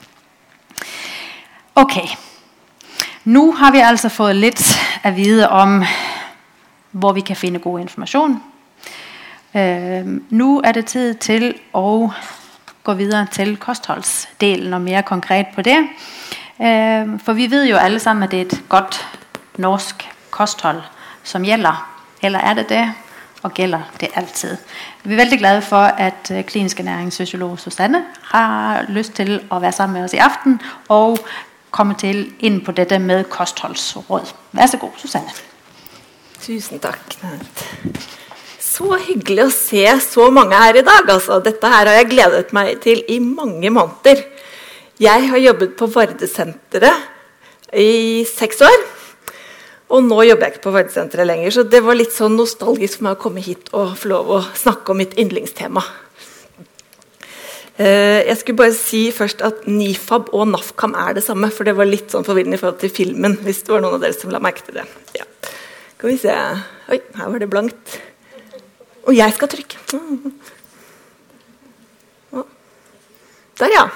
Ok. 1.80 1.96
Nå 3.24 3.50
har 3.56 3.72
vi 3.72 3.80
altså 3.80 4.10
fått 4.12 4.36
litt 4.36 4.60
å 5.06 5.12
vite 5.16 5.46
om 5.48 5.78
hvor 7.00 7.14
vi 7.16 7.22
kan 7.24 7.38
finne 7.38 7.62
god 7.62 7.86
informasjon. 7.86 8.34
Uh, 9.54 10.10
nå 10.36 10.48
er 10.60 10.76
det 10.76 10.90
tid 10.92 11.16
til 11.24 11.46
å 11.72 12.10
gå 12.84 12.96
videre 12.98 13.24
til 13.32 13.54
kostholdsdelen 13.62 14.76
og 14.76 14.84
mer 14.84 15.06
konkret 15.08 15.54
på 15.56 15.64
det. 15.64 15.78
Øh, 16.60 17.16
for 17.24 17.32
vi 17.32 17.46
vet 17.48 17.68
jo 17.68 17.80
alle 17.80 18.00
sammen 18.00 18.24
at 18.24 18.32
det 18.34 18.40
er 18.40 18.48
et 18.50 18.62
godt 18.68 19.00
norsk 19.56 20.04
kosthold 20.30 20.82
som 21.24 21.44
gjelder. 21.44 21.80
Eller 22.22 22.44
er 22.44 22.54
det 22.60 22.68
det? 22.68 22.86
Og 23.42 23.56
gjelder 23.56 23.88
det 24.00 24.10
alltid. 24.14 24.56
Vi 25.04 25.14
er 25.14 25.22
veldig 25.22 25.38
glade 25.38 25.62
for 25.62 25.92
at 25.96 26.30
øh, 26.32 26.44
klinisk 26.44 26.80
ernæringsfysiolog 26.80 27.60
Susanne 27.60 28.04
har 28.32 28.84
lyst 28.88 29.16
til 29.16 29.38
å 29.50 29.60
være 29.60 29.72
sammen 29.72 30.00
med 30.00 30.08
oss 30.08 30.16
i 30.16 30.20
aften 30.20 30.60
og 30.88 31.20
komme 31.74 31.96
til 31.98 32.24
inn 32.46 32.60
på 32.64 32.74
dette 32.76 32.98
med 33.02 33.28
kostholdsråd. 33.32 34.32
Vær 34.56 34.70
så 34.70 34.80
god, 34.80 34.96
Susanne. 35.00 35.34
Tusen 36.40 36.80
takk. 36.82 37.16
Så 38.60 38.96
hyggelig 39.08 39.44
å 39.44 39.52
se 39.54 39.84
så 40.04 40.30
mange 40.32 40.56
her 40.56 40.80
i 40.80 40.84
dag. 40.86 41.08
Altså, 41.08 41.40
dette 41.44 41.68
her 41.68 41.88
har 41.88 42.00
jeg 42.00 42.10
gledet 42.12 42.54
meg 42.56 42.78
til 42.84 43.02
i 43.08 43.18
mange 43.22 43.70
måneder. 43.72 44.24
Jeg 45.00 45.28
har 45.30 45.40
jobbet 45.40 45.76
på 45.80 45.88
Vardesenteret 45.94 47.76
i 47.76 48.24
seks 48.28 48.60
år. 48.66 48.80
Og 49.90 50.04
nå 50.06 50.20
jobber 50.22 50.46
jeg 50.46 50.54
ikke 50.54 50.66
på 50.68 50.74
Vardesenteret 50.74 51.26
lenger, 51.26 51.50
så 51.54 51.64
det 51.66 51.80
var 51.82 51.98
litt 51.98 52.14
sånn 52.14 52.36
nostalgisk 52.38 53.00
for 53.00 53.08
meg 53.08 53.16
å 53.16 53.22
komme 53.24 53.42
hit 53.42 53.72
og 53.74 53.96
få 53.98 54.12
lov 54.12 54.28
å 54.36 54.40
snakke 54.54 54.92
om 54.92 55.00
mitt 55.02 55.16
yndlingstema. 55.18 55.82
Eh, 57.80 58.26
jeg 58.28 58.36
skulle 58.36 58.60
bare 58.60 58.76
si 58.76 59.06
først 59.14 59.40
at 59.46 59.64
Nifab 59.70 60.28
og 60.36 60.50
NAFKAM 60.50 60.92
er 61.00 61.14
det 61.16 61.24
samme. 61.24 61.48
For 61.54 61.64
det 61.64 61.76
var 61.78 61.88
litt 61.88 62.12
sånn 62.12 62.26
forvirrende 62.26 62.58
i 62.58 62.60
forhold 62.60 62.80
til 62.82 62.92
filmen. 62.92 63.38
hvis 63.40 63.62
det 63.64 63.72
var 63.72 63.80
noen 63.84 63.96
av 63.96 64.04
dere 64.04 64.18
som 64.18 64.32
la 64.32 64.42
merke 64.42 64.66
til 64.66 64.76
det. 64.76 64.86
Ja. 65.16 65.24
Skal 65.96 66.10
vi 66.10 66.18
se 66.20 66.36
Oi, 66.90 66.98
her 67.16 67.30
var 67.30 67.38
det 67.38 67.50
blankt. 67.50 68.00
Og 69.06 69.14
jeg 69.16 69.32
skal 69.36 69.48
trykke. 69.48 69.76
Der, 73.60 73.68
ja. 73.74 73.88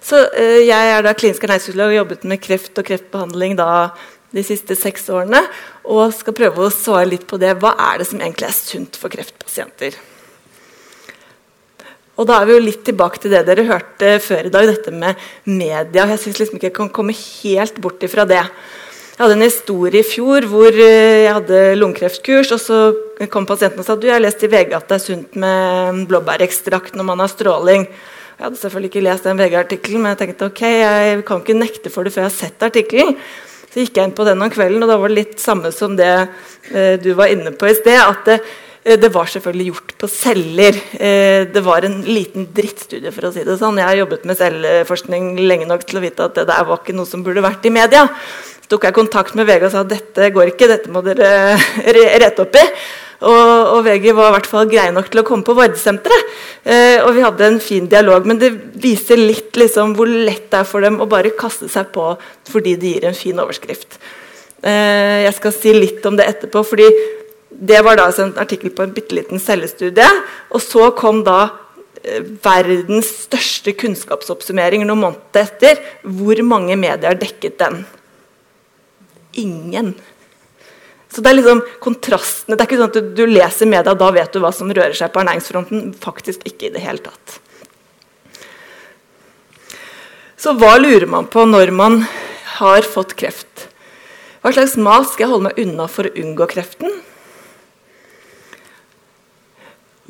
Så 0.00 0.16
eh, 0.32 0.64
Jeg 0.64 0.92
er 0.94 1.02
da 1.04 1.12
klinisk 1.12 1.44
ernæringsfysiolog 1.44 1.90
og 1.90 1.92
har 1.92 1.98
jobbet 2.00 2.24
med 2.24 2.40
kreft 2.40 2.78
og 2.80 2.86
kreftbehandling 2.88 3.58
da, 3.58 3.66
de 4.32 4.44
siste 4.46 4.76
seks 4.78 5.10
årene. 5.12 5.42
Og 5.84 6.14
skal 6.16 6.36
prøve 6.36 6.64
å 6.64 6.72
svare 6.72 7.10
litt 7.10 7.26
på 7.28 7.36
det. 7.40 7.52
Hva 7.60 7.74
er 7.90 8.00
det 8.00 8.08
som 8.08 8.20
egentlig 8.20 8.48
er 8.48 8.56
sunt 8.56 8.96
for 9.00 9.12
kreftpasienter? 9.12 9.98
Og 12.20 12.28
da 12.28 12.38
er 12.38 12.48
vi 12.48 12.56
jo 12.56 12.64
litt 12.66 12.82
tilbake 12.84 13.22
til 13.22 13.32
det 13.32 13.46
dere 13.48 13.64
hørte 13.64 14.16
før 14.20 14.48
i 14.48 14.52
dag, 14.52 14.68
dette 14.68 14.92
med 14.92 15.20
media. 15.48 16.04
Jeg 16.10 16.20
syns 16.20 16.40
liksom 16.42 16.58
ikke 16.58 16.68
jeg 16.68 16.76
kan 16.76 16.90
komme 16.92 17.14
helt 17.16 17.78
bort 17.80 18.04
ifra 18.04 18.26
det. 18.28 18.42
Jeg 19.12 19.20
hadde 19.20 19.36
en 19.38 19.44
historie 19.44 20.02
i 20.02 20.06
fjor 20.08 20.44
hvor 20.50 20.76
eh, 20.76 21.22
jeg 21.24 21.36
hadde 21.38 21.60
lungekreftkurs. 21.78 22.52
og 22.52 22.60
Så 22.60 23.28
kom 23.32 23.48
pasienten 23.48 23.80
og 23.80 23.86
sa 23.88 23.96
du, 23.96 24.08
jeg 24.10 24.16
har 24.18 24.24
lest 24.24 24.44
i 24.44 24.50
VG 24.52 24.74
at 24.76 24.90
det 24.90 24.98
er 24.98 25.04
sunt 25.06 25.38
med 25.40 26.02
blåbærekstrakt 26.10 26.98
når 26.98 27.08
man 27.08 27.24
har 27.24 27.32
stråling. 27.32 27.86
Jeg 27.86 28.44
hadde 28.44 28.60
selvfølgelig 28.60 28.90
ikke 28.90 29.04
lest 29.06 29.28
den 29.28 29.40
VG-artikkelen, 29.40 30.02
men 30.02 30.12
jeg 30.12 30.20
tenkte 30.22 30.48
ok, 30.50 30.62
jeg 30.66 31.24
kan 31.28 31.40
ikke 31.44 31.56
nekte 31.56 31.92
for 31.94 32.04
det 32.04 32.12
før 32.12 32.26
jeg 32.26 32.30
har 32.32 32.36
sett 32.36 32.66
artikkelen. 32.66 33.16
Så 33.72 33.80
gikk 33.80 33.96
jeg 33.96 34.10
inn 34.10 34.16
på 34.16 34.26
den 34.28 34.44
om 34.44 34.52
kvelden, 34.52 34.84
og 34.84 34.90
da 34.90 34.98
var 35.00 35.12
det 35.12 35.20
litt 35.20 35.40
samme 35.40 35.70
som 35.72 35.94
det 35.96 36.10
eh, 36.18 36.98
du 37.00 37.12
var 37.16 37.32
inne 37.32 37.54
på 37.56 37.70
i 37.70 37.76
sted. 37.78 37.96
at 37.96 38.28
det, 38.28 38.36
eh, 38.42 38.60
det 38.82 39.12
var 39.14 39.28
selvfølgelig 39.30 39.68
gjort 39.68 39.92
på 40.00 40.08
celler. 40.10 40.78
Eh, 40.98 41.44
det 41.46 41.60
var 41.62 41.84
en 41.86 42.00
liten 42.02 42.48
drittstudie. 42.54 43.12
for 43.12 43.28
å 43.28 43.32
si 43.32 43.44
det 43.46 43.58
sånn. 43.58 43.78
Jeg 43.78 43.86
har 43.86 44.00
jobbet 44.00 44.24
med 44.26 44.38
celleforskning 44.38 45.36
lenge 45.38 45.68
nok 45.70 45.84
til 45.86 46.00
å 46.00 46.02
vite 46.02 46.24
at 46.24 46.34
det 46.34 46.48
der 46.48 46.64
var 46.66 46.82
ikke 46.82 46.96
noe 46.96 47.06
som 47.06 47.22
burde 47.22 47.44
vært 47.44 47.64
i 47.64 47.70
media. 47.70 48.08
Så 48.62 48.74
tok 48.74 48.88
jeg 48.88 48.96
kontakt 48.96 49.36
med 49.38 49.46
VG 49.46 49.68
og 49.68 49.70
sa 49.70 49.84
at 49.84 49.92
dette 49.92 50.32
går 50.34 50.50
ikke, 50.50 50.66
dette 50.66 50.90
må 50.90 51.02
dere 51.06 51.54
rette 52.24 52.42
opp 52.42 52.58
i. 52.58 52.66
Og, 53.22 53.76
og 53.76 53.84
VG 53.86 54.10
var 54.18 54.32
i 54.32 54.34
hvert 54.34 54.50
fall 54.50 54.66
greie 54.66 54.90
nok 54.90 55.12
til 55.12 55.22
å 55.22 55.26
komme 55.28 55.46
på 55.46 55.54
Vardesenteret. 55.54 56.34
Eh, 56.66 56.98
og 57.04 57.14
vi 57.14 57.22
hadde 57.22 57.46
en 57.46 57.62
fin 57.62 57.86
dialog, 57.86 58.26
men 58.26 58.42
det 58.42 58.50
viser 58.82 59.20
litt 59.20 59.54
liksom, 59.62 59.94
hvor 59.94 60.10
lett 60.10 60.48
det 60.50 60.58
er 60.58 60.66
for 60.66 60.82
dem 60.82 60.98
å 60.98 61.06
bare 61.06 61.36
kaste 61.38 61.70
seg 61.70 61.94
på 61.94 62.16
fordi 62.50 62.74
det 62.74 62.96
gir 62.96 63.06
en 63.06 63.18
fin 63.18 63.38
overskrift. 63.38 64.00
Eh, 64.58 65.22
jeg 65.28 65.38
skal 65.38 65.54
si 65.54 65.74
litt 65.76 66.06
om 66.06 66.18
det 66.18 66.26
etterpå, 66.34 66.66
fordi 66.66 66.90
det 67.58 67.80
var 67.84 67.98
da 67.98 68.08
en 68.10 68.32
artikkel 68.40 68.72
på 68.74 68.84
en 68.84 68.94
bitte 68.94 69.16
liten 69.16 69.40
cellestudie. 69.42 70.08
Og 70.52 70.62
så 70.64 70.90
kom 70.98 71.22
da 71.26 71.40
eh, 72.02 72.22
verdens 72.44 73.10
største 73.26 73.74
kunnskapsoppsummering 73.78 74.86
noen 74.86 75.04
måneder 75.06 75.44
etter. 75.44 75.82
Hvor 76.02 76.42
mange 76.46 76.78
medier 76.80 77.18
dekket 77.18 77.60
den? 77.60 77.82
Ingen. 79.40 79.94
Så 81.12 81.20
det 81.20 81.28
er 81.28 81.38
liksom 81.38 81.60
kontrastene. 81.84 82.56
Det 82.56 82.64
er 82.64 82.70
ikke 82.70 82.80
sånn 82.80 82.90
at 82.90 82.98
du, 82.98 83.12
du 83.20 83.24
leser 83.28 83.68
media, 83.68 83.92
da 83.92 84.10
vet 84.14 84.32
du 84.32 84.40
hva 84.40 84.52
som 84.54 84.72
rører 84.72 84.96
seg 84.96 85.12
på 85.12 85.20
ernæringsfronten. 85.20 85.92
Faktisk 86.00 86.46
ikke 86.48 86.70
i 86.70 86.74
det 86.74 86.84
hele 86.84 87.04
tatt. 87.04 87.38
Så 90.40 90.56
hva 90.58 90.74
lurer 90.80 91.06
man 91.06 91.28
på 91.30 91.44
når 91.46 91.70
man 91.76 92.00
har 92.56 92.88
fått 92.88 93.12
kreft? 93.20 93.68
Hva 94.42 94.50
slags 94.56 94.74
mat 94.80 95.06
skal 95.06 95.28
jeg 95.28 95.30
holde 95.30 95.50
meg 95.50 95.60
unna 95.62 95.84
for 95.86 96.08
å 96.08 96.16
unngå 96.18 96.48
kreften? 96.50 96.96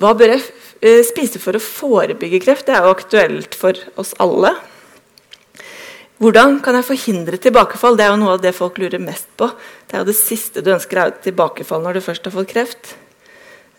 Hva 0.00 0.14
bør 0.16 0.32
jeg 0.34 0.44
eh, 0.80 1.02
spise 1.04 1.40
for 1.42 1.56
å 1.56 1.62
forebygge 1.62 2.40
kreft? 2.44 2.68
Det 2.68 2.76
er 2.76 2.86
jo 2.86 2.94
aktuelt 2.94 3.56
for 3.58 3.76
oss 4.00 4.14
alle. 4.22 4.54
Hvordan 6.22 6.60
kan 6.62 6.76
jeg 6.78 6.86
forhindre 6.86 7.40
tilbakefall? 7.42 7.96
Det 7.98 8.06
er 8.06 8.12
jo 8.12 8.20
noe 8.20 8.36
av 8.36 8.42
det 8.44 8.54
folk 8.56 8.78
lurer 8.78 9.02
mest 9.02 9.28
på. 9.36 9.48
Det 9.88 9.96
er 9.96 10.04
jo 10.04 10.08
det 10.12 10.16
siste 10.16 10.62
du 10.62 10.70
ønsker, 10.72 11.00
er 11.02 11.16
tilbakefall 11.24 11.82
når 11.82 11.98
du 11.98 12.04
først 12.06 12.28
har 12.28 12.34
fått 12.36 12.52
kreft. 12.54 12.94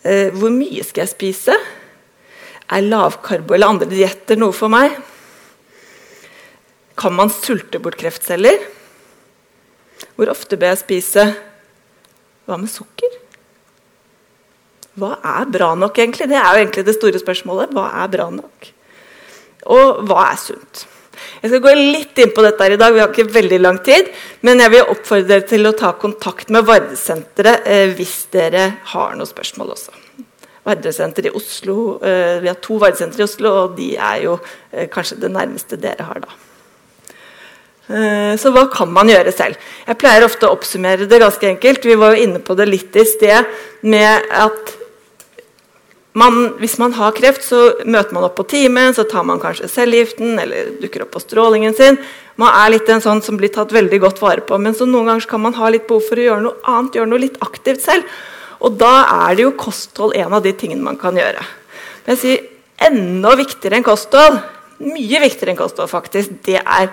Eh, 0.03 0.29
hvor 0.35 0.51
mye 0.53 0.83
skal 0.83 1.05
jeg 1.05 1.13
spise? 1.13 1.57
Er 2.73 2.85
lavkarbo 2.85 3.55
eller 3.55 3.71
andre 3.71 3.89
dietter 3.89 4.39
noe 4.39 4.53
for 4.55 4.71
meg? 4.71 4.99
Kan 6.99 7.15
man 7.17 7.31
sulte 7.33 7.81
bort 7.81 7.97
kreftceller? 7.97 8.59
Hvor 10.13 10.29
ofte 10.35 10.59
bør 10.59 10.75
jeg 10.75 10.83
spise? 10.83 11.27
Hva 12.45 12.59
med 12.59 12.69
sukker? 12.69 13.22
Hva 14.99 15.15
er 15.17 15.49
bra 15.49 15.73
nok, 15.79 15.97
egentlig? 15.97 16.29
Det 16.29 16.37
er 16.37 16.49
jo 16.49 16.63
egentlig 16.63 16.85
det 16.85 16.97
store 16.97 17.21
spørsmålet. 17.21 17.73
Hva 17.73 17.87
er 18.03 18.11
bra 18.13 18.27
nok? 18.33 18.67
Og 19.73 20.03
hva 20.09 20.27
er 20.29 20.41
sunt? 20.41 20.83
Jeg 21.41 21.51
skal 21.51 21.63
gå 21.63 21.73
litt 21.77 22.19
inn 22.19 22.31
på 22.35 22.43
dette 22.45 22.65
her 22.65 22.75
i 22.75 22.79
dag, 22.79 22.93
vi 22.93 23.01
har 23.01 23.09
ikke 23.11 23.33
veldig 23.33 23.59
lang 23.61 23.79
tid. 23.85 24.11
Men 24.45 24.61
jeg 24.61 24.73
vil 24.75 24.93
oppfordre 24.93 25.29
dere 25.31 25.47
til 25.49 25.69
å 25.69 25.73
ta 25.77 25.93
kontakt 25.99 26.53
med 26.53 26.67
Vardesenteret 26.67 27.67
eh, 27.69 27.89
hvis 27.97 28.15
dere 28.33 28.69
har 28.93 29.17
noen 29.17 29.29
spørsmål 29.29 29.73
også. 29.75 29.97
Vardesenter 30.63 31.27
i 31.27 31.33
Oslo, 31.35 31.99
eh, 31.99 32.39
Vi 32.39 32.47
har 32.47 32.61
to 32.63 32.77
Vardesentre 32.79 33.23
i 33.23 33.27
Oslo, 33.27 33.51
og 33.63 33.77
de 33.77 33.95
er 33.97 34.23
jo 34.23 34.37
eh, 34.71 34.87
kanskje 34.91 35.19
det 35.25 35.33
nærmeste 35.33 35.79
dere 35.81 36.07
har 36.07 36.21
da. 36.23 36.37
Eh, 37.83 38.35
så 38.39 38.53
hva 38.55 38.69
kan 38.71 38.93
man 38.93 39.11
gjøre 39.11 39.33
selv? 39.35 39.59
Jeg 39.87 39.99
pleier 39.99 40.23
ofte 40.23 40.47
å 40.47 40.55
oppsummere 40.55 41.09
det 41.09 41.19
ganske 41.19 41.49
enkelt. 41.49 41.83
Vi 41.83 41.99
var 41.99 42.15
jo 42.15 42.23
inne 42.29 42.39
på 42.39 42.55
det 42.55 42.69
litt 42.69 42.95
i 42.95 43.03
sted 43.07 43.51
med 43.81 44.31
at 44.31 44.77
man, 46.13 46.53
hvis 46.61 46.77
man 46.77 46.93
har 46.93 47.13
kreft, 47.17 47.45
så 47.45 47.59
møter 47.85 48.13
man 48.13 48.27
opp 48.27 48.35
på 48.37 48.45
timen, 48.51 48.93
så 48.93 49.05
tar 49.09 49.25
man 49.25 49.41
kanskje 49.41 49.69
cellegiften 49.71 50.37
eller 50.39 50.75
dukker 50.81 51.05
opp 51.05 51.15
på 51.15 51.23
strålingen 51.23 51.73
sin. 51.77 51.97
Man 52.37 52.53
er 52.53 52.75
litt 52.75 52.89
en 52.89 53.01
sånn 53.01 53.21
som 53.25 53.37
blir 53.39 53.51
tatt 53.53 53.73
veldig 53.73 53.99
godt 54.03 54.21
vare 54.21 54.43
på. 54.45 54.59
Men 54.61 54.77
så 54.77 54.85
noen 54.89 55.09
ganger 55.09 55.29
kan 55.29 55.41
man 55.41 55.57
ha 55.57 55.71
litt 55.73 55.87
behov 55.89 56.05
for 56.05 56.21
å 56.21 56.27
gjøre 56.27 56.45
noe 56.45 56.61
annet, 56.69 56.99
gjøre 56.99 57.11
noe 57.11 57.23
litt 57.25 57.39
aktivt 57.45 57.81
selv. 57.85 58.05
Og 58.63 58.77
da 58.79 58.93
er 59.27 59.35
det 59.35 59.47
jo 59.47 59.55
kosthold 59.59 60.15
en 60.17 60.37
av 60.37 60.45
de 60.45 60.53
tingene 60.57 60.85
man 60.85 60.99
kan 61.01 61.17
gjøre. 61.17 61.41
Men 62.05 62.15
jeg 62.15 62.21
sier 62.21 62.45
enda 62.89 63.33
viktigere 63.39 63.79
enn 63.79 63.85
kosthold, 63.85 64.39
mye 64.83 65.21
viktigere 65.23 65.53
enn 65.53 65.59
kosthold 65.59 65.91
faktisk, 65.91 66.37
det 66.45 66.59
er 66.61 66.89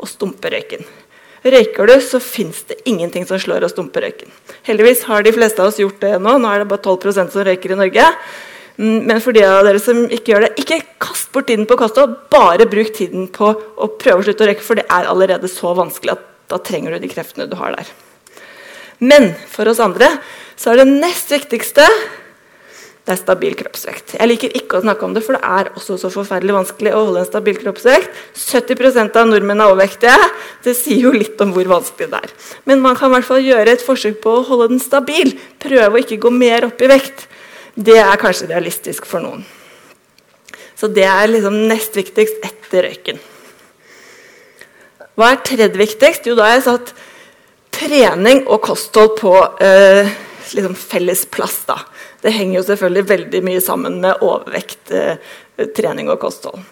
å 0.00 0.08
stumpe 0.08 0.50
røyken. 0.52 0.86
Røyker 1.40 1.88
du, 1.88 1.94
så 2.04 2.20
fins 2.20 2.62
det 2.68 2.82
ingenting 2.88 3.24
som 3.28 3.40
slår 3.40 3.64
å 3.64 3.72
stumpe 3.72 4.02
røyken. 4.04 4.28
Heldigvis 4.66 5.06
har 5.08 5.24
de 5.24 5.32
fleste 5.32 5.62
av 5.62 5.70
oss 5.70 5.80
gjort 5.80 6.00
det 6.02 6.18
nå. 6.20 6.36
Nå 6.36 6.50
er 6.50 6.62
det 6.62 6.68
bare 6.68 6.84
12% 6.84 7.32
som 7.32 7.46
røyker 7.48 7.72
i 7.72 7.78
Norge. 7.80 8.06
Mm, 8.80 9.04
men 9.10 9.20
for 9.20 9.36
de 9.36 9.42
av 9.44 9.66
dere 9.66 9.80
som 9.82 10.06
ikke 10.08 10.32
gjør 10.32 10.46
det, 10.46 10.52
ikke 10.62 10.80
kast 11.02 11.28
bort 11.34 11.50
tiden 11.50 11.68
på 11.68 11.76
kosthold. 11.80 12.16
Bare 12.32 12.68
bruk 12.70 12.94
tiden 12.96 13.26
på 13.32 13.50
å 13.52 13.90
prøve 14.00 14.22
å 14.22 14.28
slutte 14.28 14.46
å 14.46 14.48
røyke, 14.48 14.64
for 14.64 14.80
det 14.80 14.86
er 14.88 15.10
allerede 15.10 15.50
så 15.52 15.74
vanskelig 15.76 16.16
at 16.16 16.24
da 16.50 16.58
trenger 16.64 16.96
du 16.96 17.04
de 17.04 17.10
kreftene 17.12 17.48
du 17.50 17.58
har 17.60 17.76
der. 17.76 17.90
Men 19.00 19.30
for 19.48 19.68
oss 19.68 19.80
andre 19.84 20.08
så 20.60 20.72
er 20.72 20.82
det 20.82 20.90
nest 20.92 21.30
viktigste 21.32 21.86
det 23.10 23.14
er 23.16 23.18
stabil 23.24 23.54
kroppsvekt. 23.58 24.12
Jeg 24.20 24.28
liker 24.28 24.52
ikke 24.54 24.78
å 24.78 24.82
snakke 24.84 25.06
om 25.06 25.14
det, 25.16 25.22
for 25.24 25.34
det 25.34 25.40
er 25.42 25.70
også 25.72 25.96
så 25.98 26.10
forferdelig 26.12 26.52
vanskelig 26.54 26.92
å 26.94 27.00
holde 27.08 27.22
en 27.24 27.26
stabil 27.26 27.56
kroppsvekt. 27.58 28.12
70 28.36 29.00
av 29.18 29.26
nordmenn 29.26 29.62
er 29.64 29.72
overvektige. 29.72 30.28
Det 30.62 30.76
sier 30.78 31.08
jo 31.08 31.14
litt 31.16 31.40
om 31.42 31.50
hvor 31.56 31.66
vanskelig 31.72 32.10
det 32.12 32.20
er. 32.20 32.34
Men 32.70 32.84
man 32.84 32.98
kan 33.00 33.10
i 33.10 33.16
hvert 33.16 33.26
fall 33.26 33.42
gjøre 33.42 33.72
et 33.72 33.82
forsøk 33.82 34.20
på 34.22 34.36
å 34.36 34.44
holde 34.46 34.68
den 34.74 34.84
stabil. 34.84 35.32
Prøve 35.64 35.96
å 35.96 36.02
ikke 36.04 36.20
gå 36.22 36.30
mer 36.34 36.68
opp 36.68 36.84
i 36.84 36.92
vekt. 36.92 37.24
Det 37.74 37.98
er 38.00 38.20
kanskje 38.20 38.50
realistisk 38.50 39.06
for 39.08 39.22
noen. 39.24 39.44
Så 40.78 40.88
det 40.88 41.04
er 41.04 41.28
liksom 41.28 41.58
nest 41.68 41.96
viktigst 41.96 42.40
etter 42.46 42.88
røyken. 42.88 43.20
Hva 45.18 45.34
er 45.34 45.42
tredje 45.44 45.76
viktigst? 45.76 46.26
Jo, 46.30 46.36
da 46.38 46.48
har 46.48 46.56
jeg 46.56 46.66
satt 46.70 46.94
trening 47.74 48.46
og 48.48 48.62
kosthold 48.64 49.16
på 49.20 49.34
eh, 49.62 50.08
liksom 50.56 50.76
felles 50.78 51.26
plass. 51.32 51.62
Da. 51.68 51.78
Det 52.22 52.32
henger 52.34 52.60
jo 52.60 52.66
selvfølgelig 52.70 53.08
veldig 53.10 53.42
mye 53.44 53.62
sammen 53.64 54.00
med 54.02 54.24
overvekt, 54.24 54.92
eh, 54.96 55.20
trening 55.76 56.08
og 56.12 56.20
kosthold. 56.22 56.64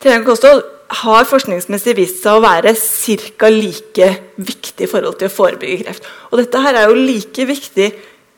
Trening 0.00 0.22
og 0.24 0.32
kosthold 0.32 0.62
har 1.00 1.26
forskningsmessig 1.28 1.94
vist 1.98 2.22
seg 2.24 2.38
å 2.38 2.42
være 2.42 2.74
ca. 2.74 3.50
like 3.50 4.08
viktig 4.36 4.86
i 4.86 4.90
forhold 4.90 5.18
til 5.20 5.30
å 5.30 5.34
forebygge 5.34 5.84
kreft. 5.84 6.06
Og 6.30 6.40
dette 6.42 6.62
her 6.62 6.78
er 6.78 6.88
jo 6.88 6.98
like 6.98 7.46
viktig 7.46 7.90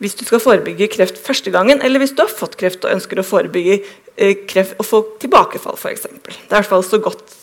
hvis 0.02 0.16
du 0.18 0.24
skal 0.26 0.42
forebygge 0.42 0.90
kreft 0.90 1.20
første 1.22 1.52
gangen, 1.54 1.80
eller 1.82 2.02
hvis 2.02 2.14
du 2.16 2.24
har 2.24 2.32
fått 2.32 2.56
kreft 2.58 2.82
og 2.82 2.96
ønsker 2.96 3.20
å 3.20 3.26
forebygge 3.26 3.78
eh, 4.16 4.40
kreft 4.50 4.80
og 4.82 4.88
få 4.88 5.02
tilbakefall, 5.22 5.78
f.eks. 5.78 6.08
Det 6.50 6.58
er 6.58 6.66
i 6.66 6.82
så 6.88 6.98
godt 7.02 7.38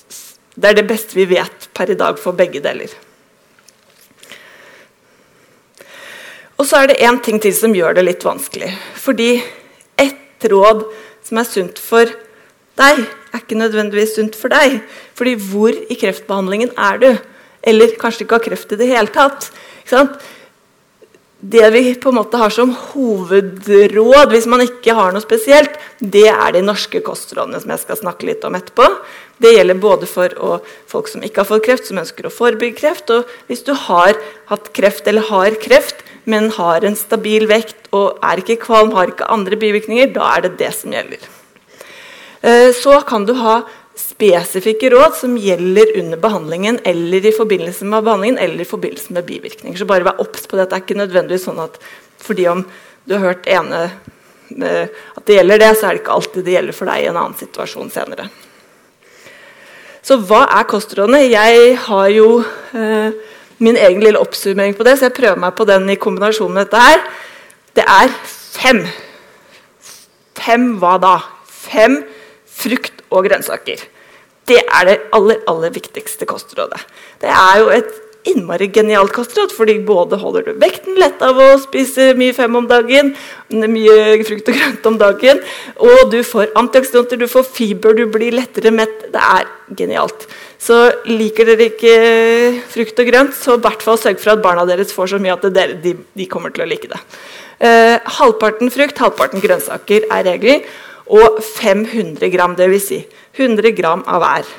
Det 0.59 0.67
er 0.67 0.75
det 0.75 0.89
beste 0.89 1.15
vi 1.15 1.23
vet 1.29 1.69
per 1.73 1.89
i 1.93 1.95
dag 1.95 2.19
for 2.19 2.35
begge 2.35 2.59
deler. 2.59 2.91
Og 6.59 6.67
så 6.67 6.81
er 6.81 6.89
det 6.91 6.99
én 6.99 7.21
ting 7.23 7.39
til 7.39 7.53
som 7.55 7.75
gjør 7.75 7.95
det 7.95 8.03
litt 8.03 8.25
vanskelig. 8.27 8.73
Fordi 8.99 9.37
ett 9.95 10.47
råd 10.51 10.83
som 11.23 11.39
er 11.39 11.47
sunt 11.47 11.79
for 11.79 12.11
deg, 12.79 13.05
er 13.31 13.39
ikke 13.39 13.59
nødvendigvis 13.59 14.17
sunt 14.17 14.35
for 14.35 14.51
deg. 14.51 14.81
Fordi 15.15 15.37
hvor 15.39 15.71
i 15.71 15.95
kreftbehandlingen 15.95 16.73
er 16.75 16.99
du? 16.99 17.09
Eller 17.63 17.95
kanskje 18.01 18.25
ikke 18.25 18.39
har 18.41 18.47
kreft 18.49 18.75
i 18.75 18.79
det 18.81 18.89
hele 18.91 19.15
tatt. 19.15 19.47
Ikke 19.85 19.95
sant? 19.95 20.19
Det 21.39 21.69
vi 21.71 21.95
på 21.95 22.11
en 22.11 22.17
måte 22.19 22.39
har 22.39 22.51
som 22.51 22.73
hovedråd 22.75 24.33
hvis 24.33 24.47
man 24.51 24.63
ikke 24.65 24.95
har 24.97 25.13
noe 25.15 25.23
spesielt, 25.23 25.77
det 25.99 26.27
er 26.27 26.51
de 26.55 26.63
norske 26.65 26.99
kostrådene 27.05 27.61
som 27.63 27.71
jeg 27.71 27.83
skal 27.85 27.99
snakke 28.01 28.27
litt 28.27 28.43
om 28.43 28.57
etterpå. 28.59 28.87
Det 29.39 29.53
gjelder 29.55 29.79
både 29.79 30.09
for 30.09 30.35
å, 30.35 30.57
folk 30.91 31.07
som 31.07 31.23
ikke 31.23 31.45
har 31.45 31.47
fått 31.47 31.63
kreft, 31.69 31.87
som 31.87 32.01
ønsker 32.01 32.27
å 32.27 32.33
forebygge 32.33 32.81
kreft. 32.81 33.13
Og 33.15 33.31
hvis 33.47 33.63
du 33.63 33.71
har 33.87 34.19
hatt 34.51 34.71
kreft 34.75 35.07
eller 35.07 35.29
har 35.31 35.55
kreft, 35.63 36.03
men 36.29 36.51
har 36.59 36.83
en 36.83 36.99
stabil 36.99 37.47
vekt 37.49 37.87
og 37.95 38.19
er 38.19 38.43
ikke 38.43 38.59
kvalm, 38.67 38.91
har 38.97 39.13
ikke 39.13 39.31
andre 39.31 39.55
bivirkninger, 39.63 40.11
da 40.11 40.35
er 40.35 40.49
det 40.49 40.57
det 40.59 40.73
som 40.75 40.91
gjelder. 40.91 41.23
Eh, 42.41 42.69
så 42.75 42.99
kan 43.07 43.23
du 43.27 43.33
ha 43.39 43.61
spesifikke 43.99 44.89
råd 44.93 45.15
som 45.19 45.37
gjelder 45.39 45.91
under 45.99 46.19
behandlingen 46.21 46.79
eller 46.87 47.25
i 47.25 47.33
forbindelse 47.35 47.87
med 47.87 48.05
behandlingen 48.07 48.39
eller 48.41 48.63
i 48.63 48.67
forbindelse 48.67 49.13
med 49.15 49.27
bivirkninger. 49.27 49.77
Så 49.79 49.87
bare 49.89 50.07
vær 50.07 50.21
obs 50.23 50.47
på 50.47 50.57
det. 50.57 50.69
Det 50.69 50.77
er 50.77 50.85
ikke 50.85 50.99
nødvendigvis 51.01 51.47
sånn 51.49 51.61
at 51.63 51.79
fordi 52.19 52.47
om 52.51 52.63
du 53.07 53.15
har 53.15 53.25
hørt 53.29 53.49
ene 53.49 53.81
eh, 53.87 54.85
at 54.89 55.25
det 55.25 55.39
gjelder 55.39 55.63
det, 55.63 55.71
så 55.75 55.87
er 55.87 55.97
det 55.97 56.03
ikke 56.03 56.15
alltid 56.19 56.47
det 56.47 56.55
gjelder 56.55 56.77
for 56.77 56.91
deg 56.91 57.03
i 57.03 57.09
en 57.11 57.19
annen 57.19 57.39
situasjon 57.39 57.91
senere. 57.93 58.29
Så 60.05 60.19
hva 60.25 60.45
er 60.57 60.67
kostrådene? 60.69 61.25
Jeg 61.27 61.75
har 61.85 62.11
jo 62.13 62.29
eh, 62.75 63.17
min 63.59 63.79
egen 63.79 64.03
lille 64.03 64.21
oppsummering 64.21 64.77
på 64.77 64.87
det, 64.87 64.95
så 64.97 65.09
jeg 65.09 65.17
prøver 65.17 65.41
meg 65.43 65.57
på 65.57 65.67
den 65.67 65.89
i 65.91 65.99
kombinasjon 65.99 66.53
med 66.55 66.67
dette 66.69 66.85
her. 66.85 67.03
Det 67.75 67.83
er 67.83 68.15
fem. 68.23 68.85
Fem 70.39 70.71
hva 70.79 70.95
da? 71.03 71.17
Fem 71.45 71.99
frukt 72.59 72.98
og 73.09 73.25
grønnsaker. 73.27 73.87
Det 74.49 74.61
er 74.63 74.85
det 74.87 74.99
aller, 75.13 75.41
aller 75.49 75.73
viktigste 75.73 76.25
kostrådet. 76.29 76.79
Det 77.21 77.29
er 77.29 77.59
jo 77.61 77.73
et 77.73 77.97
innmari 78.27 78.67
genialt 78.73 79.13
kostråd, 79.15 79.53
fordi 79.55 79.77
både 79.87 80.19
holder 80.19 80.49
du 80.49 80.59
vekten 80.59 80.97
lett 80.99 81.21
av 81.23 81.37
å 81.39 81.47
spise 81.61 82.11
mye 82.19 82.35
fem 82.35 82.57
om 82.59 82.67
dagen, 82.69 83.13
mye 83.49 84.19
frukt 84.27 84.51
og 84.51 84.57
grønt 84.59 84.89
om 84.89 84.99
dagen, 84.99 85.39
og 85.79 86.11
du 86.11 86.19
får 86.27 86.51
antioksidanter, 86.59 87.21
du 87.21 87.29
får 87.31 87.47
fiber, 87.47 87.95
du 87.95 88.09
blir 88.11 88.35
lettere 88.35 88.73
mett. 88.75 89.07
Det 89.13 89.23
er 89.23 89.47
genialt. 89.79 90.27
Så 90.59 90.77
liker 91.07 91.47
dere 91.53 91.69
ikke 91.69 91.95
frukt 92.73 92.99
og 92.99 93.11
grønt, 93.11 93.37
så 93.37 93.55
i 93.55 93.63
hvert 93.63 93.85
fall 93.85 94.01
sørg 94.01 94.19
for 94.21 94.35
at 94.35 94.43
barna 94.43 94.67
deres 94.67 94.91
får 94.95 95.13
så 95.13 95.21
mye 95.23 95.37
at 95.37 95.47
dere, 95.55 95.79
de, 95.83 95.95
de, 95.95 96.27
kommer 96.31 96.51
til 96.53 96.65
å 96.65 96.69
like 96.69 96.91
det. 96.91 96.99
Eh, 97.63 97.95
halvparten 98.19 98.71
frukt, 98.71 98.99
halvparten 98.99 99.43
grønnsaker 99.43 100.07
er 100.11 100.27
regelen 100.27 100.67
og 101.09 101.39
500 101.43 102.29
gram, 102.33 102.55
dvs. 102.57 102.87
Si 102.89 102.99
100 103.39 103.73
gram 103.77 104.03
av 104.07 104.23
hver 104.23 104.49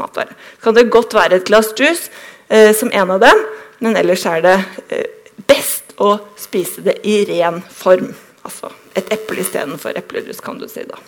matvare. 0.00 0.34
Kan 0.62 0.76
det 0.76 0.90
godt 0.92 1.14
være 1.16 1.40
et 1.40 1.48
glass 1.48 1.72
juice 1.78 2.10
eh, 2.48 2.72
som 2.76 2.92
en 2.92 3.14
av 3.14 3.22
dem, 3.22 3.44
men 3.84 3.98
ellers 4.00 4.24
er 4.28 4.44
det 4.44 4.56
eh, 4.88 5.08
best 5.48 5.94
å 6.02 6.16
spise 6.40 6.84
det 6.84 6.98
i 7.06 7.22
ren 7.28 7.60
form. 7.70 8.12
Altså 8.44 8.70
et 8.98 9.10
eple 9.14 9.42
istedenfor 9.42 9.96
eplejus, 9.98 10.40
kan 10.44 10.58
du 10.60 10.68
si. 10.70 10.84
da. 10.86 10.98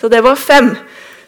Så 0.00 0.10
det 0.12 0.22
var 0.26 0.38
fem. 0.38 0.74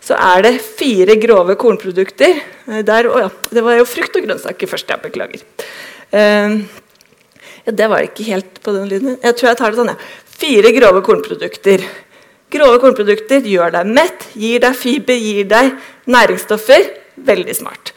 Så 0.04 0.16
er 0.16 0.44
det 0.46 0.59
fire 0.62 1.18
grove 1.20 1.56
kornprodukter. 1.61 2.42
Eh, 2.68 2.82
der, 2.86 3.11
å 3.11 3.24
ja, 3.26 3.30
det 3.54 3.64
var 3.64 3.78
jo 3.78 3.88
frukt 3.88 4.16
og 4.18 4.26
grønnsaker 4.26 4.70
først. 4.70 4.90
Jeg 4.92 5.04
beklager. 5.04 5.44
Eh, 6.11 6.59
ja, 7.66 7.74
det 7.74 7.90
var 7.90 8.06
ikke 8.06 8.28
helt 8.28 8.62
på 8.64 8.74
den 8.76 8.88
lyden. 8.90 9.18
Jeg 9.22 9.38
tror 9.38 9.52
jeg 9.52 9.61
tar 9.61 9.74
det 9.74 9.80
sånn. 9.80 9.94
Ja. 9.94 9.98
Fire 10.38 10.72
grove 10.76 11.02
kornprodukter. 11.06 11.82
Grove 12.49 12.80
kornprodukter 12.80 13.44
gjør 13.44 13.74
deg 13.74 13.88
mett, 13.92 14.24
gir 14.38 14.62
deg 14.64 14.76
fiber, 14.76 15.18
gir 15.20 15.49
deg 15.51 15.74
næringsstoffer. 16.09 16.86
Veldig 17.28 17.57
smart. 17.59 17.92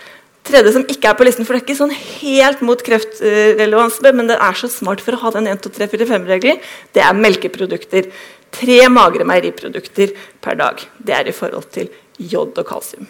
Tredje 0.47 0.73
som 0.73 0.85
ikke 0.89 1.11
er 1.11 1.15
på 1.15 1.25
listen, 1.27 1.45
for 1.45 1.53
det 1.53 1.61
er 1.61 1.65
ikke 1.67 1.77
sånn 1.77 1.93
helt 1.93 2.63
mot 2.65 2.79
kreftrelevans, 2.83 3.99
men 4.17 4.31
det 4.31 4.39
er 4.41 4.57
så 4.57 4.67
smart 4.73 5.03
for 5.05 5.15
å 5.15 5.21
ha 5.21 5.33
den 5.37 5.47
1, 5.51 5.61
2, 5.63 5.73
3, 5.77 5.87
4, 5.93 6.07
5-regelen, 6.09 6.61
det 6.97 7.03
er 7.05 7.19
melkeprodukter. 7.19 8.09
Tre 8.51 8.79
magre 8.91 9.23
meieriprodukter 9.29 10.11
per 10.43 10.57
dag. 10.59 10.81
Det 10.99 11.13
er 11.15 11.29
i 11.29 11.35
forhold 11.35 11.69
til 11.71 11.91
jod 12.19 12.57
og 12.59 12.67
kalsium. 12.67 13.07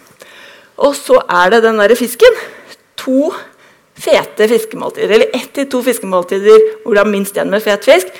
Og 0.78 0.94
så 0.94 1.18
er 1.24 1.50
det 1.56 1.64
den 1.64 1.80
derre 1.80 1.96
fisken. 1.98 2.36
To 3.02 3.32
fete 3.98 4.46
fiskemåltider, 4.52 5.16
eller 5.16 5.34
ett 5.34 5.50
til 5.56 5.66
to 5.72 5.82
fiskemåltider 5.84 6.68
hvor 6.84 6.94
du 6.94 7.00
har 7.02 7.10
minst 7.10 7.40
én 7.40 7.50
med 7.50 7.64
fet 7.64 7.88
fisk, 7.88 8.12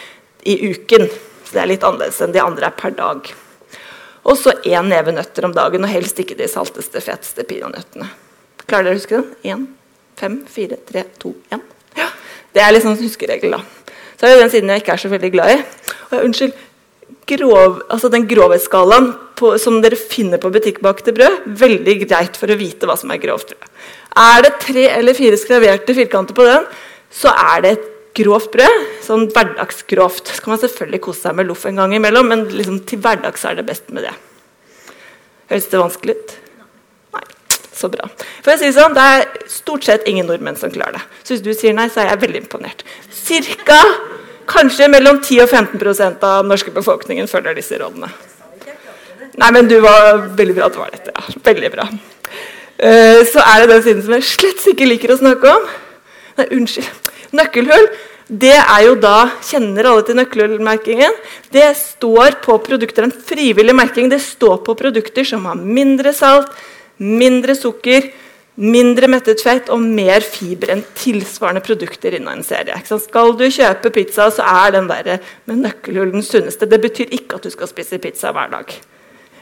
i 0.43 0.57
uken. 0.73 1.07
Så 1.53 1.59
det 1.59 1.63
er 1.67 1.69
litt 1.69 1.83
annerledes 1.85 2.19
enn 2.25 2.33
de 2.33 2.41
andre 2.41 2.71
er 2.71 2.77
per 2.81 2.95
dag. 2.97 3.27
Og 4.25 4.39
så 4.41 4.55
én 4.65 4.87
neve 4.89 5.13
nøtter 5.13 5.45
om 5.45 5.53
dagen, 5.53 5.85
og 5.85 5.93
helst 5.93 6.17
ikke 6.23 6.39
de 6.39 6.47
salteste, 6.49 7.03
feteste 7.05 7.45
peanøttene. 7.45 8.07
Klarer 8.65 8.89
dere 8.89 8.97
å 8.97 9.01
huske 9.03 9.19
den? 9.19 9.27
Én, 9.45 9.67
fem, 10.17 10.39
fire, 10.49 10.79
tre, 10.89 11.03
to, 11.21 11.35
én. 11.53 11.61
Ja, 11.99 12.09
det 12.57 12.65
er 12.65 12.73
liksom 12.73 12.97
huskeregel, 12.97 13.59
da. 13.59 13.93
Så 14.17 14.25
er 14.25 14.33
det 14.33 14.41
den 14.47 14.55
siden 14.55 14.73
jeg 14.73 14.81
ikke 14.81 14.97
er 14.97 15.05
så 15.05 15.13
veldig 15.13 15.33
glad 15.35 15.53
i. 15.53 15.61
Og 16.07 16.17
jeg, 16.17 16.25
unnskyld, 16.31 16.57
grov, 17.35 17.79
altså 17.93 18.09
den 18.17 18.25
grovhetsskalaen 18.31 19.13
som 19.61 19.81
dere 19.85 20.01
finner 20.01 20.41
på 20.41 20.55
butikkbakte 20.55 21.13
brød, 21.13 21.45
veldig 21.61 21.99
greit 22.07 22.41
for 22.41 22.49
å 22.49 22.57
vite 22.57 22.89
hva 22.89 22.97
som 22.97 23.13
er 23.13 23.21
grovt 23.21 23.53
brød. 23.53 23.71
Er 24.25 24.45
det 24.47 24.57
tre 24.65 24.89
eller 24.97 25.21
fire 25.21 25.37
skraverte 25.41 26.01
firkanter 26.01 26.37
på 26.37 26.49
den, 26.49 26.65
så 27.13 27.29
er 27.53 27.65
det 27.65 27.77
et 27.77 27.89
grovt 28.17 28.53
brød. 28.55 28.87
Sånn 29.05 29.27
hverdagsgrovt. 29.33 30.31
Så 30.35 30.45
kan 30.45 30.55
man 30.55 30.63
selvfølgelig 30.63 31.03
kose 31.05 31.27
seg 31.27 31.37
med 31.39 31.49
loff 31.51 31.67
en 31.69 31.81
gang 31.81 31.95
imellom, 31.97 32.29
men 32.33 32.47
liksom 32.53 32.83
til 32.89 33.03
hverdags 33.03 33.45
er 33.49 33.59
det 33.59 33.67
best 33.69 33.93
med 33.95 34.07
det. 34.09 34.15
Høres 35.53 35.69
det 35.69 35.83
vanskelig 35.83 36.17
ut? 36.17 36.35
Nei. 37.17 37.25
Så 37.73 37.91
bra. 37.93 38.09
For 38.45 38.55
å 38.55 38.59
si 38.61 38.73
sånn, 38.73 38.97
Det 38.97 39.07
er 39.15 39.49
stort 39.51 39.85
sett 39.85 40.09
ingen 40.09 40.29
nordmenn 40.29 40.57
som 40.57 40.73
klarer 40.73 41.01
det. 41.01 41.05
Så 41.23 41.35
hvis 41.35 41.45
du 41.45 41.53
sier 41.55 41.77
nei, 41.77 41.89
så 41.89 42.03
er 42.03 42.13
jeg 42.13 42.23
veldig 42.27 42.45
imponert. 42.45 42.85
Cirka 43.11 43.81
kanskje 44.49 44.89
mellom 44.91 45.21
10 45.23 45.45
og 45.45 45.49
15 45.49 46.25
av 46.27 46.47
norske 46.47 46.73
befolkningen 46.75 47.29
følger 47.29 47.55
disse 47.57 47.79
rådene. 47.79 48.11
Nei, 49.41 49.51
men 49.51 49.69
du 49.69 49.79
var 49.81 50.27
veldig 50.37 50.57
bra 50.57 50.67
at 50.67 50.75
det 50.75 50.81
var 50.83 50.91
dette. 50.93 51.13
Ja. 51.17 51.41
Veldig 51.45 51.71
bra. 51.73 51.87
Uh, 52.83 53.21
så 53.29 53.41
er 53.41 53.63
det 53.63 53.69
den 53.71 53.83
siden 53.85 54.03
som 54.05 54.17
jeg 54.17 54.29
slett 54.29 54.67
ikke 54.73 54.89
liker 54.89 55.15
å 55.15 55.21
snakke 55.21 55.53
om. 55.53 55.71
Nei, 56.41 56.49
unnskyld. 56.59 57.12
Nøkkelhull 57.33 57.89
det 58.33 58.55
er 58.55 58.85
jo 58.87 58.95
da 58.97 59.27
Kjenner 59.45 59.89
alle 59.91 60.05
til 60.07 60.17
nøkkelhullmerkingen? 60.17 61.17
Det 61.53 61.67
står 61.77 62.39
på 62.45 62.57
produkter, 62.65 63.05
en 63.05 63.13
frivillig 63.13 63.75
merking. 63.77 64.09
Det 64.09 64.23
står 64.25 64.63
på 64.65 64.77
produkter 64.79 65.27
som 65.27 65.45
har 65.51 65.59
mindre 65.59 66.15
salt, 66.17 66.49
mindre 66.97 67.57
sukker, 67.59 68.09
mindre 68.63 69.09
mettet 69.11 69.43
fett 69.45 69.69
og 69.73 69.83
mer 69.83 70.25
fiber 70.25 70.73
enn 70.75 70.85
tilsvarende 70.97 71.65
produkter 71.65 72.17
innen 72.17 72.39
en 72.39 72.47
serie. 72.47 72.79
Skal 72.87 73.37
du 73.37 73.45
kjøpe 73.49 73.93
pizza, 73.93 74.31
så 74.33 74.47
er 74.47 74.79
den 74.79 74.89
der 74.89 75.19
med 75.49 75.65
nøkkelhull 75.67 76.15
den 76.15 76.25
sunneste. 76.25 76.69
Det 76.69 76.81
betyr 76.81 77.13
ikke 77.13 77.37
at 77.37 77.49
du 77.49 77.53
skal 77.53 77.69
spise 77.69 78.01
pizza 78.01 78.33
hver 78.33 78.53
dag. 78.55 78.77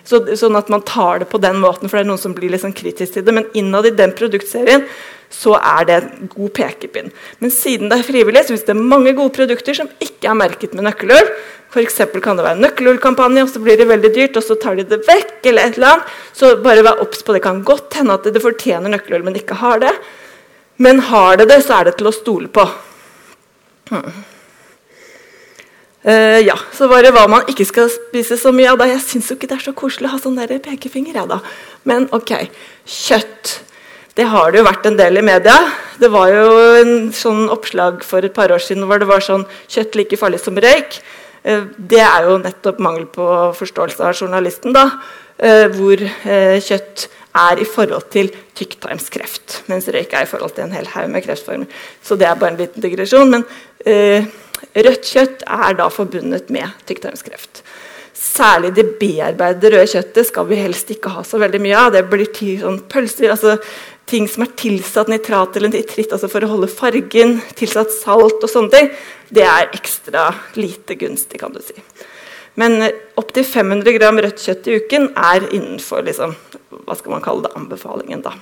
Så, 0.04 0.22
sånn 0.38 0.58
at 0.58 0.70
man 0.72 0.84
tar 0.86 1.22
det 1.22 1.30
på 1.30 1.40
den 1.42 1.60
måten, 1.62 1.88
for 1.88 1.98
det 1.98 2.04
er 2.04 2.10
noen 2.10 2.20
som 2.20 2.34
blir 2.36 2.52
liksom 2.52 2.74
kritisk 2.76 3.16
til 3.16 3.26
det. 3.26 3.34
Men 3.36 3.48
innad 3.58 3.88
i 3.88 3.94
den 3.96 4.14
produktserien 4.16 4.86
så 5.30 5.54
er 5.56 5.86
det 5.86 5.96
en 5.96 6.30
god 6.32 6.50
pekepinn. 6.58 7.12
Men 7.38 7.52
siden 7.54 7.90
det 7.90 8.00
er 8.00 8.08
frivillig, 8.08 8.42
så 8.46 8.56
hvis 8.56 8.66
det 8.66 8.74
mange 8.76 9.14
gode 9.14 9.34
produkter 9.36 9.76
som 9.78 9.90
ikke 10.02 10.32
er 10.32 10.38
merket 10.38 10.74
med 10.74 10.88
nøkkelhull. 10.88 11.30
F.eks. 11.70 12.00
kan 12.18 12.38
det 12.38 12.42
være 12.42 12.58
nøkkelhullkampanje, 12.58 13.44
og 13.46 13.52
så 13.52 13.62
blir 13.62 13.78
det 13.78 13.86
veldig 13.86 14.10
dyrt, 14.16 14.40
og 14.40 14.42
så 14.42 14.56
tar 14.58 14.80
de 14.80 14.88
det 14.90 15.04
vekk. 15.06 15.36
eller 15.52 15.68
et 15.68 15.78
eller 15.78 15.92
annet. 15.92 16.16
Så 16.34 16.56
bare 16.64 16.82
vær 16.82 17.04
obs 17.04 17.22
på 17.22 17.36
det. 17.36 17.42
kan 17.46 17.62
godt 17.62 17.94
hende 17.94 18.18
at 18.18 18.26
det 18.26 18.42
fortjener 18.42 18.90
nøkkelhull, 18.90 19.22
men 19.24 19.38
ikke 19.38 19.60
har 19.62 19.78
det. 19.78 19.94
Men 20.78 20.98
har 21.12 21.36
det 21.36 21.48
det, 21.48 21.62
så 21.62 21.78
er 21.78 21.84
det 21.84 21.96
til 22.00 22.10
å 22.10 22.16
stole 22.16 22.48
på. 22.48 22.66
Hmm. 23.90 24.10
Uh, 26.00 26.40
ja, 26.40 26.56
Så 26.72 26.88
var 26.88 27.04
det 27.04 27.12
hva 27.12 27.26
man 27.28 27.48
ikke 27.50 27.66
skal 27.68 27.90
spise 27.92 28.38
så 28.40 28.54
mye 28.56 28.70
av. 28.72 28.78
da. 28.80 28.88
Jeg 28.88 29.02
syns 29.04 29.30
ikke 29.34 29.50
det 29.50 29.58
er 29.58 29.66
så 29.66 29.76
koselig 29.76 30.08
å 30.08 30.14
ha 30.14 30.20
sånn 30.22 30.38
der 30.38 30.56
pekefinger. 30.64 31.18
Ja, 31.20 31.26
da. 31.28 31.40
Men 31.84 32.08
ok, 32.16 32.32
kjøtt. 32.88 33.58
Det 34.16 34.24
har 34.32 34.50
det 34.50 34.60
jo 34.60 34.66
vært 34.66 34.88
en 34.88 34.96
del 34.96 35.20
i 35.20 35.24
media. 35.24 35.58
Det 36.00 36.08
var 36.12 36.32
jo 36.32 36.48
en 36.80 37.12
sånn 37.14 37.44
oppslag 37.52 38.00
for 38.04 38.24
et 38.24 38.34
par 38.36 38.52
år 38.52 38.64
siden 38.64 38.88
hvor 38.88 39.00
det 39.00 39.08
var 39.12 39.20
sånn 39.20 39.44
'Kjøtt 39.68 40.00
like 40.00 40.16
farlig 40.16 40.40
som 40.40 40.56
røyk'. 40.56 41.00
Uh, 41.44 41.68
det 41.76 42.00
er 42.00 42.28
jo 42.28 42.40
nettopp 42.40 42.80
mangel 42.80 43.04
på 43.04 43.52
forståelse 43.60 44.00
av 44.00 44.16
journalisten. 44.16 44.72
da, 44.72 44.88
uh, 45.44 45.68
Hvor 45.68 46.00
kjøtt 46.00 47.08
er 47.36 47.60
i 47.60 47.64
forhold 47.68 48.08
til 48.10 48.32
tykktarmskreft, 48.56 49.68
mens 49.68 49.86
røyk 49.86 50.12
er 50.16 50.24
i 50.24 50.32
forhold 50.32 50.56
til 50.56 50.64
en 50.64 50.72
hel 50.72 50.86
haug 50.96 51.10
med 51.10 51.22
kreftformer. 51.22 51.68
Så 52.02 52.16
det 52.16 52.26
er 52.26 52.34
bare 52.34 52.56
en 52.56 52.56
liten 52.56 52.82
digresjon. 52.82 53.30
men 53.30 53.44
Rødt 54.74 55.12
kjøtt 55.12 55.44
er 55.46 55.76
da 55.78 55.88
forbundet 55.92 56.50
med 56.52 56.68
tykktarmskreft. 56.88 57.62
Særlig 58.20 58.74
det 58.76 58.84
bearbeidede 59.00 59.72
røde 59.72 59.88
kjøttet 59.94 60.28
skal 60.28 60.48
vi 60.50 60.58
helst 60.60 60.90
ikke 60.92 61.12
ha 61.14 61.24
så 61.24 61.40
veldig 61.40 61.60
mye 61.64 61.78
av. 61.78 61.94
Det 61.94 62.04
blir 62.10 62.28
sånn 62.60 62.82
pølser, 62.90 63.32
altså 63.32 63.56
ting 64.10 64.26
som 64.28 64.44
er 64.44 64.54
tilsatt 64.58 65.10
nitrat 65.10 65.56
eller 65.56 65.72
nitritt 65.72 66.12
altså 66.12 66.28
for 66.30 66.44
å 66.44 66.50
holde 66.50 66.70
fargen, 66.72 67.38
tilsatt 67.58 67.92
salt 67.94 68.42
og 68.42 68.50
sånne 68.50 68.74
ting. 68.74 68.90
Det 69.30 69.46
er 69.46 69.70
ekstra 69.76 70.30
lite 70.58 70.96
gunstig, 71.00 71.40
kan 71.42 71.54
du 71.54 71.62
si. 71.64 71.76
Men 72.60 72.82
opptil 73.20 73.46
500 73.46 73.94
gram 73.96 74.18
rødt 74.20 74.42
kjøtt 74.42 74.68
i 74.68 74.78
uken 74.82 75.12
er 75.14 75.46
innenfor 75.48 76.04
liksom, 76.08 76.34
hva 76.82 76.96
skal 76.98 77.14
man 77.14 77.24
kalle 77.24 77.46
det, 77.46 77.54
anbefalingen. 77.56 78.24
da. 78.26 78.34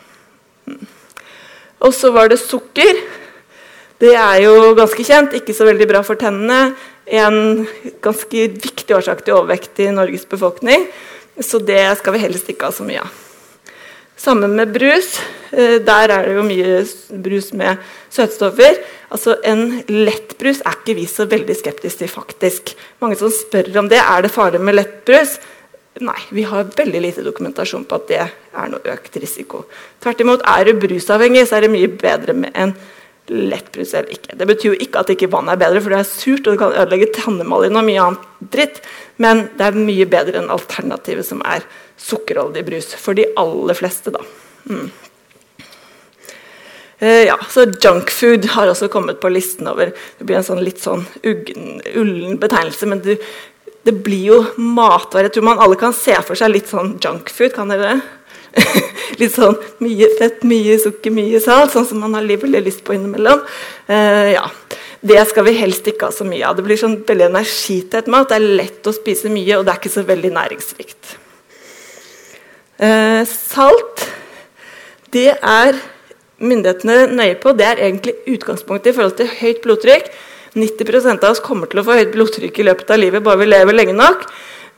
Mm. 0.67 0.87
Og 1.87 1.95
så 1.95 2.11
var 2.15 2.33
det 2.33 2.41
sukker. 2.43 3.03
Det 3.99 4.15
er 4.15 4.43
jo 4.45 4.75
ganske 4.79 5.03
kjent, 5.03 5.35
ikke 5.35 5.55
så 5.57 5.67
veldig 5.67 5.89
bra 5.91 6.05
for 6.07 6.19
tennene. 6.21 6.77
En 7.09 7.67
ganske 8.05 8.45
viktig 8.55 8.95
årsak 8.95 9.25
til 9.27 9.35
overvekt 9.41 9.81
i 9.83 9.89
Norges 9.95 10.27
befolkning. 10.29 10.87
Så 11.41 11.59
det 11.63 11.83
skal 11.99 12.15
vi 12.15 12.23
helst 12.23 12.51
ikke 12.51 12.71
ha 12.71 12.75
så 12.75 12.87
mye 12.87 13.03
av. 13.03 13.17
Sammen 14.19 14.55
med 14.59 14.73
brus. 14.75 15.17
Eh, 15.51 15.79
der 15.83 16.11
er 16.11 16.27
det 16.27 16.35
jo 16.35 16.47
mye 16.47 16.81
brus 17.23 17.53
med 17.55 17.79
søtstoffer. 18.11 18.81
Altså 19.15 19.37
En 19.47 19.81
lettbrus 19.89 20.61
er 20.67 20.75
ikke 20.79 20.97
vi 20.99 21.07
så 21.07 21.27
veldig 21.31 21.55
skeptiske 21.59 22.03
til, 22.03 22.11
faktisk. 22.11 22.75
Mange 23.01 23.19
som 23.19 23.31
spør 23.35 23.71
om 23.79 23.91
det. 23.91 23.99
Er 24.03 24.23
det 24.23 24.35
farlig 24.35 24.61
med 24.61 24.75
lettbrus? 24.79 25.39
Nei, 26.03 26.19
vi 26.31 26.45
har 26.47 26.71
veldig 26.77 27.01
lite 27.03 27.25
dokumentasjon 27.27 27.87
på 27.89 27.99
at 27.99 28.11
det 28.11 28.21
er 28.23 28.69
noe 28.71 28.93
økt 28.95 29.17
risiko. 29.19 29.65
Tvert 30.03 30.21
imot, 30.23 30.45
er 30.47 30.67
du 30.67 30.79
brusavhengig, 30.79 31.47
så 31.49 31.59
er 31.59 31.67
det 31.67 31.73
mye 31.73 31.91
bedre 31.91 32.37
med 32.39 32.55
en 32.55 32.75
lettbrus 33.31 33.95
eller 33.95 34.15
ikke. 34.15 34.37
Det 34.39 34.47
betyr 34.49 34.73
jo 34.73 34.79
ikke 34.85 35.03
at 35.03 35.13
ikke 35.15 35.31
vann 35.33 35.51
er 35.53 35.61
bedre, 35.61 35.83
for 35.85 35.95
det 35.95 36.01
er 36.03 36.09
surt 36.09 36.47
og 36.47 36.55
det 36.55 36.61
kan 36.63 36.77
ødelegge 36.77 37.11
tannemaljen 37.17 37.81
og 37.81 37.87
mye 37.89 38.05
annet 38.05 38.49
dritt, 38.55 38.81
men 39.23 39.47
det 39.59 39.67
er 39.67 39.79
mye 39.79 40.07
bedre 40.11 40.41
enn 40.41 40.55
alternativet 40.55 41.27
som 41.27 41.43
er 41.49 41.67
sukkerholdig 41.99 42.65
brus. 42.69 42.95
For 42.99 43.19
de 43.19 43.29
aller 43.41 43.79
fleste, 43.79 44.15
da. 44.15 44.25
Mm. 44.71 44.89
Uh, 46.99 47.25
ja, 47.29 47.37
så 47.47 47.69
Junkfood 47.79 48.49
har 48.57 48.73
også 48.73 48.89
kommet 48.91 49.21
på 49.23 49.31
listen 49.31 49.69
over 49.71 49.93
Det 49.95 50.25
blir 50.27 50.41
en 50.41 50.47
sånn 50.49 50.65
litt 50.67 50.81
sånn 50.83 51.05
uggen, 51.23 51.77
ullen 51.95 52.41
betegnelse, 52.43 52.89
men 52.91 53.05
du 53.05 53.15
det 53.87 53.95
blir 54.05 54.25
jo 54.27 54.39
matvare. 54.61 55.29
Jeg 55.29 55.39
tror 55.39 55.47
man 55.47 55.61
alle 55.65 55.79
kan 55.81 55.95
se 55.97 56.13
for 56.27 56.37
seg 56.37 56.51
litt 56.53 56.69
sånn 56.69 56.97
junkfood. 57.01 57.55
Kan 57.55 57.71
dere 57.73 57.87
det? 57.87 58.18
litt 59.21 59.35
sånn 59.35 59.57
mye 59.85 60.09
fett, 60.19 60.45
mye 60.49 60.79
sukker, 60.81 61.15
mye 61.15 61.41
salt, 61.43 61.75
sånn 61.75 61.87
som 61.89 62.03
man 62.05 62.17
har 62.17 62.27
veldig 62.29 62.63
lyst 62.65 62.85
på 62.87 62.97
innimellom. 62.97 63.45
Uh, 63.91 64.29
ja. 64.35 64.45
Det 64.99 65.21
skal 65.31 65.47
vi 65.47 65.55
helst 65.55 65.87
ikke 65.87 66.09
ha 66.09 66.15
så 66.15 66.25
mye 66.27 66.43
av. 66.43 66.57
Det 66.59 66.65
blir 66.67 66.79
sånn 66.81 66.97
veldig 67.07 67.29
energitett 67.29 68.09
mat. 68.11 68.33
Det 68.33 68.39
er 68.41 68.57
lett 68.59 68.89
å 68.91 68.95
spise 68.97 69.31
mye, 69.31 69.59
og 69.59 69.67
det 69.67 69.75
er 69.75 69.79
ikke 69.79 69.95
så 69.95 70.03
veldig 70.09 70.33
næringsrikt. 70.35 71.13
Uh, 72.79 73.23
salt, 73.29 74.09
det 75.15 75.31
er 75.37 75.79
myndighetene 76.39 77.09
nøye 77.15 77.39
på. 77.43 77.55
Det 77.59 77.67
er 77.67 77.85
egentlig 77.87 78.17
utgangspunktet 78.35 78.93
i 78.93 78.97
forhold 78.99 79.19
til 79.21 79.31
høyt 79.39 79.63
blodtrykk. 79.65 80.11
90% 80.59 81.23
av 81.23 81.35
oss 81.35 81.43
kommer 81.45 81.71
til 81.71 81.83
å 81.83 81.87
få 81.87 81.99
høyt 81.99 82.15
blodtrykk 82.15 82.59
i 82.59 82.67
løpet 82.67 82.91
av 82.91 82.99
livet 82.99 83.23
bare 83.23 83.43
vi 83.43 83.51
lever 83.51 83.77
lenge 83.77 83.95
nok. 83.99 84.27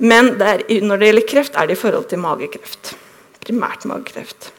Men 0.00 0.34
der, 0.40 0.64
når 0.68 1.00
det 1.00 1.10
gjelder 1.10 1.30
kreft, 1.32 1.56
er 1.56 1.68
det 1.68 1.76
i 1.76 1.80
forhold 1.80 2.08
til 2.10 2.20
magekreft. 2.20 2.94
Primært 3.44 3.86
magekreft. 3.88 4.50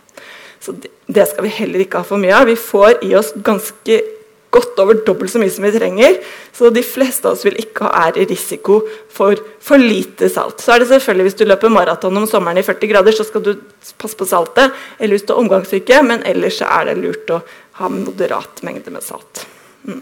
Så 0.61 0.73
det, 0.77 0.91
det, 1.07 1.27
skal 1.29 1.47
vi 1.47 1.53
heller 1.55 1.83
ikke 1.83 2.01
ha 2.01 2.07
for 2.07 2.21
mye 2.21 2.35
av. 2.37 2.49
Vi 2.49 2.57
får 2.59 3.01
i 3.07 3.15
oss 3.17 3.31
ganske 3.45 4.01
godt 4.51 4.79
over 4.83 4.99
dobbelt 5.07 5.31
så 5.31 5.39
mye 5.41 5.51
som 5.53 5.65
vi 5.65 5.71
trenger. 5.73 6.19
Så 6.53 6.69
de 6.75 6.83
fleste 6.85 7.25
av 7.25 7.37
oss 7.37 7.45
vil 7.47 7.57
ikke 7.61 7.87
ha 7.87 8.07
er 8.09 8.19
i 8.21 8.27
risiko 8.29 8.81
for 9.09 9.39
for 9.63 9.81
lite 9.81 10.29
salt. 10.29 10.61
Så 10.61 10.75
er 10.75 10.83
det 10.83 10.91
selvfølgelig 10.91 11.29
Hvis 11.29 11.39
du 11.39 11.45
løper 11.45 11.73
maraton 11.73 12.17
om 12.17 12.27
sommeren 12.27 12.59
i 12.59 12.65
40 12.67 12.91
grader, 12.91 13.15
så 13.15 13.23
skal 13.23 13.45
du 13.45 13.53
passe 13.97 14.17
på 14.17 14.27
saltet. 14.27 14.73
Eller 14.99 15.17
hvis 15.17 15.25
du 15.25 15.33
er 15.33 15.41
omgangssyke, 15.41 16.03
men 16.03 16.25
ellers 16.25 16.61
er 16.61 16.89
det 16.89 16.97
lurt 16.99 17.31
å 17.31 17.41
ha 17.79 17.89
moderat 17.89 18.61
mengde 18.63 18.93
med 18.93 19.05
salt. 19.05 19.45
Mm. 19.87 20.01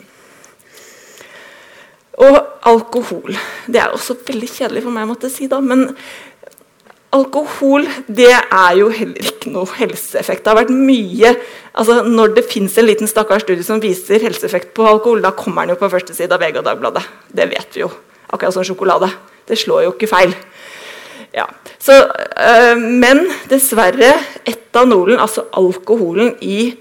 Og 2.20 2.38
alkohol. 2.68 3.38
Det 3.68 3.80
er 3.80 3.94
også 3.96 4.18
veldig 4.28 4.50
kjedelig 4.52 4.84
for 4.84 4.92
meg 4.92 5.06
å 5.08 5.12
måtte 5.14 5.30
si, 5.32 5.48
da, 5.48 5.62
men 5.64 5.86
alkohol 7.16 7.88
det 8.06 8.30
er 8.32 8.74
jo 8.78 8.90
heller 8.94 9.30
ikke 9.32 9.52
noe 9.54 9.70
helseeffekt. 9.80 10.44
Det 10.44 10.52
har 10.52 10.60
vært 10.62 10.74
mye 10.74 11.34
altså 11.80 12.02
Når 12.06 12.34
det 12.36 12.44
fins 12.50 12.76
en 12.78 12.88
liten 12.88 13.10
stakkars 13.10 13.46
studie 13.46 13.64
som 13.64 13.82
viser 13.82 14.22
helseeffekt 14.26 14.74
på 14.76 14.86
alkohol, 14.90 15.22
da 15.24 15.32
kommer 15.38 15.66
den 15.66 15.76
jo 15.76 15.80
på 15.80 15.92
første 15.94 16.16
side 16.18 16.34
av 16.36 16.42
VG 16.42 16.60
og 16.60 16.66
Dagbladet. 16.68 17.06
Det 17.32 17.46
vet 17.52 17.78
vi 17.78 17.86
jo. 17.86 17.92
Akkurat 18.30 18.54
som 18.54 18.66
sjokolade. 18.68 19.08
Det 19.48 19.58
slår 19.58 19.86
jo 19.86 19.94
ikke 19.94 20.10
feil. 20.12 20.34
Ja. 21.34 21.46
Så, 21.80 21.96
øh, 22.04 22.76
men 22.78 23.24
dessverre, 23.50 24.12
etanolen, 24.50 25.22
altså 25.22 25.46
alkoholen 25.56 26.36
i 26.42 26.76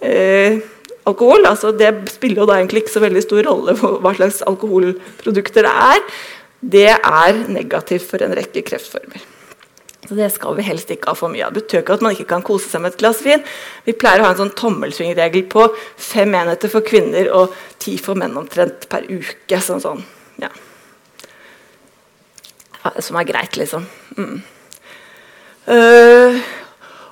øh, 0.00 0.60
alkohol. 1.06 1.46
Altså, 1.50 1.72
det 1.72 2.12
spiller 2.12 2.44
jo 2.44 2.48
da 2.48 2.60
egentlig 2.60 2.84
ikke 2.84 2.94
så 2.94 3.04
veldig 3.04 3.24
stor 3.26 3.44
rolle 3.48 3.76
hva 3.80 4.14
slags 4.14 4.42
alkoholprodukter 4.46 5.66
det 5.66 5.76
er. 5.90 6.08
Det 6.76 6.90
er 6.94 7.46
negativt 7.48 8.06
for 8.08 8.22
en 8.24 8.36
rekke 8.38 8.62
kreftformer. 8.64 9.33
Så 10.08 10.14
Det 10.14 10.30
skal 10.34 10.56
vi 10.56 10.66
helst 10.66 10.90
ikke 10.92 11.12
ha 11.12 11.16
for 11.16 11.32
mye 11.32 11.46
av. 11.46 11.54
Det 11.54 11.62
betyr 11.62 11.80
ikke 11.80 11.96
at 11.96 12.04
man 12.04 12.12
ikke 12.16 12.28
kan 12.34 12.44
kose 12.44 12.68
seg 12.68 12.82
med 12.84 12.92
et 12.92 13.00
glass 13.00 13.22
vin. 13.24 13.44
Vi 13.86 13.94
pleier 13.96 14.20
å 14.20 14.26
ha 14.26 14.34
en 14.34 14.42
sånn 14.42 14.56
tommelsvingregel 14.58 15.46
på 15.52 15.68
fem 15.96 16.34
enheter 16.36 16.72
for 16.72 16.84
kvinner 16.84 17.30
og 17.32 17.54
ti 17.80 17.96
for 18.00 18.18
menn 18.18 18.36
omtrent 18.36 18.88
per 18.92 19.06
uke. 19.08 19.60
Sånn, 19.64 19.80
sånn. 19.80 20.04
Ja. 20.42 20.52
Som 23.00 23.16
er 23.16 23.30
greit, 23.30 23.56
liksom. 23.56 23.86
Mm. 24.18 24.42
Uh, 25.64 26.42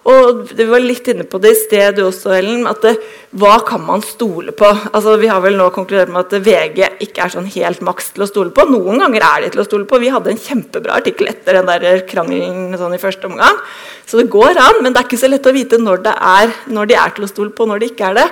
og 0.08 0.48
Vi 0.50 0.64
var 0.66 0.82
litt 0.82 1.06
inne 1.12 1.24
på 1.30 1.38
det 1.42 1.52
i 1.54 1.58
sted 1.60 2.00
også, 2.02 2.32
Ellen. 2.34 2.64
at 2.66 2.82
det, 2.82 2.96
Hva 3.38 3.60
kan 3.66 3.84
man 3.86 4.02
stole 4.02 4.50
på? 4.50 4.66
Altså, 4.90 5.14
vi 5.20 5.30
har 5.30 5.40
vel 5.44 5.54
nå 5.56 5.68
konkludert 5.70 6.10
med 6.10 6.26
at 6.26 6.42
VG 6.42 6.80
ikke 7.06 7.22
er 7.22 7.34
sånn 7.34 7.46
helt 7.46 7.84
maks 7.86 8.10
til 8.16 8.24
å 8.24 8.30
stole 8.30 8.50
på. 8.50 8.66
Noen 8.66 8.98
ganger 8.98 9.22
er 9.28 9.44
de 9.44 9.52
til 9.54 9.62
å 9.62 9.68
stole 9.68 9.86
på. 9.86 10.00
Vi 10.02 10.10
hadde 10.10 10.34
en 10.34 10.42
kjempebra 10.42 10.98
artikkel 10.98 11.30
etter 11.30 11.60
den 11.60 11.70
der 11.70 12.02
krangelen 12.08 12.74
sånn 12.78 12.96
i 12.96 13.02
første 13.02 13.30
omgang. 13.30 13.62
Så 14.06 14.18
det 14.18 14.30
går 14.32 14.58
an, 14.58 14.82
men 14.82 14.92
det 14.92 15.04
er 15.04 15.08
ikke 15.08 15.22
så 15.22 15.30
lett 15.30 15.46
å 15.46 15.54
vite 15.54 15.78
når, 15.78 16.02
er, 16.10 16.52
når 16.66 16.90
de 16.90 16.98
er 16.98 17.14
til 17.14 17.28
å 17.28 17.30
stole 17.30 17.54
på, 17.54 17.62
og 17.62 17.72
når 17.72 17.84
de 17.84 17.92
ikke 17.94 18.10
er 18.10 18.20
det. 18.24 18.28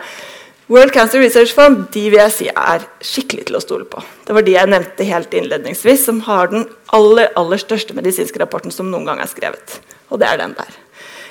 World 0.70 0.92
Cancer 0.94 1.18
Research 1.18 1.54
Fund 1.54 1.88
de 1.94 2.02
vil 2.12 2.20
jeg 2.20 2.34
si 2.34 2.50
er 2.50 2.84
skikkelig 3.02 3.48
til 3.48 3.58
å 3.58 3.62
stole 3.62 3.86
på. 3.90 4.02
Det 4.26 4.34
var 4.34 4.46
de 4.46 4.58
jeg 4.58 4.70
nevnte 4.70 5.06
helt 5.06 5.32
innledningsvis, 5.34 6.04
som 6.06 6.20
har 6.26 6.50
den 6.52 6.68
aller, 6.94 7.30
aller 7.38 7.58
største 7.58 7.94
medisinske 7.94 8.38
rapporten 8.42 8.74
som 8.74 8.90
noen 8.90 9.08
gang 9.08 9.22
er 9.22 9.30
skrevet. 9.30 9.80
Og 10.10 10.22
det 10.22 10.28
er 10.30 10.38
den 10.42 10.54
der. 10.58 10.78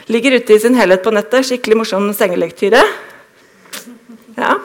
Ligger 0.09 0.39
ute 0.39 0.55
i 0.55 0.59
sin 0.61 0.77
helhet 0.77 1.03
på 1.05 1.13
nettet. 1.13 1.45
Skikkelig 1.45 1.83
morsom 1.83 2.09
sengelektyre. 2.17 2.81
Ja, 4.39 4.55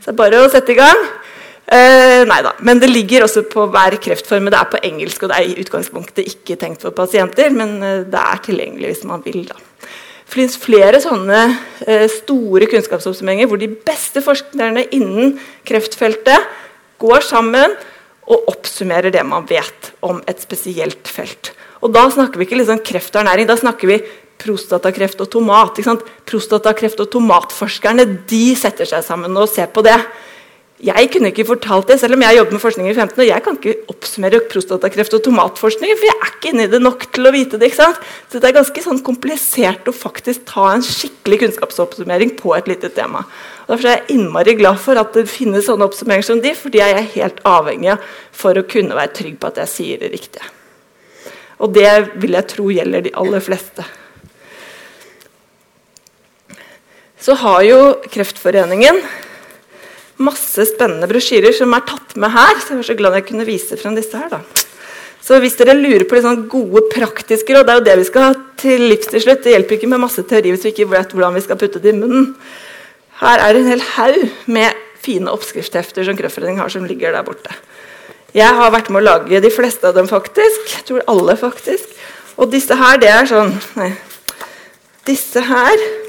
så 0.00 0.08
det 0.08 0.14
er 0.14 0.20
bare 0.22 0.40
å 0.40 0.50
sette 0.52 0.72
i 0.72 0.78
gang. 0.78 1.02
Eh, 1.66 2.22
nei 2.30 2.38
da. 2.46 2.52
Men 2.64 2.78
det 2.80 2.88
ligger 2.92 3.26
også 3.26 3.42
på 3.50 3.66
hver 3.74 3.98
kreftform. 4.02 4.48
Det 4.52 4.58
er 4.58 4.70
på 4.70 4.80
engelsk, 4.86 5.24
og 5.24 5.32
det 5.32 5.38
er 5.38 5.50
i 5.50 5.64
utgangspunktet 5.64 6.30
ikke 6.30 6.56
tenkt 6.60 6.86
for 6.86 6.94
pasienter, 6.96 7.50
men 7.52 7.76
eh, 7.82 8.04
det 8.08 8.22
er 8.22 8.42
tilgjengelig 8.46 8.92
hvis 8.92 9.06
man 9.10 9.24
vil. 9.26 9.42
da. 9.50 9.58
Det 10.26 10.34
finnes 10.34 10.56
flere 10.58 11.02
sånne 11.02 11.42
eh, 11.86 12.06
store 12.10 12.70
kunnskapsoppsummeringer 12.70 13.50
hvor 13.50 13.60
de 13.60 13.68
beste 13.68 14.22
forskerne 14.24 14.86
innen 14.96 15.36
kreftfeltet 15.66 16.48
går 17.02 17.26
sammen 17.26 17.74
og 18.26 18.48
oppsummerer 18.50 19.12
det 19.14 19.22
man 19.26 19.44
vet 19.46 19.92
om 20.06 20.22
et 20.26 20.40
spesielt 20.42 21.10
felt. 21.10 21.52
Og 21.84 21.92
Da 21.94 22.06
snakker 22.10 22.40
vi 22.40 22.46
ikke 22.46 22.58
liksom 22.58 22.80
ernæring, 22.80 23.46
da 23.46 23.58
snakker 23.58 23.90
vi 23.90 24.00
prostatakreft 24.42 25.20
og 25.24 25.30
tomat. 25.32 25.80
Prostatakreft 26.28 27.02
og 27.02 27.10
tomatforskerne 27.14 28.06
de 28.28 28.46
setter 28.58 28.88
seg 28.88 29.04
sammen 29.06 29.36
og 29.36 29.50
ser 29.50 29.70
på 29.72 29.84
det. 29.86 29.98
Jeg 30.76 31.08
kunne 31.08 31.30
ikke 31.32 31.46
fortalt 31.48 31.88
det, 31.88 31.96
selv 32.02 32.18
om 32.18 32.22
jeg 32.26 32.36
jobber 32.36 32.52
med 32.52 32.60
forskning 32.60 32.88
i 32.90 32.94
15 32.94 33.20
år. 33.22 33.24
Jeg 33.30 33.42
kan 33.46 33.54
ikke 33.56 33.88
oppsummere 33.88 34.42
prostatakreft 34.50 35.14
og 35.16 35.22
tomatforskning, 35.24 35.94
for 35.96 36.04
jeg 36.04 36.16
er 36.20 36.34
ikke 36.34 36.50
inni 36.52 36.66
det 36.68 36.80
nok 36.84 37.06
til 37.16 37.30
å 37.30 37.32
vite 37.32 37.56
det. 37.62 37.70
Så 37.72 38.36
det 38.36 38.44
er 38.44 38.58
ganske 38.58 38.82
sånn 38.84 39.00
komplisert 39.06 39.88
å 39.88 39.96
faktisk 39.96 40.44
ta 40.50 40.66
en 40.74 40.84
skikkelig 40.84 41.40
kunnskapsoppsummering 41.46 42.34
på 42.36 42.52
et 42.58 42.68
lite 42.68 42.92
tema. 42.92 43.24
Og 43.64 43.72
derfor 43.72 43.88
er 43.88 43.96
jeg 44.02 44.18
innmari 44.18 44.58
glad 44.60 44.76
for 44.84 45.00
at 45.00 45.16
det 45.16 45.24
finnes 45.32 45.64
sånne 45.64 45.88
oppsummeringer 45.88 46.28
som 46.28 46.44
de, 46.44 46.52
fordi 46.52 46.84
jeg 46.84 46.98
er 46.98 47.12
helt 47.16 47.40
avhengig 47.48 47.94
av 47.96 48.12
for 48.36 48.60
å 48.60 48.68
kunne 48.68 49.00
være 49.00 49.16
trygg 49.16 49.40
på 49.40 49.48
at 49.48 49.64
jeg 49.64 49.72
sier 49.72 50.04
det 50.04 50.12
riktige. 50.12 50.44
Og 51.64 51.72
det 51.72 51.88
vil 52.20 52.36
jeg 52.36 52.52
tro 52.52 52.68
gjelder 52.68 53.08
de 53.08 53.16
aller 53.16 53.40
fleste. 53.40 53.86
Så 57.26 57.34
har 57.40 57.62
jo 57.66 57.78
Kreftforeningen 58.06 59.00
masse 60.22 60.64
spennende 60.68 61.08
brosjyrer 61.10 61.54
som 61.56 61.74
er 61.74 61.82
tatt 61.88 62.14
med 62.20 62.30
her. 62.30 62.60
Så 62.60 62.72
jeg 62.72 62.78
var 62.78 62.88
så 62.88 62.96
glad 63.00 63.18
jeg 63.18 63.26
kunne 63.32 63.48
vise 63.48 63.78
frem 63.80 63.96
disse 63.98 64.20
her. 64.20 64.30
da. 64.30 64.40
Så 65.26 65.40
hvis 65.42 65.58
dere 65.58 65.74
lurer 65.74 66.04
på 66.06 66.20
sånn 66.22 66.44
gode, 66.46 66.84
praktiske 66.92 67.56
råd, 67.56 67.66
det 67.66 67.72
er 67.72 67.80
jo 67.80 67.86
det 67.88 67.96
vi 67.98 68.06
skal 68.06 68.28
ha 68.28 68.36
til 68.62 68.86
livs 68.92 69.10
til 69.10 69.24
slutt. 69.24 69.42
Det 69.42 69.56
hjelper 69.56 69.76
ikke 69.76 69.90
med 69.90 70.04
masse 70.04 70.22
teori 70.22 70.54
hvis 70.54 70.68
vi 70.68 70.74
ikke 70.76 70.88
vet 70.92 71.16
hvordan 71.16 71.34
vi 71.34 71.42
skal 71.48 71.58
putte 71.58 71.82
det 71.82 71.90
i 71.90 71.98
munnen. 71.98 72.30
Her 73.18 73.42
er 73.42 73.56
det 73.56 73.64
en 73.64 73.72
hel 73.74 73.84
haug 73.96 74.22
med 74.46 74.86
fine 75.02 75.32
oppskriftshefter 75.34 76.06
som 76.06 76.18
Kreftforeningen 76.18 76.62
har, 76.62 76.70
som 76.70 76.86
ligger 76.86 77.16
der 77.16 77.26
borte. 77.26 77.58
Jeg 78.36 78.54
har 78.54 78.70
vært 78.70 78.92
med 78.92 79.02
å 79.02 79.06
lage 79.08 79.42
de 79.42 79.50
fleste 79.50 79.88
av 79.88 79.98
dem, 79.98 80.06
faktisk. 80.06 80.76
Jeg 80.76 80.86
tror 80.86 81.06
alle, 81.10 81.34
faktisk. 81.40 81.94
Og 82.36 82.52
disse 82.52 82.76
her, 82.78 83.00
det 83.02 83.10
er 83.10 83.30
sånn 83.30 83.54
Nei. 83.80 83.94
Disse 85.06 85.42
her 85.46 86.05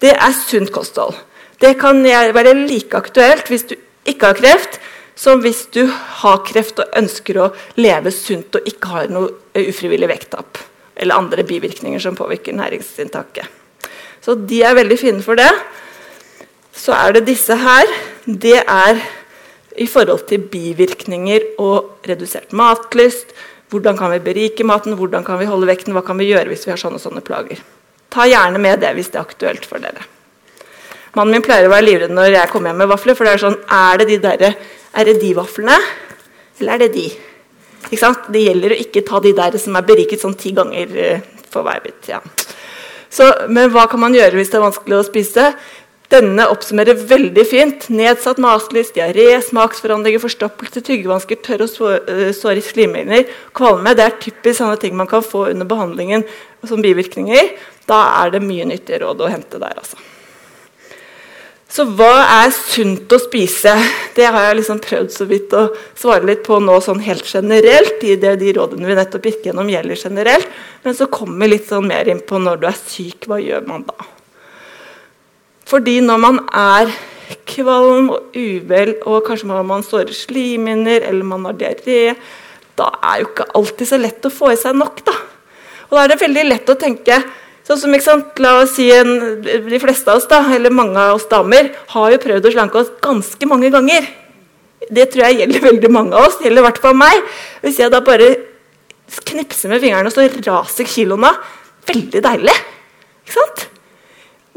det 0.00 0.14
er 0.16 0.32
sunt 0.36 0.72
kosthold. 0.72 1.14
Det 1.60 1.74
kan 1.80 2.00
være 2.04 2.54
like 2.56 2.96
aktuelt 2.96 3.50
hvis 3.52 3.66
du 3.68 3.76
ikke 4.08 4.32
har 4.32 4.38
kreft, 4.38 4.80
som 5.14 5.42
hvis 5.44 5.66
du 5.74 5.84
har 6.22 6.40
kreft 6.48 6.80
og 6.80 6.96
ønsker 6.96 7.40
å 7.40 7.50
leve 7.76 8.12
sunt 8.14 8.56
og 8.56 8.68
ikke 8.68 8.92
har 8.94 9.12
noe 9.12 9.28
ufrivillig 9.68 10.08
vekttap 10.08 10.60
eller 11.00 11.16
andre 11.16 11.44
bivirkninger 11.44 12.00
som 12.00 12.16
påvirker 12.16 12.56
næringsinntaket. 12.56 13.48
Så 14.20 14.36
de 14.36 14.62
er 14.64 14.76
veldig 14.76 14.98
fine 15.00 15.24
for 15.24 15.38
det. 15.40 15.48
Så 16.76 16.92
er 16.96 17.16
det 17.16 17.26
disse 17.28 17.56
her. 17.56 17.88
Det 18.24 18.58
er 18.60 19.00
i 19.80 19.86
forhold 19.88 20.26
til 20.28 20.44
bivirkninger 20.52 21.54
og 21.62 22.04
redusert 22.08 22.52
matlyst. 22.52 23.32
Hvordan 23.72 23.96
kan 23.96 24.12
vi 24.12 24.24
berike 24.24 24.66
maten, 24.66 24.96
hvordan 24.98 25.24
kan 25.24 25.40
vi 25.40 25.48
holde 25.48 25.68
vekten, 25.70 25.94
hva 25.96 26.04
kan 26.04 26.18
vi 26.20 26.28
gjøre 26.32 26.50
hvis 26.52 26.66
vi 26.66 26.74
har 26.74 26.80
sånne 26.80 27.00
og 27.00 27.04
sånne 27.04 27.24
plager. 27.24 27.60
Ta 28.10 28.26
gjerne 28.26 28.60
med 28.62 28.82
det 28.82 28.90
hvis 28.96 29.12
det 29.12 29.20
er 29.20 29.28
aktuelt 29.28 29.66
for 29.68 29.82
dere. 29.82 30.06
Mannen 31.16 31.34
min 31.34 31.44
pleier 31.44 31.66
å 31.66 31.72
være 31.72 31.86
livredd 31.86 32.14
når 32.14 32.36
jeg 32.36 32.50
kommer 32.52 32.70
hjem 32.70 32.84
med 32.84 32.90
vafler. 32.92 33.16
For 33.18 33.26
det 33.26 33.34
er 33.34 33.42
sånn 33.42 33.58
Er 33.66 34.00
det 34.00 34.06
de 34.10 34.20
der, 34.22 34.54
er 34.94 35.08
det 35.08 35.16
de 35.22 35.32
vaflene, 35.38 35.78
eller 36.60 36.76
er 36.76 36.84
det 36.84 36.92
de? 36.94 37.08
Ikke 37.88 37.98
sant? 38.02 38.28
Det 38.30 38.42
gjelder 38.44 38.74
å 38.74 38.80
ikke 38.84 39.02
ta 39.06 39.20
de 39.24 39.32
der 39.34 39.56
som 39.58 39.78
er 39.78 39.86
beriket 39.86 40.22
sånn 40.22 40.36
ti 40.38 40.52
ganger 40.54 40.96
eh, 41.00 41.22
for 41.50 41.66
hver 41.66 41.80
bit. 41.82 42.10
Ja. 42.10 42.20
Så, 43.10 43.26
men 43.50 43.72
hva 43.74 43.88
kan 43.90 44.02
man 44.02 44.14
gjøre 44.14 44.38
hvis 44.38 44.52
det 44.52 44.60
er 44.60 44.66
vanskelig 44.68 44.98
å 45.00 45.06
spise? 45.06 45.46
Denne 46.10 46.46
oppsummerer 46.50 46.98
veldig 47.06 47.44
fint. 47.46 47.84
Nedsatt 47.94 48.40
matlyst, 48.42 48.96
diaré, 48.96 49.28
smaksforandringer, 49.46 50.22
forstoppelse, 50.22 50.82
tyggevansker, 50.86 51.38
tørr 51.46 51.66
og 51.68 52.10
eh, 52.10 52.30
såre 52.34 52.62
slimhinner, 52.66 53.28
kvalme. 53.54 53.94
Det 53.94 54.06
er 54.08 54.16
typisk 54.22 54.58
sånne 54.58 54.80
ting 54.82 54.96
man 54.98 55.10
kan 55.10 55.22
få 55.22 55.46
under 55.52 55.68
behandlingen 55.70 56.26
som 56.66 56.82
bivirkninger. 56.82 57.54
Da 57.86 58.02
er 58.24 58.34
det 58.34 58.42
mye 58.42 58.66
nyttige 58.72 59.04
råd 59.04 59.22
å 59.22 59.30
hente 59.30 59.62
der. 59.62 59.78
altså. 59.78 60.00
Så 61.70 61.84
hva 61.86 62.24
er 62.42 62.50
sunt 62.50 63.12
å 63.14 63.18
spise? 63.22 63.76
Det 64.16 64.26
har 64.26 64.48
jeg 64.48 64.56
liksom 64.58 64.80
prøvd 64.82 65.12
så 65.14 65.26
vidt 65.30 65.52
å 65.54 65.68
svare 65.94 66.26
litt 66.26 66.42
på 66.42 66.58
nå 66.58 66.80
sånn 66.82 67.04
helt 67.06 67.22
generelt. 67.22 68.02
i 68.02 68.16
det 68.18 68.34
De 68.42 68.54
rådene 68.58 68.88
vi 68.88 68.98
nettopp 68.98 69.30
gikk 69.30 69.46
gjennom, 69.46 69.70
gjelder 69.70 70.08
generelt. 70.08 70.48
Men 70.82 70.98
så 70.98 71.06
kommer 71.06 71.46
vi 71.46 71.54
litt 71.54 71.70
sånn 71.70 71.86
mer 71.86 72.10
inn 72.10 72.24
på 72.26 72.42
når 72.42 72.58
du 72.58 72.66
er 72.66 72.80
syk, 72.88 73.30
hva 73.30 73.38
gjør 73.38 73.62
man 73.70 73.86
da? 73.86 74.10
Fordi 75.70 76.00
når 76.02 76.22
man 76.22 76.40
er 76.50 76.90
kvalm 77.46 78.10
og 78.14 78.34
uvel, 78.34 78.96
og 79.06 79.26
kanskje 79.26 79.48
man 79.50 79.62
har 79.62 79.84
såre 79.86 80.14
slimhinner 80.14 81.04
eller 81.06 81.26
man 81.26 81.46
har 81.46 81.58
diaré, 81.60 82.16
da 82.78 82.88
er 83.12 83.20
jo 83.22 83.28
ikke 83.30 83.50
alltid 83.58 83.90
så 83.90 84.00
lett 84.00 84.26
å 84.26 84.32
få 84.32 84.50
i 84.54 84.58
seg 84.58 84.74
nok. 84.78 85.04
da. 85.06 85.14
Og 85.90 85.96
da 85.96 86.02
er 86.04 86.12
det 86.12 86.20
veldig 86.22 86.48
lett 86.48 86.72
å 86.74 86.80
tenke 86.80 87.22
Sånn 87.70 87.78
som, 87.78 87.92
sant, 88.02 88.38
la 88.42 88.56
oss 88.64 88.72
si 88.74 88.88
en, 88.90 89.10
De 89.44 89.78
fleste 89.78 90.10
av 90.10 90.18
oss, 90.18 90.24
da, 90.26 90.40
eller 90.56 90.72
mange 90.74 90.98
av 90.98 91.18
oss 91.18 91.28
damer, 91.30 91.68
har 91.92 92.14
jo 92.14 92.18
prøvd 92.24 92.48
å 92.48 92.52
slanke 92.54 92.80
oss 92.80 92.88
ganske 93.04 93.46
mange 93.46 93.70
ganger. 93.70 94.08
Det 94.90 95.04
tror 95.12 95.28
jeg 95.28 95.42
gjelder 95.42 95.66
veldig 95.68 95.90
mange 95.92 96.16
av 96.16 96.26
oss. 96.26 96.40
gjelder 96.42 96.64
i 96.64 96.66
hvert 96.66 96.80
fall 96.82 96.96
meg. 96.98 97.28
Hvis 97.62 97.78
jeg 97.78 97.92
da 97.92 98.00
bare 98.02 98.32
knipser 99.28 99.70
med 99.70 99.84
fingrene, 99.84 100.10
så 100.10 100.26
raser 100.26 100.88
kiloene 100.88 101.30
Veldig 101.90 102.20
deilig. 102.22 102.56
Ikke 103.22 103.36
sant? 103.36 103.62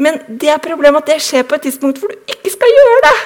Men 0.01 0.19
det 0.27 0.49
er 0.49 0.61
problemet 0.63 1.03
at 1.03 1.13
det 1.13 1.23
skjer 1.23 1.45
på 1.47 1.57
et 1.57 1.67
tidspunkt 1.67 1.99
hvor 2.01 2.13
du 2.13 2.33
ikke 2.33 2.53
skal 2.53 2.71
gjøre 2.73 3.01
det. 3.05 3.17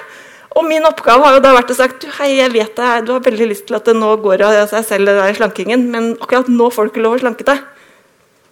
Og 0.57 0.65
min 0.65 0.85
oppgave 0.89 1.21
har 1.21 1.37
jo 1.37 1.41
da 1.43 1.53
vært 1.53 1.71
å 1.71 1.77
sagt 1.77 2.01
du, 2.01 2.09
hei, 2.17 2.31
jeg 2.39 2.51
vet 2.55 2.73
det, 2.79 2.93
du 3.05 3.13
har 3.13 3.23
veldig 3.25 3.49
lyst 3.51 3.67
til 3.69 3.77
at 3.77 3.85
det 3.85 3.93
nå 3.97 4.15
går 4.23 4.41
av 4.47 4.55
seg 4.71 4.85
selv, 4.87 5.09
det 5.09 5.19
der 5.19 5.37
slankingen, 5.37 5.83
men 5.93 6.15
akkurat 6.17 6.49
nå 6.49 6.71
får 6.73 6.87
du 6.87 6.93
ikke 6.95 7.03
lov 7.05 7.17
å 7.17 7.21
slanke 7.21 7.45
deg. 7.47 7.61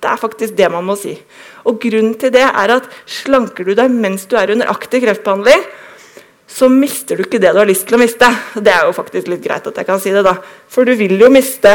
Det 0.03 0.11
er 0.11 0.21
faktisk 0.21 0.53
det 0.59 0.69
man 0.69 0.85
må 0.85 0.93
si. 1.01 1.15
Og 1.65 1.79
Grunnen 1.81 2.13
til 2.21 2.29
det 2.35 2.45
er 2.45 2.75
at 2.75 2.89
slanker 3.09 3.65
du 3.65 3.73
deg 3.77 3.89
mens 3.89 4.27
du 4.29 4.37
er 4.37 4.53
under 4.53 4.69
aktiv 4.69 5.01
kreftbehandling, 5.07 5.65
så 6.45 6.69
mister 6.69 7.17
du 7.17 7.25
ikke 7.25 7.41
det 7.41 7.55
du 7.55 7.63
har 7.63 7.69
lyst 7.69 7.87
til 7.89 7.97
å 7.97 8.03
miste. 8.03 8.29
Det 8.53 8.69
er 8.69 8.85
jo 8.85 8.93
faktisk 8.93 9.31
litt 9.31 9.41
greit 9.43 9.65
at 9.65 9.81
jeg 9.81 9.89
kan 9.89 10.01
si 10.03 10.13
det, 10.13 10.21
da. 10.27 10.37
For 10.69 10.85
du 10.85 10.93
vil 10.99 11.17
jo 11.17 11.31
miste 11.33 11.73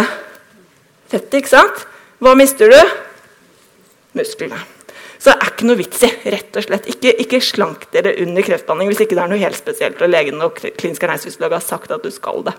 fettet, 1.11 1.41
ikke 1.43 1.57
sant? 1.59 1.87
Hva 2.23 2.37
mister 2.39 2.71
du? 2.71 2.79
Musklene. 4.15 4.63
Så 5.21 5.35
det 5.35 5.37
er 5.37 5.51
ikke 5.53 5.67
noe 5.69 5.77
vits 5.77 6.05
i. 6.07 6.09
rett 6.33 6.57
og 6.57 6.65
slett. 6.65 6.87
Ikke, 6.89 7.11
ikke 7.21 7.43
slank 7.45 7.83
dere 7.93 8.15
under 8.23 8.45
kreftbehandling 8.45 8.89
hvis 8.89 9.03
ikke 9.05 9.19
det 9.19 9.25
er 9.27 9.33
noe 9.33 9.41
helt 9.43 9.59
spesielt 9.59 10.01
og 10.01 10.09
legen 10.09 10.41
og 10.41 10.57
klinisk 10.57 11.03
ernæringsfysiolog 11.05 11.57
har 11.59 11.65
sagt 11.65 11.91
at 11.93 12.07
du 12.07 12.09
skal 12.15 12.41
det. 12.47 12.55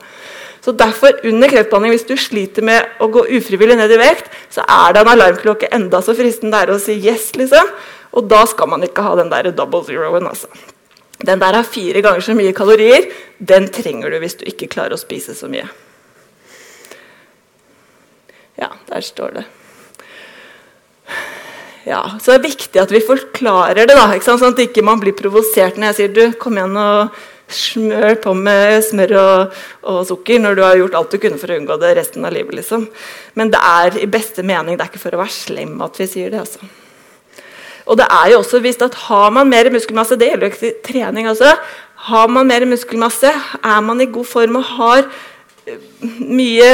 Så 0.62 0.76
Derfor, 0.78 1.18
under 1.26 1.49
kreftbehandling, 1.49 1.95
hvis 1.95 2.05
du 2.05 2.14
sliter 2.22 2.66
med 2.66 3.01
å 3.01 3.07
gå 3.09 3.24
ufrivillig 3.34 3.80
ned 3.80 3.93
i 3.95 3.97
vekt, 3.97 4.30
så 4.53 4.62
er 4.62 4.93
det 4.93 5.01
en 5.01 5.09
alarmklokke 5.16 5.72
enda 5.74 6.03
så 6.05 6.14
fristende 6.18 6.53
det 6.53 6.68
er 6.68 6.74
å 6.76 6.84
si 6.84 6.99
yes, 7.01 7.32
liksom. 7.39 7.72
Og 8.14 8.28
da 8.30 8.43
skal 8.49 8.70
man 8.70 8.86
ikke 8.86 9.07
ha 9.07 9.16
den 9.18 9.32
der 9.32 9.49
double 9.57 9.82
zeroen. 9.88 10.28
altså. 10.30 10.51
Den 11.18 11.41
der 11.41 11.57
har 11.57 11.66
fire 11.66 12.03
ganger 12.05 12.22
så 12.22 12.36
mye 12.38 12.53
kalorier. 12.53 13.07
Den 13.39 13.72
trenger 13.74 14.14
du 14.14 14.20
hvis 14.22 14.38
du 14.38 14.45
ikke 14.45 14.70
klarer 14.70 14.93
å 14.93 15.01
spise 15.01 15.34
så 15.38 15.49
mye. 15.49 15.66
Ja, 18.62 18.70
der 18.91 19.01
står 19.01 19.34
det 19.39 19.47
ja, 21.88 22.01
så 22.21 22.32
det 22.32 22.38
er 22.38 22.47
viktig 22.49 22.82
at 22.82 22.91
vi 22.93 23.01
forklarer 23.03 23.88
det, 23.89 23.97
da, 23.97 24.07
sånn 24.21 24.51
at 24.51 24.63
ikke 24.63 24.84
man 24.86 25.01
blir 25.01 25.15
provosert 25.17 25.79
når 25.79 25.91
jeg 25.91 25.97
sier 25.99 26.15
du, 26.15 26.25
kom 26.41 26.59
igjen 26.59 26.77
og 26.77 27.21
smør 27.51 28.19
på 28.23 28.34
med 28.38 28.77
smør 28.86 29.13
og, 29.19 29.55
og, 29.84 30.03
sukker 30.07 30.39
når 30.39 30.57
du 30.57 30.61
har 30.65 30.77
gjort 30.79 30.99
alt 30.99 31.15
du 31.15 31.19
kunne 31.21 31.39
for 31.41 31.51
å 31.51 31.57
unngå 31.59 31.77
det 31.82 31.95
resten 31.97 32.27
av 32.27 32.36
livet. 32.36 32.61
liksom. 32.61 32.86
Men 33.39 33.51
det 33.53 33.59
er 33.59 33.97
i 33.99 34.09
beste 34.11 34.45
mening, 34.45 34.77
det 34.77 34.86
er 34.86 34.93
ikke 34.93 35.03
for 35.03 35.17
å 35.17 35.23
være 35.23 35.36
slem 35.36 35.75
at 35.84 35.99
vi 35.99 36.07
sier 36.09 36.32
det. 36.32 36.45
altså. 36.45 36.69
Og 37.89 37.97
det 37.99 38.07
er 38.13 38.32
jo 38.32 38.41
også 38.43 38.61
vist 38.63 38.84
at 38.86 38.95
har 39.07 39.34
man 39.34 39.49
mer 39.49 39.71
muskelmasse, 39.73 40.15
det 40.19 40.29
gjelder 40.29 40.47
jo 40.47 40.53
ikke 40.53 40.86
trening 40.86 41.27
også, 41.32 41.55
har 42.07 42.32
man 42.34 42.47
mer 42.49 42.65
muskelmasse, 42.69 43.32
er 43.61 43.82
man 43.86 44.01
i 44.01 44.09
god 44.09 44.29
form 44.29 44.61
og 44.61 44.69
har 44.77 45.03
mye 46.22 46.69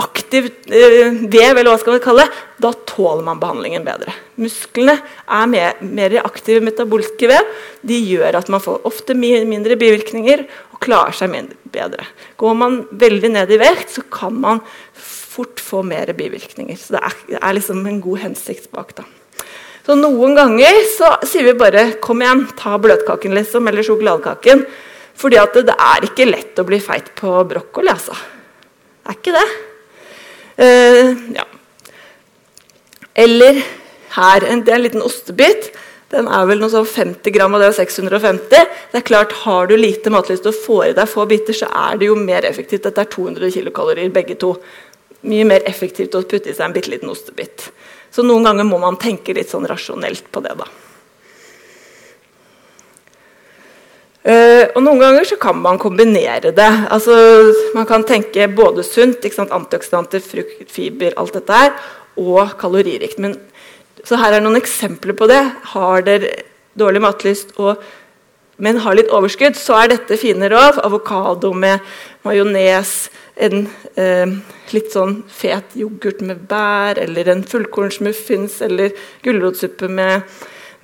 aktiv 0.00 0.48
eh, 0.68 1.14
vev, 1.30 1.56
eller 1.56 1.70
hva 1.70 1.78
skal 1.80 1.96
vi 1.96 2.02
kalle 2.04 2.26
det, 2.26 2.42
da 2.62 2.72
tåler 2.88 3.24
man 3.26 3.40
behandlingen 3.42 3.86
bedre. 3.86 4.14
Musklene 4.40 4.98
er 5.26 5.48
mer, 5.50 5.80
mer 5.82 6.18
aktive 6.22 6.62
metabolske 6.64 7.30
vev. 7.30 7.48
De 7.86 7.98
gjør 7.98 8.38
at 8.40 8.52
man 8.52 8.62
får 8.62 8.86
ofte 8.88 9.16
mindre 9.18 9.78
bivirkninger 9.80 10.44
og 10.72 10.80
klarer 10.82 11.16
seg 11.16 11.34
bedre. 11.72 12.06
Går 12.40 12.54
man 12.58 12.82
veldig 12.90 13.32
ned 13.34 13.52
i 13.52 13.60
vekt, 13.62 13.96
så 13.96 14.06
kan 14.12 14.38
man 14.44 14.62
fort 15.32 15.60
få 15.62 15.82
mer 15.86 16.12
bivirkninger. 16.16 16.78
Så 16.78 16.96
det 16.96 17.02
er, 17.02 17.18
det 17.34 17.42
er 17.42 17.58
liksom 17.58 17.84
en 17.86 18.00
god 18.04 18.24
hensikt 18.26 18.70
bak. 18.74 18.94
da. 18.98 19.06
Så 19.82 19.96
Noen 19.98 20.36
ganger 20.38 20.78
så 20.94 21.16
sier 21.26 21.48
vi 21.48 21.58
bare 21.58 21.92
'kom 22.00 22.22
igjen, 22.22 22.46
ta 22.56 22.78
bløtkaken', 22.78 23.34
liksom, 23.34 23.66
eller 23.68 23.82
sjokoladekaken. 23.82 24.66
Fordi 25.18 25.38
at 25.40 25.54
det, 25.54 25.66
det, 25.68 25.76
er 25.76 26.06
ikke 26.08 26.28
lett 26.28 26.58
å 26.58 26.66
bli 26.66 26.80
feit 26.82 27.12
på 27.18 27.34
brokkoli, 27.48 27.92
altså. 27.92 28.16
Det 29.02 29.12
er 29.12 29.18
ikke 29.18 29.36
det. 29.36 29.46
Uh, 30.62 31.22
ja. 31.36 31.46
Eller 33.22 33.62
her 34.16 34.44
en, 34.48 34.62
det 34.64 34.72
er 34.72 34.78
en 34.78 34.86
liten 34.86 35.04
ostebit. 35.04 35.70
Den 36.12 36.28
er 36.28 36.44
vel 36.48 36.60
noe 36.60 36.72
sånn 36.72 36.88
50 36.88 37.32
gram, 37.32 37.54
og 37.56 37.62
det 37.62 37.70
er 37.70 37.78
650. 37.78 38.72
Det 38.92 39.00
er 39.00 39.06
klart, 39.08 39.32
Har 39.46 39.68
du 39.70 39.76
lite 39.78 40.12
matlyst 40.12 40.46
og 40.48 40.58
får 40.66 40.84
i 40.90 40.96
deg 40.98 41.08
få 41.08 41.24
biter, 41.28 41.56
så 41.56 41.70
er 41.72 41.96
det 42.00 42.10
jo 42.10 42.16
mer 42.18 42.44
effektivt. 42.44 42.84
Dette 42.84 43.00
er 43.00 43.12
200 43.12 43.52
kilokalorier, 43.54 44.12
begge 44.12 44.36
to. 44.36 44.54
Mye 45.22 45.46
mer 45.48 45.64
effektivt 45.70 46.16
å 46.18 46.24
putte 46.26 46.50
i 46.50 46.54
seg 46.56 46.66
en 46.66 46.76
bitte 46.76 46.92
liten 46.92 47.12
ostebit. 47.12 47.70
Så 48.12 48.24
noen 48.26 48.44
ganger 48.44 48.68
må 48.68 48.80
man 48.82 48.98
tenke 49.00 49.32
litt 49.36 49.48
sånn 49.52 49.68
rasjonelt 49.70 50.28
på 50.34 50.42
det. 50.44 50.56
da. 50.58 50.68
Uh, 54.22 54.68
og 54.76 54.84
Noen 54.84 55.00
ganger 55.02 55.26
så 55.26 55.36
kan 55.40 55.56
man 55.58 55.80
kombinere 55.82 56.52
det. 56.54 56.68
Altså, 56.94 57.14
man 57.74 57.88
kan 57.90 58.04
tenke 58.06 58.46
både 58.54 58.84
sunt, 58.86 59.24
antioksidanter, 59.42 60.22
frukt, 60.22 60.68
fiber, 60.70 61.16
alt 61.18 61.34
dette 61.34 61.56
her, 61.58 61.72
og 62.22 62.54
kaloririkt. 62.60 63.18
Men, 63.18 63.34
så 64.06 64.20
her 64.22 64.36
er 64.36 64.44
noen 64.44 64.60
eksempler 64.60 65.18
på 65.18 65.26
det. 65.30 65.42
Har 65.74 66.06
dere 66.06 66.30
dårlig 66.78 67.02
matlyst, 67.02 67.50
og, 67.58 67.82
men 68.62 68.78
har 68.84 68.94
litt 68.94 69.10
overskudd, 69.10 69.58
så 69.58 69.80
er 69.80 69.96
dette 69.96 70.20
fine 70.20 70.46
råd. 70.54 70.78
Avokado 70.86 71.50
med 71.50 71.82
majones, 72.22 73.10
en 73.42 73.66
uh, 73.98 74.38
litt 74.70 74.94
sånn 74.94 75.24
fet 75.34 75.74
yoghurt 75.82 76.22
med 76.22 76.46
bær, 76.46 77.00
eller 77.02 77.34
en 77.34 77.42
fullkornsmuffins, 77.42 78.60
eller 78.70 78.94
gulrotsuppe 79.26 79.90
med, 79.90 80.30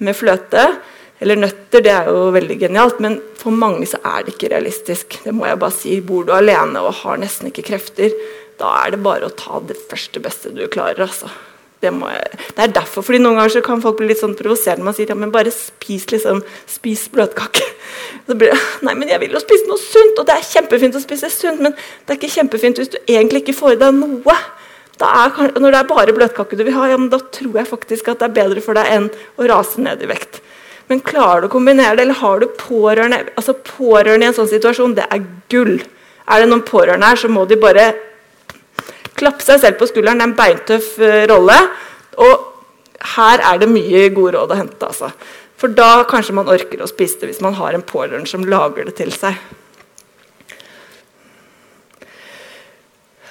med 0.02 0.18
fløte. 0.18 0.72
Eller 1.18 1.40
nøtter, 1.40 1.82
det 1.82 1.90
er 1.90 2.10
jo 2.12 2.28
veldig 2.34 2.58
genialt, 2.60 3.00
men 3.02 3.18
for 3.38 3.54
mange 3.54 3.88
så 3.90 3.98
er 4.06 4.24
det 4.24 4.36
ikke 4.36 4.52
realistisk. 4.52 5.18
Det 5.24 5.34
må 5.34 5.48
jeg 5.48 5.58
bare 5.58 5.74
si. 5.74 5.96
Bor 6.04 6.28
du 6.28 6.34
alene 6.36 6.82
og 6.84 7.00
har 7.02 7.18
nesten 7.18 7.50
ikke 7.50 7.66
krefter, 7.72 8.14
da 8.58 8.72
er 8.84 8.94
det 8.94 9.02
bare 9.02 9.28
å 9.28 9.34
ta 9.34 9.60
det 9.66 9.78
første 9.90 10.22
beste 10.22 10.54
du 10.54 10.64
klarer. 10.70 11.06
altså. 11.06 11.30
Det, 11.78 11.92
det, 11.94 12.58
er 12.58 12.72
derfor, 12.74 13.04
fordi 13.06 13.20
Noen 13.22 13.36
ganger 13.38 13.52
så 13.54 13.60
kan 13.62 13.82
folk 13.82 14.00
bli 14.00 14.08
litt 14.10 14.18
sånn 14.18 14.34
provoserende 14.34 14.82
man 14.82 14.96
sier 14.96 15.12
ja, 15.12 15.14
men 15.14 15.30
bare 15.30 15.52
spis 15.54 16.08
liksom, 16.10 16.40
spis 16.66 17.04
bløtkake. 17.14 17.62
Så 18.26 18.34
blir 18.34 18.50
det, 18.50 18.58
Nei, 18.82 18.96
men 18.98 19.12
jeg 19.12 19.22
vil 19.22 19.36
jo 19.36 19.42
spise 19.42 19.68
noe 19.68 19.78
sunt, 19.78 20.18
og 20.18 20.26
det 20.26 20.34
er 20.34 20.48
kjempefint 20.48 20.98
å 20.98 21.02
spise 21.04 21.30
sunt, 21.30 21.62
men 21.62 21.76
det 21.76 22.14
er 22.14 22.18
ikke 22.18 22.32
kjempefint 22.34 22.82
hvis 22.82 22.90
du 22.96 22.98
egentlig 23.04 23.44
ikke 23.44 23.54
får 23.60 23.76
i 23.76 23.80
deg 23.84 23.94
noe. 23.94 24.36
Er, 24.98 25.30
når 25.54 25.70
det 25.70 25.78
er 25.78 25.86
bare 25.86 26.14
bløtkake 26.16 26.58
du 26.58 26.64
vil 26.66 26.74
ha, 26.74 26.88
ja, 26.90 26.98
men 26.98 27.12
da 27.12 27.20
tror 27.22 27.60
jeg 27.60 27.70
faktisk 27.70 28.10
at 28.10 28.18
det 28.18 28.26
er 28.26 28.36
bedre 28.40 28.64
for 28.64 28.74
deg 28.74 28.90
enn 28.96 29.06
å 29.38 29.46
rase 29.46 29.78
ned 29.84 30.02
i 30.02 30.10
vekt. 30.10 30.42
Men 30.88 31.02
klarer 31.04 31.44
du 31.44 31.48
å 31.50 31.52
kombinere 31.52 31.96
det, 31.98 32.06
eller 32.06 32.20
har 32.22 32.40
du 32.40 32.48
pårørende 32.58 33.20
altså 33.36 33.54
Pårørende 33.66 34.24
i 34.24 34.30
en 34.30 34.36
sånn 34.36 34.50
situasjon, 34.50 34.96
det 34.96 35.04
er 35.12 35.26
gull. 35.52 35.76
Er 36.28 36.42
det 36.42 36.48
noen 36.50 36.64
pårørende 36.66 37.10
her, 37.10 37.20
så 37.20 37.28
må 37.32 37.44
de 37.48 37.58
bare 37.60 37.90
klappe 39.18 39.44
seg 39.44 39.60
selv 39.62 39.78
på 39.80 39.88
skulderen. 39.90 40.20
Det 40.20 40.24
er 40.24 40.30
en 40.30 40.38
beintøff 40.38 40.88
uh, 41.02 41.22
rolle. 41.30 41.58
Og 42.24 42.34
her 43.16 43.44
er 43.52 43.60
det 43.60 43.70
mye 43.70 44.08
gode 44.16 44.34
råd 44.36 44.54
å 44.54 44.58
hente. 44.58 44.88
Altså. 44.88 45.12
For 45.58 45.74
da 45.74 46.04
kanskje 46.08 46.36
man 46.38 46.50
orker 46.50 46.82
å 46.82 46.90
spise 46.90 47.20
det 47.20 47.32
hvis 47.32 47.42
man 47.44 47.56
har 47.58 47.76
en 47.76 47.84
pårørende 47.86 48.30
som 48.30 48.46
lager 48.46 48.88
det 48.88 48.96
til 49.00 49.12
seg. 49.14 49.36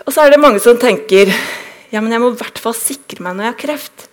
Og 0.08 0.14
så 0.14 0.24
er 0.24 0.32
det 0.32 0.40
mange 0.40 0.62
som 0.64 0.78
tenker 0.80 1.34
ja, 1.92 2.02
men 2.02 2.12
jeg 2.12 2.20
må 2.20 2.32
i 2.34 2.40
hvert 2.40 2.60
fall 2.60 2.76
sikre 2.76 3.24
meg 3.24 3.38
når 3.38 3.48
jeg 3.48 3.54
har 3.54 3.62
kreft. 3.62 4.08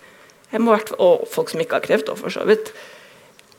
Jeg 0.51 0.63
må 0.63 0.71
hvert 0.71 0.91
fall, 0.91 0.99
og 1.03 1.25
folk 1.31 1.51
som 1.51 1.59
ikke 1.59 1.79
har 1.79 1.83
kreft, 1.83 2.11
og 2.11 2.19
for 2.21 2.31
så 2.31 2.45
vidt. 2.47 2.71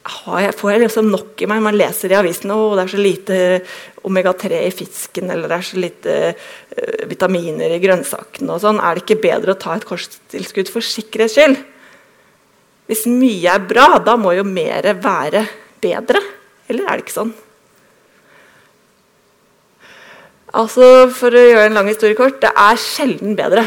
Jeg, 0.06 0.54
får 0.54 0.70
jeg 0.70 0.82
liksom 0.84 1.08
nok 1.10 1.42
i 1.42 1.48
meg? 1.50 1.62
Man 1.64 1.76
leser 1.76 2.12
i 2.12 2.18
avisen 2.18 2.52
at 2.54 2.76
det 2.78 2.82
er 2.84 2.92
så 2.92 3.00
lite 3.00 3.38
omega-3 4.06 4.60
i 4.66 4.74
fisken 4.74 5.32
eller 5.34 5.50
det 5.50 5.56
er 5.56 5.66
så 5.66 5.80
lite 5.82 6.18
uh, 6.32 7.06
vitaminer 7.10 7.74
i 7.74 7.80
grønnsakene. 7.82 8.52
og 8.54 8.62
sånn. 8.62 8.78
Er 8.78 8.94
det 8.94 9.04
ikke 9.04 9.24
bedre 9.24 9.56
å 9.56 9.60
ta 9.60 9.74
et 9.74 9.88
kosttilskudd 9.88 10.70
for 10.70 10.86
sikkerhets 10.86 11.34
skyld? 11.38 11.58
Hvis 12.86 13.06
mye 13.10 13.56
er 13.56 13.66
bra, 13.66 13.88
da 13.98 14.14
må 14.20 14.36
jo 14.36 14.44
mer 14.46 14.86
være 15.02 15.42
bedre. 15.82 16.22
Eller 16.70 16.86
er 16.86 16.98
det 16.98 17.06
ikke 17.06 17.16
sånn? 17.16 17.34
Altså, 20.56 21.10
For 21.12 21.34
å 21.34 21.42
gjøre 21.50 21.66
en 21.68 21.76
lang 21.76 21.90
historie 21.90 22.16
kort 22.18 22.38
det 22.44 22.52
er 22.54 22.78
sjelden 22.80 23.34
bedre. 23.38 23.66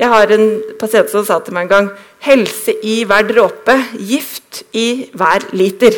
Jeg 0.00 0.08
har 0.08 0.32
en 0.32 0.46
pasient 0.80 1.10
som 1.12 1.24
sa 1.26 1.38
til 1.44 1.54
meg 1.54 1.68
en 1.68 1.72
gang 1.72 1.90
Helse 2.24 2.74
i 2.86 3.02
hver 3.08 3.26
dråpe, 3.28 3.74
gift 3.98 4.62
i 4.72 5.08
hver 5.18 5.48
liter. 5.56 5.96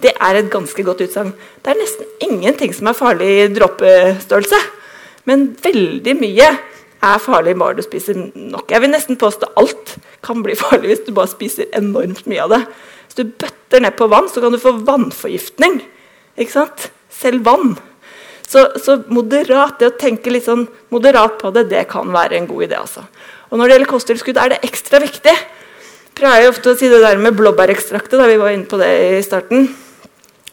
Det 0.00 0.12
er 0.20 0.38
et 0.38 0.50
ganske 0.52 0.84
godt 0.84 1.02
utsagn. 1.06 1.32
Det 1.64 1.72
er 1.72 1.80
nesten 1.80 2.08
ingenting 2.26 2.74
som 2.76 2.90
er 2.90 2.98
farlig 2.98 3.30
i 3.32 3.50
dråpestørrelse. 3.56 4.60
Men 5.24 5.46
veldig 5.64 6.14
mye 6.20 6.48
er 7.04 7.22
farlig 7.22 7.54
bare 7.60 7.78
du 7.78 7.84
spiser 7.84 8.18
nok. 8.34 8.68
Jeg 8.70 8.84
vil 8.84 8.92
nesten 8.92 9.20
påstå 9.20 9.50
alt 9.60 9.96
kan 10.24 10.44
bli 10.44 10.56
farlig 10.58 10.92
hvis 10.92 11.06
du 11.08 11.14
bare 11.16 11.32
spiser 11.32 11.72
enormt 11.76 12.26
mye 12.30 12.44
av 12.44 12.52
det. 12.52 12.62
Hvis 13.06 13.18
du 13.20 13.32
bøtter 13.40 13.84
ned 13.84 13.96
på 13.98 14.08
vann, 14.12 14.28
så 14.28 14.44
kan 14.44 14.52
du 14.52 14.60
få 14.60 14.76
vannforgiftning. 14.84 15.80
Ikke 16.36 16.56
sant? 16.58 16.90
Selv 17.12 17.44
vann. 17.46 17.76
Så, 18.44 18.64
så 18.80 18.98
moderat, 19.12 19.78
det 19.80 19.88
å 19.88 19.96
tenke 19.98 20.32
litt 20.32 20.46
sånn 20.46 20.66
moderat 20.92 21.38
på 21.40 21.50
det, 21.54 21.66
det 21.70 21.86
kan 21.90 22.10
være 22.12 22.38
en 22.38 22.48
god 22.50 22.66
idé. 22.66 22.80
altså. 22.80 23.06
Og 23.50 23.58
Når 23.58 23.66
det 23.66 23.76
gjelder 23.76 23.92
kosttilskudd, 23.92 24.40
er 24.40 24.52
det 24.52 24.60
ekstra 24.66 25.00
viktig. 25.02 25.32
Jeg 25.34 26.18
pleier 26.18 26.50
ofte 26.50 26.74
å 26.74 26.78
si 26.78 26.90
det 26.92 27.00
der 27.02 27.20
med 27.20 27.36
blåbærekstraktet. 27.38 28.18
da 28.20 28.28
vi 28.30 28.38
var 28.40 28.54
inne 28.54 28.68
på 28.70 28.78
det 28.78 28.90
i 29.18 29.22
starten. 29.24 29.68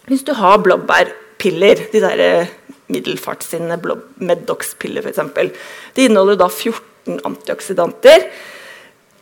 Hvis 0.08 0.26
du 0.26 0.34
har 0.34 0.58
blåbærpiller, 0.64 1.88
de 1.92 2.02
der 2.02 2.48
middelfart 2.92 3.44
sine 3.46 3.78
Medox-piller 3.78 5.06
f.eks., 5.06 5.54
de 5.96 6.08
inneholder 6.08 6.40
da 6.40 6.50
14 6.50 7.22
antioksidanter. 7.28 8.26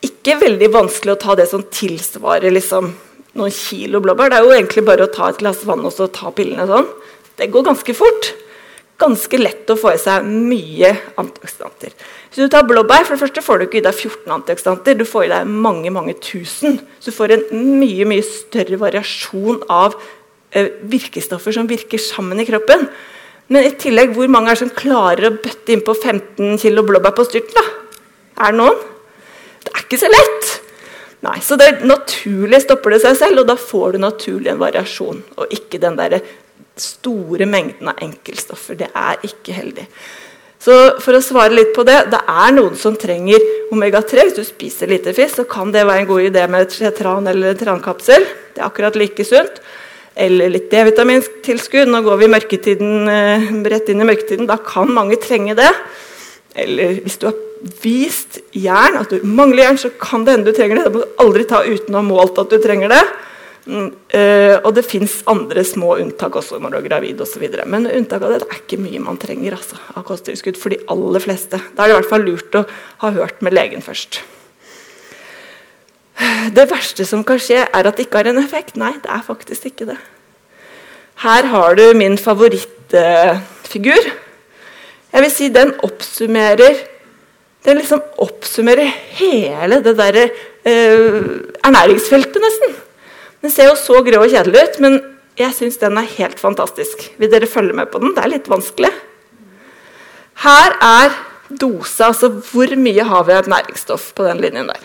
Ikke 0.05 0.39
veldig 0.39 0.69
vanskelig 0.73 1.15
å 1.15 1.21
ta 1.21 1.35
det 1.35 1.49
som 1.51 1.65
tilsvarer 1.67 2.53
liksom, 2.55 2.93
noen 3.35 3.53
kilo 3.53 3.99
blåbær. 4.03 4.31
Det 4.31 4.39
er 4.39 4.47
jo 4.47 4.55
egentlig 4.55 4.85
bare 4.87 5.07
å 5.07 5.13
ta 5.13 5.29
et 5.29 5.41
glass 5.41 5.65
vann 5.67 5.83
og 5.83 5.93
så 5.93 6.07
ta 6.13 6.31
pillene 6.35 6.69
sånn. 6.69 6.87
Det 7.39 7.51
går 7.51 7.67
ganske 7.67 7.95
fort 7.95 8.31
ganske 8.99 9.39
lett 9.39 9.71
å 9.71 9.77
få 9.79 9.93
i 9.95 9.99
seg 10.01 10.25
mye 10.27 10.91
antioksidanter. 11.21 11.93
Hvis 12.29 12.41
du 12.43 12.51
tar 12.51 12.67
blåbær, 12.67 13.05
for 13.07 13.15
det 13.15 13.23
første 13.23 13.43
får 13.45 13.59
du 13.59 13.65
ikke 13.67 13.79
i 13.79 13.85
deg 13.85 13.95
14 13.95 14.33
antioksidanter, 14.35 14.97
du 14.99 15.05
får 15.07 15.27
i 15.27 15.31
deg 15.31 15.53
mange 15.67 15.93
mange 15.95 16.17
tusen. 16.23 16.79
Så 16.99 17.13
du 17.13 17.17
får 17.17 17.35
en 17.35 17.45
mye 17.79 18.07
mye 18.09 18.25
større 18.25 18.79
variasjon 18.81 19.63
av 19.71 19.95
eh, 20.51 20.75
virkestoffer 20.91 21.55
som 21.55 21.69
virker 21.69 22.01
sammen 22.01 22.43
i 22.43 22.47
kroppen. 22.49 22.87
Men 23.49 23.65
i 23.65 23.73
tillegg, 23.81 24.13
hvor 24.13 24.29
mange 24.29 24.53
er 24.53 24.59
som 24.59 24.69
klarer 24.69 25.29
å 25.29 25.35
bøtte 25.39 25.73
innpå 25.73 25.95
15 25.95 26.59
kg 26.61 26.83
blåbær 26.85 27.15
på 27.17 27.25
styrten? 27.25 27.55
da? 27.57 27.65
Er 28.45 28.53
det 28.53 28.59
noen? 28.61 28.83
Det 29.65 29.73
er 29.73 29.85
ikke 29.85 30.01
så 30.01 30.11
lett. 30.11 30.51
Nei, 31.25 31.39
så 31.43 31.57
det 31.59 31.81
Naturlig 31.87 32.61
stopper 32.63 32.95
det 32.95 33.01
seg 33.03 33.17
selv, 33.19 33.41
og 33.41 33.49
da 33.49 33.57
får 33.59 33.95
du 33.95 34.03
naturlig 34.03 34.53
en 34.53 34.61
variasjon. 34.61 35.23
Og 35.39 35.55
ikke 35.55 35.81
den 35.81 35.97
der 35.99 36.19
store 36.83 37.47
mengden 37.49 37.91
av 37.91 38.01
enkeltstoffer. 38.03 38.79
Det 38.79 38.89
er 38.95 39.21
ikke 39.27 39.55
heldig. 39.55 39.85
Så 40.59 40.75
for 40.99 41.15
å 41.15 41.23
svare 41.23 41.55
litt 41.55 41.71
på 41.75 41.85
det, 41.87 41.97
det 42.11 42.19
er 42.19 42.51
noen 42.51 42.75
som 42.79 42.97
trenger 42.99 43.43
omega-3. 43.71 44.25
Hvis 44.27 44.35
du 44.35 44.43
spiser 44.43 44.91
lite 44.91 45.13
fisk, 45.15 45.37
så 45.39 45.45
kan 45.47 45.71
det 45.71 45.85
være 45.87 46.03
en 46.03 46.09
god 46.09 46.25
idé 46.27 46.43
med 46.51 46.73
tran 46.97 47.29
eller 47.31 47.55
trankapsel. 47.59 48.27
Det 48.55 48.59
er 48.59 48.67
akkurat 48.67 48.99
like 48.99 49.23
sunt. 49.27 49.61
Eller 50.19 50.51
litt 50.51 50.67
D-vitamintilskudd. 50.71 51.87
Nå 51.87 52.01
går 52.03 52.19
vi 52.19 52.27
eh, 52.27 53.47
rett 53.71 53.89
inn 53.93 54.03
i 54.03 54.09
mørketiden. 54.09 54.49
Da 54.49 54.59
kan 54.59 54.91
mange 54.91 55.15
trenge 55.23 55.55
det. 55.55 55.71
Eller 56.59 56.99
hvis 57.05 57.17
du 57.21 57.29
har 57.29 57.39
vist 57.83 58.41
jern, 58.51 58.99
at 58.99 59.11
du 59.13 59.23
mangler 59.23 59.63
jern, 59.63 59.79
så 59.79 59.93
kan 59.95 60.25
det 60.25 60.35
hende 60.35 60.51
du 60.51 60.57
trenger 60.57 60.75
det. 60.75 60.89
Det 60.89 60.93
må 60.97 61.05
du 61.05 61.23
aldri 61.23 61.47
ta 61.47 61.63
uten 61.63 61.95
å 61.95 62.01
ha 62.01 62.07
målt 62.07 62.39
at 62.41 62.51
du 62.51 62.59
trenger 62.59 62.91
det. 62.91 63.03
Mm, 63.69 63.89
uh, 64.15 64.55
og 64.65 64.71
det 64.73 64.85
fins 64.87 65.19
andre 65.29 65.61
små 65.67 65.91
unntak 66.01 66.39
også 66.39 66.57
når 66.57 66.73
du 66.73 66.77
er 66.79 66.87
gravid 66.87 67.21
osv. 67.21 67.43
Men 67.69 67.85
unntak 67.85 68.23
av 68.25 68.33
det, 68.33 68.41
det 68.41 68.49
er 68.49 68.61
ikke 68.63 68.81
mye 68.81 69.01
man 69.03 69.19
trenger 69.21 69.57
altså, 69.59 69.77
av 69.93 70.05
kosttilskudd 70.07 70.57
for 70.57 70.73
de 70.73 70.81
aller 70.89 71.21
fleste. 71.21 71.61
Da 71.77 71.85
er 71.85 71.91
det 71.91 71.95
i 71.95 71.99
hvert 71.99 72.11
fall 72.15 72.25
lurt 72.25 72.57
å 72.57 72.65
ha 73.05 73.13
hørt 73.19 73.43
med 73.45 73.53
legen 73.53 73.85
først. 73.85 74.23
Det 76.55 76.65
verste 76.71 77.05
som 77.07 77.21
kan 77.23 77.39
skje, 77.39 77.61
er 77.63 77.87
at 77.87 77.95
det 77.95 78.07
ikke 78.07 78.23
har 78.23 78.31
en 78.31 78.41
effekt. 78.41 78.75
Nei, 78.79 78.95
det 79.03 79.11
er 79.13 79.23
faktisk 79.23 79.69
ikke 79.69 79.91
det. 79.93 79.99
Her 81.23 81.47
har 81.51 81.77
du 81.77 81.85
min 81.95 82.17
favorittfigur. 82.19 84.09
Jeg 85.09 85.25
vil 85.25 85.31
si 85.33 85.49
den 85.49 85.73
oppsummerer 85.83 86.85
Den 87.65 87.75
liksom 87.75 87.99
oppsummerer 88.23 88.87
hele 89.17 89.81
det 89.83 89.97
derre 89.99 90.21
eh, 90.63 91.17
ernæringsfeltet, 91.67 92.37
nesten. 92.39 92.77
Den 93.43 93.53
ser 93.53 93.69
jo 93.69 93.77
så 93.79 94.01
grå 94.03 94.23
og 94.23 94.31
kjedelig 94.31 94.65
ut, 94.65 94.79
men 94.83 94.99
jeg 95.39 95.55
syns 95.55 95.79
den 95.79 95.97
er 95.99 96.09
helt 96.17 96.39
fantastisk. 96.41 97.05
Vil 97.19 97.31
dere 97.31 97.47
følge 97.47 97.75
med 97.75 97.91
på 97.91 98.01
den? 98.03 98.11
Det 98.15 98.23
er 98.23 98.33
litt 98.33 98.49
vanskelig. 98.51 98.91
Her 100.43 100.75
er 100.83 101.15
dose, 101.49 102.03
altså 102.05 102.29
hvor 102.51 102.75
mye 102.79 103.05
har 103.07 103.23
vi 103.27 103.35
av 103.35 103.47
næringsstoff 103.51 104.11
på 104.15 104.27
den 104.27 104.41
linjen 104.43 104.69
der. 104.69 104.83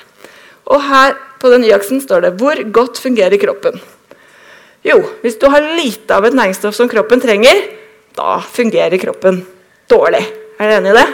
Og 0.71 0.81
her 0.87 1.19
på 1.43 1.51
den 1.53 1.67
y-aksen 1.67 2.01
står 2.01 2.21
det 2.25 2.37
'Hvor 2.39 2.57
godt 2.73 2.99
fungerer 2.99 3.37
kroppen'? 3.37 3.81
Jo, 4.85 5.03
hvis 5.23 5.37
du 5.41 5.49
har 5.49 5.61
lite 5.61 6.15
av 6.15 6.25
et 6.25 6.35
næringsstoff 6.35 6.75
som 6.75 6.89
kroppen 6.89 7.21
trenger, 7.21 7.55
da 8.17 8.39
fungerer 8.41 8.99
kroppen 8.99 9.47
dårlig. 9.89 10.25
Er 10.61 10.69
dere 10.69 10.81
enig 10.81 10.91
i 10.91 10.99
det? 11.01 11.09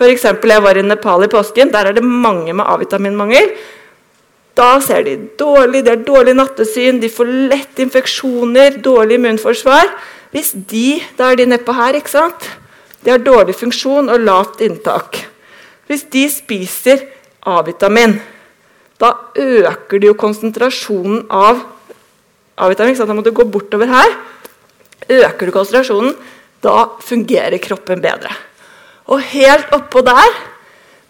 Eksempel, 0.00 0.50
jeg 0.50 0.62
var 0.62 0.78
i 0.78 0.82
Nepal 0.82 1.24
i 1.24 1.28
påsken. 1.28 1.70
Der 1.72 1.86
er 1.86 1.92
det 1.92 2.02
mange 2.02 2.52
med 2.52 2.64
A-vitaminmangel. 2.64 3.50
Da 4.60 4.74
ser 4.84 5.06
de 5.06 5.14
dårlig, 5.40 5.86
det 5.86 5.92
er 5.94 6.02
dårlig 6.04 6.34
nattesyn, 6.36 6.98
de 7.00 7.08
får 7.08 7.28
lett 7.48 7.80
infeksjoner, 7.80 8.76
dårlig 8.84 9.16
immunforsvar. 9.16 9.88
Hvis 10.34 10.52
de 10.52 11.00
Da 11.16 11.30
er 11.30 11.40
de 11.40 11.46
nedpå 11.46 11.72
her, 11.74 11.96
ikke 11.96 12.12
sant? 12.12 12.50
De 13.00 13.10
har 13.10 13.22
dårlig 13.24 13.56
funksjon 13.56 14.10
og 14.12 14.20
lavt 14.20 14.60
inntak. 14.60 15.24
Hvis 15.88 16.04
de 16.12 16.26
spiser 16.28 17.06
A-vitamin, 17.46 18.20
da 19.00 19.14
øker 19.34 19.98
de 19.98 20.10
jo 20.10 20.14
konsentrasjonen 20.14 21.24
av 21.30 21.64
A-vitamin. 22.58 22.94
Da 22.94 23.14
må 23.16 23.24
du 23.24 23.32
gå 23.32 23.48
bortover 23.48 23.88
her. 23.88 24.12
Øker 25.08 25.46
du 25.46 25.52
konsentrasjonen, 25.56 26.12
da 26.60 26.84
fungerer 27.00 27.56
kroppen 27.58 28.04
bedre. 28.04 28.36
Og 29.08 29.24
helt 29.32 29.72
oppå 29.72 30.04
der, 30.04 30.36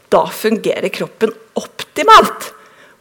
da 0.08 0.24
fungerer 0.30 0.88
kroppen 0.94 1.34
optimalt. 1.58 2.52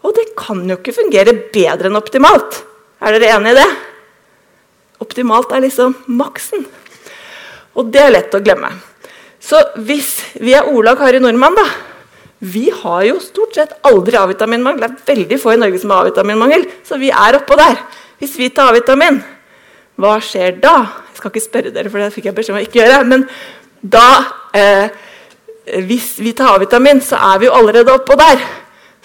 Og 0.06 0.16
det 0.16 0.30
kan 0.40 0.62
jo 0.68 0.78
ikke 0.80 0.96
fungere 0.96 1.36
bedre 1.54 1.90
enn 1.90 2.00
optimalt. 2.00 2.62
Er 3.04 3.16
dere 3.16 3.34
enig 3.36 3.54
i 3.54 3.60
det? 3.60 3.70
Optimalt 5.04 5.52
er 5.56 5.64
liksom 5.64 5.96
maksen. 6.20 6.66
Og 7.80 7.92
det 7.94 8.02
er 8.04 8.16
lett 8.16 8.36
å 8.36 8.42
glemme. 8.44 8.72
Så 9.40 9.60
hvis 9.88 10.18
vi 10.44 10.54
er 10.56 10.68
Olaug 10.68 11.00
Harry 11.04 11.22
Nordmann, 11.24 11.56
da 11.56 11.68
Vi 12.40 12.70
har 12.72 13.02
jo 13.04 13.18
stort 13.20 13.58
sett 13.58 13.74
aldri 13.84 14.16
A-vitaminmangel. 14.16 14.80
Det 14.80 14.88
er 14.88 15.10
veldig 15.10 15.40
få 15.44 15.52
i 15.52 15.58
Norge 15.60 15.80
som 15.82 15.92
har 15.92 16.06
A-vitaminmangel, 16.06 16.62
så 16.88 16.96
vi 16.96 17.10
er 17.12 17.36
oppå 17.36 17.58
der. 17.60 17.76
Hvis 18.16 18.38
vi 18.40 18.48
tar 18.56 18.72
A-vitamin, 18.72 19.18
hva 20.00 20.14
skjer 20.24 20.56
da? 20.64 20.76
Jeg 21.10 21.20
skal 21.20 21.34
ikke 21.34 21.44
spørre 21.44 21.74
dere, 21.76 21.92
for 21.92 22.00
det 22.00 22.14
fikk 22.16 22.30
jeg 22.30 22.38
beskjed 22.38 22.56
om 22.56 22.62
å 22.62 22.64
ikke 22.64 22.80
gjøre. 22.80 23.02
Men 23.12 23.28
da 23.84 24.06
eh, 24.56 24.88
Hvis 25.84 26.14
vi 26.24 26.32
tar 26.32 26.56
A-vitamin, 26.56 27.04
så 27.04 27.20
er 27.20 27.44
vi 27.44 27.50
jo 27.50 27.58
allerede 27.60 27.92
oppå 27.94 28.16
der. 28.16 28.40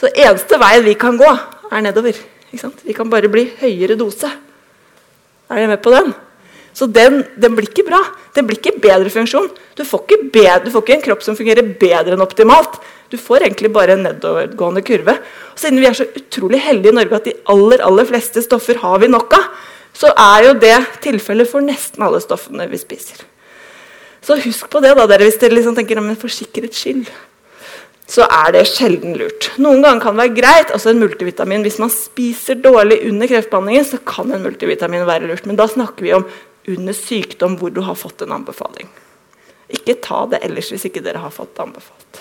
Så 0.01 0.11
eneste 0.11 0.59
veien 0.61 0.87
vi 0.87 0.97
kan 0.99 1.19
gå, 1.19 1.31
er 1.71 1.85
nedover. 1.85 2.19
Vi 2.85 2.95
kan 2.95 3.11
bare 3.11 3.31
bli 3.31 3.49
høyere 3.61 3.97
dose. 3.99 4.31
Er 5.51 5.61
dere 5.61 5.71
med 5.75 5.83
på 5.85 5.93
den? 5.95 6.13
Så 6.75 6.89
den, 6.91 7.21
den, 7.39 7.55
blir 7.55 7.69
ikke 7.69 7.87
bra. 7.87 8.01
Den 8.35 8.49
blir 8.49 8.59
ikke 8.59 8.81
bedre 8.83 9.11
funksjon. 9.13 9.47
Du 9.79 9.85
får 9.87 10.03
ikke, 10.03 10.31
bedre, 10.35 10.65
du 10.65 10.73
får 10.75 10.83
ikke 10.83 10.97
en 10.97 11.05
kropp 11.05 11.23
som 11.23 11.37
fungerer 11.39 11.67
bedre 11.79 12.17
enn 12.17 12.25
optimalt. 12.25 12.81
Du 13.13 13.15
får 13.21 13.47
egentlig 13.47 13.71
bare 13.75 13.95
en 13.95 14.03
nedovergående 14.09 14.83
kurve. 14.87 15.15
Og 15.53 15.63
siden 15.63 15.79
vi 15.83 15.87
er 15.87 15.95
så 15.95 16.09
utrolig 16.09 16.59
heldige 16.65 16.91
i 16.91 16.99
Norge 16.99 17.21
at 17.21 17.29
de 17.29 17.37
aller, 17.55 17.85
aller 17.87 18.09
fleste 18.09 18.43
stoffer 18.43 18.81
har 18.83 18.99
vi 19.03 19.13
nok 19.13 19.37
av, 19.39 19.47
så 19.95 20.11
er 20.11 20.49
jo 20.49 20.57
det 20.59 20.75
tilfellet 21.05 21.47
for 21.47 21.63
nesten 21.63 22.03
alle 22.03 22.19
stoffene 22.23 22.67
vi 22.67 22.81
spiser. 22.81 23.23
Så 24.25 24.41
husk 24.43 24.67
på 24.73 24.83
det, 24.83 24.97
da, 24.99 25.07
dere, 25.07 25.29
hvis 25.29 25.39
dere 25.39 25.55
liksom 25.55 25.77
tenker 25.79 26.01
om 26.01 26.11
for 26.19 26.33
sikkerhets 26.33 26.81
skyld 26.83 27.07
så 28.07 28.27
er 28.29 28.53
det 28.53 28.67
sjelden 28.69 29.17
lurt. 29.17 29.49
Noen 29.63 29.81
ganger 29.81 30.03
kan 30.03 30.17
det 30.17 30.27
være 30.27 30.37
greit. 30.37 30.73
altså 30.73 30.91
en 30.91 31.01
multivitamin, 31.01 31.63
Hvis 31.63 31.79
man 31.79 31.91
spiser 31.91 32.55
dårlig 32.55 33.01
under 33.09 33.27
kreftbehandlingen, 33.27 33.85
så 33.85 33.99
kan 34.05 34.33
en 34.33 34.43
multivitamin 34.43 35.07
være 35.07 35.27
lurt. 35.27 35.47
Men 35.47 35.57
da 35.57 35.67
snakker 35.67 36.05
vi 36.05 36.13
om 36.13 36.27
under 36.69 36.93
sykdom 36.93 37.57
hvor 37.59 37.73
du 37.73 37.81
har 37.81 37.95
fått 37.95 38.23
en 38.23 38.33
anbefaling. 38.33 38.89
Ikke 39.69 39.97
ta 40.01 40.27
det 40.27 40.43
ellers 40.45 40.71
hvis 40.71 40.85
ikke 40.85 41.03
dere 41.05 41.23
har 41.23 41.33
fått 41.33 41.57
det 41.57 41.65
anbefalt. 41.65 42.21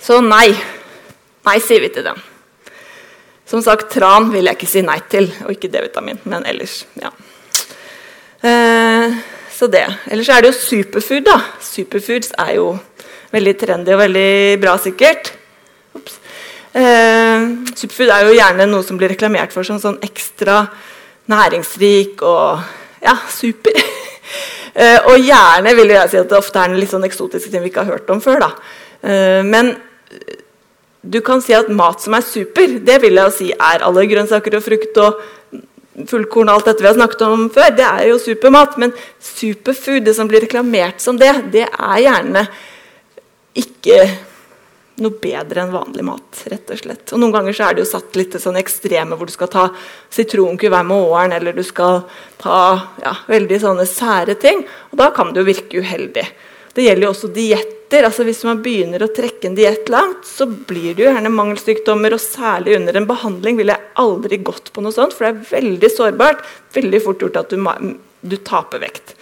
Så 0.00 0.20
nei. 0.22 0.54
Nei, 1.44 1.58
sier 1.58 1.80
vi 1.82 1.88
til 1.88 2.06
dem. 2.06 2.20
Som 3.48 3.62
sagt, 3.64 3.90
tran 3.90 4.30
vil 4.30 4.44
jeg 4.44 4.58
ikke 4.58 4.68
si 4.68 4.82
nei 4.84 4.98
til, 5.10 5.30
og 5.44 5.54
ikke 5.54 5.70
D-vitamin. 5.72 6.20
Men 6.28 6.44
ellers, 6.46 6.82
ja. 7.00 7.10
Eh, 8.44 9.16
så 9.50 9.66
det. 9.72 9.86
Ellers 10.12 10.28
er 10.28 10.44
det 10.44 10.52
jo 10.52 10.58
superfood, 10.60 11.24
da. 11.26 11.38
Superfoods 11.64 12.34
er 12.38 12.52
jo 12.58 12.66
veldig 13.34 13.54
trendy 13.60 13.94
og 13.94 14.02
veldig 14.02 14.30
bra, 14.62 14.76
sikkert. 14.80 15.32
Eh, 16.78 17.46
superfood 17.74 18.12
er 18.12 18.26
jo 18.28 18.36
gjerne 18.36 18.68
noe 18.68 18.86
som 18.86 18.98
blir 19.00 19.12
reklamert 19.12 19.54
for 19.54 19.66
som 19.66 19.80
sånn 19.82 19.98
ekstra 20.04 20.62
næringsrik 21.28 22.22
og 22.26 22.60
ja, 23.04 23.14
super. 23.32 23.76
eh, 24.80 24.98
og 25.08 25.16
gjerne 25.20 25.74
vil 25.78 25.94
jeg 25.94 26.12
si 26.12 26.20
at 26.20 26.28
det 26.30 26.38
ofte 26.38 26.60
er 26.60 26.72
en 26.72 26.80
litt 26.80 26.92
sånn 26.92 27.06
eksotiske 27.08 27.52
ting 27.52 27.64
vi 27.64 27.72
ikke 27.72 27.86
har 27.86 27.98
hørt 27.98 28.12
om 28.14 28.22
før. 28.24 28.44
da. 28.46 28.52
Eh, 29.02 29.40
men 29.46 29.74
du 31.08 31.20
kan 31.24 31.40
si 31.44 31.54
at 31.56 31.70
mat 31.72 32.02
som 32.02 32.16
er 32.18 32.26
super, 32.26 32.78
det 32.84 33.00
vil 33.04 33.20
jeg 33.20 33.36
si 33.36 33.50
er 33.54 33.84
alle 33.86 34.06
grønnsaker 34.10 34.58
og 34.58 34.64
frukt 34.64 34.98
og 35.02 35.22
fullkorn 36.08 36.50
og 36.50 36.58
alt 36.58 36.68
dette 36.68 36.84
vi 36.84 36.90
har 36.90 36.98
snakket 36.98 37.22
om 37.26 37.46
før, 37.54 37.70
det 37.74 37.86
er 37.86 38.08
jo 38.10 38.18
supermat. 38.22 38.76
Men 38.78 38.92
superfood, 39.22 40.04
det 40.06 40.14
som 40.18 40.28
blir 40.30 40.44
reklamert 40.44 41.02
som 41.02 41.18
det, 41.18 41.32
det 41.54 41.64
er 41.66 42.02
gjerne 42.04 42.44
ikke 43.58 44.02
noe 45.02 45.14
bedre 45.22 45.62
enn 45.62 45.72
vanlig 45.72 46.04
mat. 46.06 46.42
rett 46.50 46.70
Og 46.74 46.80
slett. 46.80 47.12
Og 47.12 47.22
Noen 47.22 47.34
ganger 47.34 47.56
så 47.56 47.68
er 47.68 47.76
det 47.76 47.84
jo 47.84 47.92
satt 47.92 48.18
litt 48.18 48.32
til 48.34 48.42
sånn 48.42 48.58
ekstreme 48.60 49.18
hvor 49.18 49.28
du 49.28 49.34
skal 49.34 49.50
ta 49.52 49.64
sitronkur 50.14 50.72
hver 50.72 50.86
morgen, 50.86 51.34
eller 51.36 51.56
du 51.56 51.64
skal 51.66 52.02
ta 52.40 52.60
ja, 53.02 53.14
veldig 53.30 53.60
sånne 53.62 53.88
sære 53.88 54.38
ting. 54.42 54.64
Og 54.92 55.00
da 55.00 55.10
kan 55.14 55.32
det 55.32 55.42
jo 55.42 55.50
virke 55.50 55.82
uheldig. 55.82 56.26
Det 56.74 56.86
gjelder 56.86 57.08
jo 57.08 57.12
også 57.14 57.30
dietter. 57.34 58.04
Altså 58.06 58.26
hvis 58.26 58.42
man 58.46 58.62
begynner 58.62 59.02
å 59.02 59.10
trekke 59.14 59.48
en 59.48 59.56
diett 59.58 59.88
langt, 59.92 60.26
så 60.28 60.46
blir 60.46 60.92
det 60.92 61.06
jo 61.06 61.12
gjerne 61.12 61.32
mangelsykdommer, 61.32 62.14
og 62.14 62.22
særlig 62.22 62.76
under 62.78 62.98
en 62.98 63.08
behandling 63.08 63.58
ville 63.58 63.74
jeg 63.74 63.94
aldri 64.02 64.42
gått 64.44 64.72
på 64.74 64.84
noe 64.84 64.94
sånt, 64.94 65.16
for 65.16 65.26
det 65.26 65.32
er 65.32 65.62
veldig 65.62 65.94
sårbart. 65.94 66.44
Veldig 66.76 67.02
fort 67.06 67.24
gjort 67.24 67.40
at 67.40 67.54
du, 67.54 67.94
du 68.20 68.36
taper 68.44 68.84
vekt. 68.84 69.17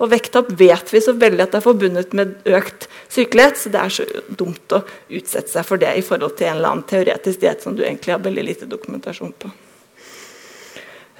Og 0.00 0.08
vekttap 0.08 0.48
vet 0.56 0.92
vi 0.94 1.00
så 1.04 1.12
veldig 1.12 1.44
at 1.44 1.52
det 1.52 1.58
er 1.60 1.64
forbundet 1.64 2.14
med 2.16 2.36
økt 2.48 2.86
sykelighet, 3.12 3.58
så 3.60 3.72
det 3.72 3.80
er 3.80 3.92
så 3.92 4.06
dumt 4.32 4.72
å 4.72 4.80
utsette 5.12 5.52
seg 5.52 5.66
for 5.68 5.80
det 5.80 5.92
i 5.98 6.04
forhold 6.04 6.38
til 6.38 6.48
en 6.48 6.56
eller 6.56 6.72
annen 6.72 6.86
teoretisk 6.88 7.42
diett 7.42 7.60
som 7.64 7.76
du 7.76 7.84
egentlig 7.84 8.14
har 8.14 8.22
veldig 8.24 8.46
lite 8.46 8.70
dokumentasjon 8.70 9.34
på. 9.36 9.52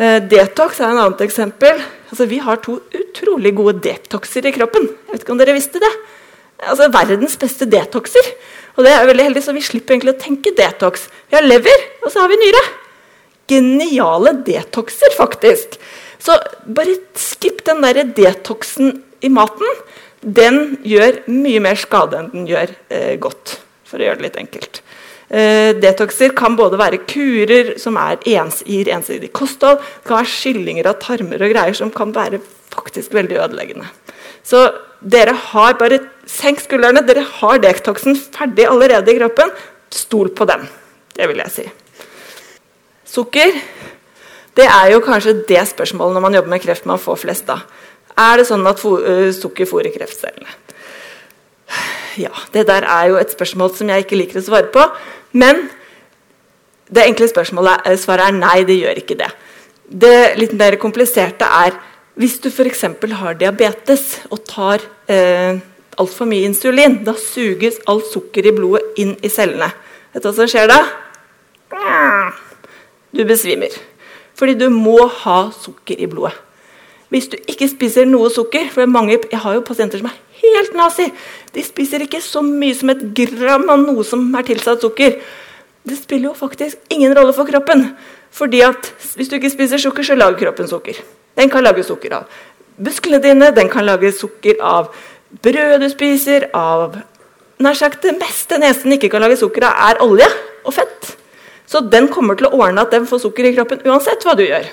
Eh, 0.01 0.17
detox 0.33 0.81
er 0.81 0.95
en 0.95 1.03
annet 1.03 1.27
eksempel. 1.27 1.83
Altså, 2.09 2.25
vi 2.31 2.41
har 2.41 2.63
to 2.65 2.79
utrolig 2.97 3.53
gode 3.59 3.83
detoxer 3.85 4.49
i 4.49 4.55
kroppen. 4.57 4.89
Jeg 4.89 5.13
vet 5.13 5.27
ikke 5.27 5.35
om 5.35 5.43
dere 5.43 5.57
visste 5.59 5.83
det? 5.83 5.91
Altså, 6.65 6.89
Verdens 6.95 7.37
beste 7.41 7.69
detoxer. 7.69 8.33
Og 8.79 8.87
det 8.87 8.95
er 8.95 9.09
veldig 9.11 9.27
heldig, 9.29 9.43
så 9.45 9.53
Vi 9.53 9.67
slipper 9.67 9.99
egentlig 9.99 10.15
å 10.15 10.23
tenke 10.23 10.55
detox. 10.57 11.11
Vi 11.29 11.37
har 11.37 11.45
lever, 11.45 11.85
og 12.01 12.09
så 12.13 12.23
har 12.23 12.33
vi 12.33 12.41
nyre. 12.41 12.63
Geniale 13.51 14.33
detoxer, 14.47 15.13
faktisk. 15.19 15.77
Så 16.21 16.37
bare 16.67 16.99
skipp 17.19 17.65
den 17.67 17.83
der 17.85 18.03
detoxen 18.17 19.01
i 19.25 19.31
maten. 19.33 19.81
Den 20.21 20.77
gjør 20.85 21.23
mye 21.33 21.63
mer 21.65 21.79
skade 21.81 22.19
enn 22.19 22.31
den 22.35 22.49
gjør 22.51 22.75
eh, 22.93 23.15
godt, 23.21 23.57
for 23.89 24.01
å 24.01 24.05
gjøre 24.05 24.21
det 24.21 24.27
litt 24.29 24.41
enkelt. 24.43 24.83
Eh, 25.31 25.71
detoxer 25.81 26.35
kan 26.37 26.59
både 26.59 26.79
være 26.81 27.01
kurer 27.09 27.77
som 27.81 27.97
er 28.01 28.21
ens, 28.35 28.61
gir 28.67 28.91
ensidig 28.93 29.31
kosthold, 29.33 29.81
det 29.81 30.09
kan 30.11 30.21
være 30.21 30.33
skyllinger 30.35 30.91
av 30.91 30.99
tarmer 31.03 31.47
og 31.47 31.55
greier 31.55 31.79
som 31.79 31.93
kan 31.95 32.13
være 32.17 32.43
faktisk 32.75 33.15
veldig 33.17 33.39
ødeleggende. 33.47 33.89
Så 34.45 34.67
dere 35.01 35.35
har 35.53 35.77
bare 35.81 36.03
Senk 36.31 36.61
skuldrene. 36.63 37.03
Dere 37.03 37.25
har 37.27 37.59
detoxen 37.59 38.15
ferdig 38.15 38.69
allerede 38.71 39.11
i 39.11 39.17
kroppen. 39.19 39.51
Stol 39.91 40.29
på 40.31 40.47
den. 40.47 40.63
Det 41.17 41.27
vil 41.27 41.41
jeg 41.43 41.51
si. 41.51 41.65
Sukker 43.11 43.57
det 44.61 44.69
er 44.69 44.93
jo 44.93 45.01
kanskje 45.05 45.39
det 45.49 45.63
spørsmålet 45.73 46.17
når 46.17 46.27
man 46.27 46.37
jobber 46.37 46.53
med 46.53 46.63
kreft 46.63 46.89
man 46.89 47.01
får 47.01 47.23
flest 47.25 47.51
av. 47.53 47.65
Er 48.21 48.41
det 48.41 48.49
sånn 48.51 48.67
at 48.69 48.83
sukker 48.83 49.69
fôrer 49.69 49.93
kreftcellene? 49.95 50.59
Ja, 52.19 52.33
det 52.53 52.67
der 52.69 52.85
er 52.85 53.11
jo 53.13 53.21
et 53.21 53.33
spørsmål 53.33 53.73
som 53.79 53.91
jeg 53.91 54.05
ikke 54.05 54.19
liker 54.19 54.41
å 54.41 54.45
svare 54.45 54.69
på. 54.75 54.83
Men 55.39 55.69
det 56.91 57.07
enkle 57.07 57.29
spørsmålet 57.31 57.87
er, 57.87 57.99
svaret 58.03 58.29
er 58.29 58.37
nei, 58.37 58.59
det 58.67 58.81
gjør 58.81 59.01
ikke 59.03 59.19
det. 59.21 59.31
Det 59.91 60.17
litt 60.39 60.55
mer 60.59 60.77
kompliserte 60.83 61.47
er 61.47 61.77
hvis 62.21 62.37
du 62.43 62.51
f.eks. 62.51 62.83
har 63.23 63.39
diabetes 63.39 64.05
og 64.29 64.43
tar 64.51 64.83
eh, 65.09 65.61
altfor 66.01 66.29
mye 66.29 66.49
insulin, 66.51 66.99
da 67.07 67.15
suges 67.17 67.79
alt 67.89 68.11
sukker 68.11 68.51
i 68.51 68.55
blodet 68.57 68.99
inn 69.01 69.15
i 69.23 69.31
cellene. 69.33 69.71
Vet 70.13 70.25
du 70.25 70.29
hva 70.29 70.35
som 70.37 70.51
skjer 70.51 70.69
da? 70.69 70.81
Du 73.15 73.23
besvimer. 73.25 73.73
Fordi 74.41 74.57
du 74.57 74.71
må 74.73 74.97
ha 75.23 75.41
sukker 75.53 76.01
i 76.01 76.09
blodet. 76.09 76.33
Hvis 77.11 77.27
du 77.29 77.37
ikke 77.51 77.69
spiser 77.69 78.07
noe 78.09 78.31
sukker 78.31 78.71
for 78.73 78.87
mange, 78.87 79.19
Jeg 79.31 79.39
har 79.39 79.55
jo 79.55 79.61
pasienter 79.61 79.99
som 79.99 80.07
er 80.09 80.19
helt 80.41 80.75
nazi. 80.75 81.11
De 81.53 81.63
spiser 81.63 82.01
ikke 82.07 82.23
så 82.23 82.41
mye 82.43 82.75
som 82.75 82.91
et 82.91 83.03
gram 83.15 83.69
av 83.69 83.79
noe 83.83 84.05
som 84.05 84.35
er 84.35 84.43
tilsatt 84.43 84.81
sukker. 84.81 85.19
Det 85.85 85.99
spiller 85.99 86.31
jo 86.31 86.35
faktisk 86.35 86.79
ingen 86.89 87.13
rolle 87.17 87.33
for 87.33 87.45
kroppen. 87.45 87.97
Fordi 88.31 88.61
at 88.63 88.93
Hvis 89.17 89.29
du 89.29 89.37
ikke 89.37 89.51
spiser 89.51 89.79
sukker, 89.79 90.03
så 90.03 90.15
lager 90.15 90.39
kroppen 90.39 90.69
sukker. 90.69 90.95
Den 91.37 91.51
kan 91.51 91.63
lage 91.65 91.85
sukker 91.85 92.15
av 92.15 92.25
musklene 92.79 93.21
dine, 93.23 93.51
den 93.55 93.69
kan 93.69 93.85
lage 93.85 94.13
sukker 94.13 94.61
av 94.63 94.91
brød 95.43 95.81
du 95.81 95.89
spiser, 95.93 96.49
av 96.55 96.97
nær 97.61 97.77
sagt 97.77 98.03
Det 98.03 98.17
meste 98.19 98.59
nesen 98.59 98.93
ikke 98.97 99.11
kan 99.13 99.23
lage 99.23 99.37
sukker 99.37 99.67
av, 99.69 99.91
er 99.91 100.03
olje 100.05 100.29
og 100.65 100.75
fett. 100.75 101.17
Så 101.71 101.85
den 101.87 102.09
kommer 102.11 102.39
til 102.39 102.49
å 102.49 102.57
ordne 102.59 102.83
at 102.83 102.95
den 102.95 103.07
får 103.07 103.23
sukker 103.25 103.47
i 103.47 103.55
kroppen 103.55 103.85
uansett 103.87 104.25
hva 104.27 104.35
du 104.39 104.43
gjør. 104.43 104.67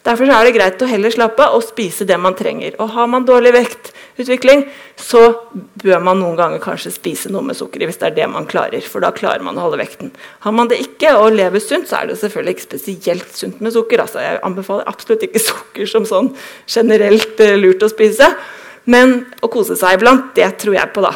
Derfor 0.00 0.30
er 0.32 0.46
det 0.46 0.54
greit 0.54 0.80
å 0.80 0.86
heller 0.88 1.12
slappe 1.12 1.44
av 1.44 1.58
og 1.58 1.64
spise 1.66 2.06
det 2.08 2.16
man 2.16 2.32
trenger. 2.36 2.72
Og 2.80 2.94
Har 2.94 3.08
man 3.12 3.26
dårlig 3.28 3.50
vektutvikling, 3.52 4.62
så 4.96 5.20
bør 5.82 6.00
man 6.00 6.22
noen 6.22 6.38
ganger 6.38 6.62
kanskje 6.62 6.94
spise 6.94 7.32
noe 7.32 7.44
med 7.44 7.58
sukker 7.58 7.84
hvis 7.84 8.00
det 8.00 8.08
er 8.08 8.14
det 8.16 8.28
man 8.32 8.48
klarer. 8.48 8.80
For 8.80 9.04
da 9.04 9.10
klarer 9.12 9.44
man 9.44 9.60
å 9.60 9.66
holde 9.66 9.82
vekten. 9.82 10.14
Har 10.46 10.54
man 10.56 10.70
det 10.72 10.80
ikke 10.80 11.12
og 11.18 11.36
lever 11.36 11.60
sunt, 11.60 11.90
så 11.90 11.98
er 11.98 12.08
det 12.08 12.16
selvfølgelig 12.22 12.56
ikke 12.56 12.68
spesielt 12.70 13.36
sunt 13.36 13.60
med 13.60 13.76
sukker. 13.76 14.00
Altså, 14.00 14.22
jeg 14.24 14.40
anbefaler 14.48 14.88
absolutt 14.88 15.28
ikke 15.28 15.44
sukker 15.50 15.92
som 15.92 16.08
sånn 16.08 16.32
generelt 16.64 17.44
uh, 17.44 17.52
lurt 17.60 17.84
å 17.84 17.92
spise. 17.92 18.30
Men 18.88 19.18
å 19.44 19.52
kose 19.52 19.76
seg 19.76 20.00
iblant, 20.00 20.32
det 20.38 20.48
tror 20.64 20.80
jeg 20.80 20.94
på, 20.96 21.04
da. 21.04 21.12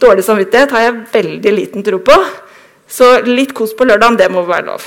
Dårlig 0.00 0.24
samvittighet 0.24 0.72
har 0.72 0.88
jeg 0.88 1.00
veldig 1.12 1.54
liten 1.60 1.84
tro 1.84 2.00
på. 2.00 2.16
Så 2.88 3.16
litt 3.26 3.54
kos 3.56 3.74
på 3.76 3.86
lørdagen, 3.88 4.18
det 4.20 4.30
må 4.32 4.44
være 4.48 4.68
lov. 4.68 4.86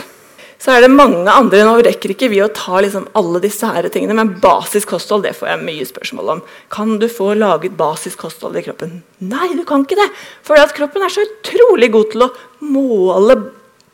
Så 0.58 0.74
er 0.74 0.82
det 0.82 0.90
mange 0.90 1.30
andre, 1.30 1.62
Nå 1.66 1.76
rekker 1.86 2.16
ikke 2.16 2.32
vi 2.32 2.40
å 2.42 2.50
ta 2.50 2.80
liksom 2.82 3.06
alle 3.18 3.42
disse 3.44 3.68
her 3.70 3.86
tingene, 3.94 4.16
men 4.18 4.34
basisk 4.42 4.90
kosthold 4.96 5.28
det 5.28 5.36
får 5.38 5.52
jeg 5.52 5.66
mye 5.68 5.86
spørsmål 5.86 6.32
om. 6.34 6.42
Kan 6.74 6.96
du 7.02 7.06
få 7.12 7.36
laget 7.38 7.78
basisk 7.78 8.24
kosthold 8.26 8.58
i 8.58 8.66
kroppen? 8.66 8.98
Nei, 9.22 9.52
du 9.54 9.62
kan 9.70 9.86
ikke 9.86 10.00
det. 10.00 10.10
For 10.46 10.58
kroppen 10.80 11.06
er 11.06 11.14
så 11.14 11.28
utrolig 11.28 11.92
god 11.94 12.12
til 12.14 12.26
å 12.26 12.32
måle 12.66 13.38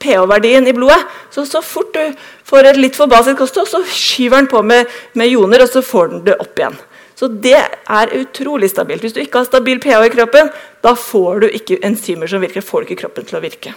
pH-verdien 0.04 0.68
i 0.72 0.76
blodet. 0.76 1.04
Så 1.36 1.44
så 1.50 1.60
fort 1.64 1.92
du 1.96 2.16
får 2.48 2.72
et 2.72 2.80
litt 2.80 2.96
for 3.00 3.12
basisk 3.12 3.44
kosthold, 3.44 3.68
så 3.68 3.84
skyver 3.84 4.40
den 4.40 4.52
på 4.52 4.64
med, 4.64 4.88
med 5.20 5.32
joner, 5.36 5.68
og 5.68 5.72
så 5.72 5.84
får 5.84 6.14
den 6.14 6.28
det 6.32 6.40
opp 6.40 6.60
igjen. 6.60 6.80
Så 7.20 7.28
det 7.44 7.60
er 7.60 8.18
utrolig 8.18 8.72
stabilt. 8.72 9.04
Hvis 9.04 9.16
du 9.16 9.22
ikke 9.24 9.44
har 9.44 9.52
stabil 9.52 9.84
pH 9.84 10.08
i 10.08 10.14
kroppen, 10.16 10.52
da 10.84 10.96
får 10.96 11.44
du 11.44 11.52
ikke 11.52 11.84
enzymer 11.86 12.32
som 12.32 12.44
virker, 12.44 12.64
får 12.64 12.84
du 12.84 12.94
ikke 12.94 13.04
kroppen 13.04 13.28
til 13.28 13.40
å 13.40 13.44
virke. 13.44 13.76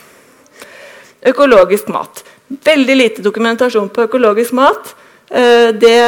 Økologisk 1.26 1.88
mat. 1.92 2.22
Veldig 2.46 2.96
lite 2.96 3.24
dokumentasjon 3.24 3.88
på 3.90 4.06
økologisk 4.06 4.54
mat. 4.56 4.94
Eh, 5.30 5.72
det 5.74 6.00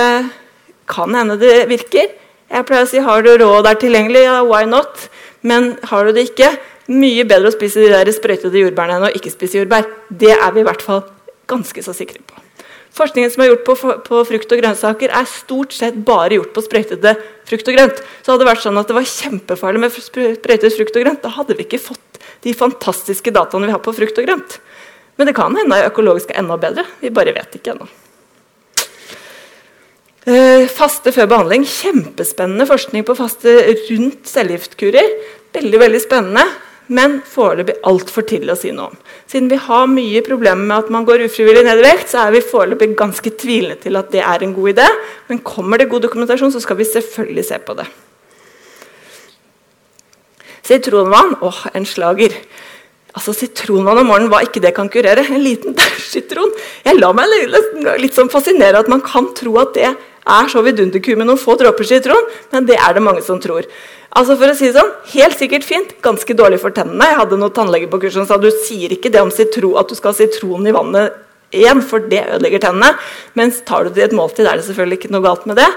kan 0.88 1.14
hende 1.14 1.38
det 1.40 1.68
virker. 1.70 2.10
Jeg 2.48 2.64
pleier 2.64 2.86
å 2.86 2.88
si 2.88 3.02
har 3.04 3.22
du 3.24 3.34
råd 3.36 3.66
der 3.66 3.78
tilgjengelig, 3.80 4.24
ja, 4.24 4.40
why 4.46 4.64
not? 4.68 5.08
Men 5.44 5.76
har 5.90 6.06
du 6.06 6.16
det 6.16 6.30
ikke, 6.30 6.54
mye 6.88 7.26
bedre 7.28 7.50
å 7.50 7.54
spise 7.54 7.82
de 7.82 7.92
der 7.92 8.08
sprøytede 8.16 8.62
jordbærene 8.62 8.96
enn 8.96 9.08
å 9.10 9.14
ikke 9.14 9.32
spise 9.34 9.60
jordbær. 9.60 9.88
Det 10.08 10.32
er 10.32 10.52
vi 10.54 10.64
i 10.64 10.68
hvert 10.68 10.84
fall 10.84 11.02
ganske 11.48 11.84
så 11.84 11.92
sikre 11.96 12.22
på. 12.24 12.44
Forskningen 12.98 13.30
som 13.30 13.44
er 13.44 13.50
gjort 13.52 13.66
på, 13.66 13.74
på, 14.06 14.20
frukt 14.26 14.52
og 14.54 14.62
grønnsaker, 14.62 15.12
er 15.14 15.28
stort 15.28 15.76
sett 15.76 15.98
bare 16.06 16.38
gjort 16.38 16.54
på 16.56 16.64
sprøytede 16.64 17.12
frukt 17.46 17.68
og 17.68 17.76
grønt. 17.76 18.00
Så 18.24 18.32
hadde 18.32 18.42
det 18.42 18.48
vært 18.48 18.64
sånn 18.64 18.80
at 18.80 18.88
det 18.88 18.96
var 18.96 19.10
kjempefarlig 19.12 19.82
med 19.84 19.98
sprøytet 20.02 20.78
frukt 20.78 20.96
og 20.96 21.04
grønt, 21.04 21.20
da 21.22 21.34
hadde 21.36 21.58
vi 21.58 21.66
ikke 21.68 21.82
fått 21.82 22.22
de 22.46 22.54
fantastiske 22.56 23.32
dataene 23.34 23.68
vi 23.68 23.76
har 23.76 23.84
på 23.84 23.94
frukt 23.94 24.18
og 24.18 24.26
grønt. 24.26 24.58
Men 25.18 25.26
det 25.26 25.34
kan 25.36 25.56
hende 25.58 25.80
økologisk 25.88 26.30
er 26.30 26.44
enda 26.44 26.56
bedre. 26.60 26.84
Vi 27.02 27.10
bare 27.14 27.34
vet 27.34 27.58
ikke 27.58 27.74
ennå. 27.74 27.88
Eh, 30.28 30.68
faste 30.70 31.12
før 31.14 31.28
behandling. 31.30 31.64
Kjempespennende 31.66 32.66
forskning 32.68 33.04
på 33.06 33.16
faste 33.18 33.54
rundt 33.88 34.28
cellegiftkurer. 34.28 35.12
Veldig, 35.56 35.78
veldig 35.80 36.00
spennende, 36.04 36.44
men 36.92 37.18
foreløpig 37.26 37.78
altfor 37.88 38.26
tidlig 38.28 38.52
å 38.52 38.58
si 38.60 38.72
noe 38.74 38.92
om. 38.92 38.98
Siden 39.30 39.48
vi 39.50 39.58
har 39.64 39.88
mye 39.90 40.20
problemer 40.26 40.60
med 40.60 40.76
at 40.76 40.92
man 40.92 41.06
går 41.08 41.24
ufrivillig 41.24 41.64
ned 41.64 41.80
i 41.80 41.86
vekt, 41.86 42.12
så 42.12 42.26
er 42.26 42.36
vi 42.36 42.44
foreløpig 42.44 42.92
ganske 42.98 43.32
tvilende 43.40 43.78
til 43.82 43.96
at 43.98 44.12
det 44.12 44.20
er 44.20 44.44
en 44.44 44.52
god 44.56 44.74
idé. 44.74 44.86
Men 45.30 45.42
kommer 45.46 45.80
det 45.80 45.88
god 45.88 46.04
dokumentasjon, 46.04 46.52
så 46.52 46.62
skal 46.62 46.78
vi 46.78 46.90
selvfølgelig 46.92 47.46
se 47.48 47.58
på 47.64 47.78
det. 47.80 47.88
Sitronvann 50.68 51.38
åh, 51.40 51.62
en 51.72 51.88
slager. 51.88 52.36
Altså, 53.18 53.34
Sitronvann 53.34 53.98
om 53.98 54.06
morgenen, 54.12 54.30
hva 54.30 54.44
ikke 54.46 54.62
det 54.62 54.70
kan 54.76 54.90
kurere? 54.92 55.24
En 55.26 55.42
liten 55.42 55.74
sitron. 56.12 56.52
Jeg 56.86 57.00
lar 57.00 57.16
meg 57.18 57.32
litt, 57.50 57.74
litt 57.98 58.14
sånn 58.14 58.30
fascinere 58.30 58.78
at 58.78 58.90
man 58.90 59.02
kan 59.02 59.32
tro 59.34 59.56
at 59.58 59.74
det 59.74 59.88
er 59.88 60.50
så 60.52 60.62
vidunderku 60.62 61.14
med 61.16 61.26
noen 61.26 61.40
få 61.40 61.56
dråper 61.58 61.88
sitron, 61.88 62.26
men 62.52 62.68
det 62.68 62.76
er 62.78 62.94
det 62.94 63.02
mange 63.02 63.24
som 63.26 63.40
tror. 63.42 63.66
Altså 64.18 64.36
for 64.40 64.50
å 64.50 64.56
si 64.56 64.68
det 64.70 64.76
sånn, 64.76 64.92
Helt 65.12 65.38
sikkert 65.40 65.66
fint, 65.66 65.94
ganske 66.04 66.36
dårlig 66.36 66.60
for 66.62 66.74
tennene. 66.74 67.10
Jeg 67.10 67.18
hadde 67.20 67.38
noen 67.40 67.54
tannleger 67.56 67.90
på 67.90 68.00
kurset 68.04 68.22
som 68.22 68.28
sa 68.28 68.38
du 68.40 68.50
sier 68.64 68.94
ikke 68.94 69.12
det 69.12 69.24
om 69.24 69.32
sitron, 69.34 69.76
at 69.80 69.88
du 69.88 69.96
skal 69.98 70.14
ha 70.14 70.18
sitron 70.20 70.68
i 70.68 70.74
vannet 70.76 71.16
igjen, 71.56 71.80
for 71.84 72.04
det 72.12 72.22
ødelegger 72.36 72.62
tennene. 72.68 72.92
Mens 73.40 73.62
tar 73.66 73.88
du 73.88 73.96
det 73.96 74.04
i 74.04 74.06
et 74.10 74.16
måltid, 74.16 74.46
er 74.46 74.60
det 74.60 74.68
selvfølgelig 74.68 75.00
ikke 75.00 75.14
noe 75.16 75.24
galt 75.24 75.48
med 75.48 75.58
det. 75.60 75.68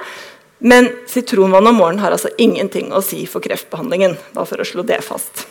Men 0.61 0.91
sitronvann 1.09 1.72
om 1.72 1.80
morgenen 1.80 2.03
har 2.03 2.13
altså 2.13 2.30
ingenting 2.38 2.91
å 2.93 3.01
si 3.05 3.23
for 3.30 3.43
kreftbehandlingen. 3.43 4.19
Bare 4.35 4.51
for 4.51 4.61
å 4.61 4.68
slå 4.68 4.85
det 4.85 4.99
fast. 5.05 5.47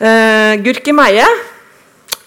Uh, 0.00 0.58
gurkemeie 0.64 1.26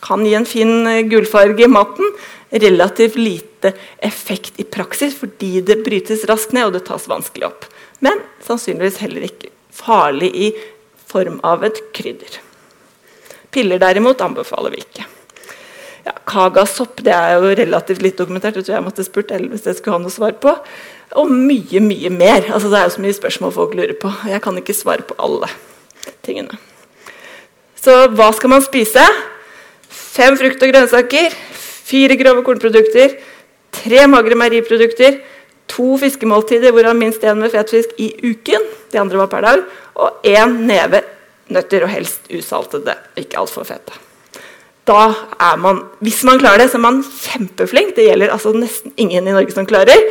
kan 0.06 0.22
gi 0.24 0.36
en 0.38 0.48
fin 0.48 0.72
uh, 0.88 1.02
gulfarge 1.10 1.66
i 1.66 1.72
maten. 1.72 2.14
Relativt 2.50 3.18
lite 3.20 3.74
effekt 4.00 4.60
i 4.62 4.64
praksis 4.64 5.18
fordi 5.20 5.60
det 5.68 5.82
brytes 5.84 6.24
raskt 6.30 6.56
ned 6.56 6.70
og 6.70 6.78
det 6.78 6.86
tas 6.88 7.10
vanskelig 7.12 7.50
opp. 7.50 7.68
Men 8.00 8.22
sannsynligvis 8.46 9.02
heller 9.04 9.26
ikke 9.28 9.52
farlig 9.74 10.32
i 10.32 10.52
form 11.08 11.42
av 11.44 11.66
et 11.68 11.82
krydder. 11.96 12.40
Piller 13.52 13.82
derimot 13.82 14.22
anbefaler 14.24 14.74
vi 14.76 14.84
ikke. 14.84 15.08
Ja, 16.08 16.14
Kagasopp 16.30 17.02
det 17.04 17.12
er 17.12 17.36
jo 17.36 17.52
relativt 17.60 18.04
litt 18.04 18.20
dokumentert. 18.20 18.56
Det 18.56 18.68
tror 18.68 18.78
jeg 18.78 18.86
måtte 18.86 19.04
spurt 19.08 19.34
hvis 19.34 19.68
jeg 19.68 19.80
skulle 19.80 19.98
ha 19.98 20.04
noe 20.06 20.14
svar 20.14 20.38
på. 20.40 20.54
Og 21.20 21.32
mye, 21.32 21.82
mye 21.84 22.12
mer. 22.14 22.48
Altså, 22.52 22.72
det 22.72 22.80
er 22.80 22.88
jo 22.88 22.96
så 22.96 23.04
mye 23.04 23.20
spørsmål 23.20 23.56
folk 23.56 23.76
lurer 23.76 23.96
på. 24.00 24.12
Jeg 24.32 24.44
kan 24.44 24.60
ikke 24.60 24.76
svare 24.76 25.08
på 25.08 25.20
alle 25.20 25.52
tingene. 26.24 26.60
Så 27.88 27.94
hva 28.20 28.34
skal 28.36 28.52
man 28.52 28.64
spise? 28.66 29.04
Fem 29.88 30.36
frukt 30.36 30.64
og 30.66 30.72
grønnsaker, 30.74 31.32
fire 31.88 32.18
grove 32.20 32.42
kornprodukter, 32.44 33.14
tre 33.78 34.02
magre 34.12 34.36
meieriprodukter, 34.36 35.22
to 35.72 35.94
fiskemåltider, 36.02 36.74
hvorav 36.76 36.98
minst 37.00 37.24
én 37.24 37.40
med 37.40 37.54
fetfisk 37.54 37.94
i 38.04 38.10
uken, 38.26 38.66
de 38.92 39.00
andre 39.00 39.22
var 39.22 39.30
per 39.32 39.46
dag, 39.46 39.64
og 40.04 40.28
én 40.28 40.58
neve 40.68 41.00
nøtter, 41.56 41.86
og 41.88 41.94
helst 41.94 42.28
usaltede, 42.28 42.98
ikke 43.24 43.40
altfor 43.40 43.64
fete. 43.70 43.96
Da 44.88 45.06
er 45.40 45.56
man, 45.60 45.86
Hvis 46.04 46.26
man 46.28 46.40
klarer 46.44 46.66
det, 46.66 46.74
så 46.74 46.82
er 46.82 46.84
man 46.84 47.00
kjempeflink. 47.04 47.96
Det 47.96 48.10
gjelder 48.10 48.36
altså 48.36 48.52
nesten 48.56 48.92
ingen 48.98 49.28
i 49.28 49.36
Norge 49.36 49.56
som 49.56 49.68
klarer. 49.68 50.04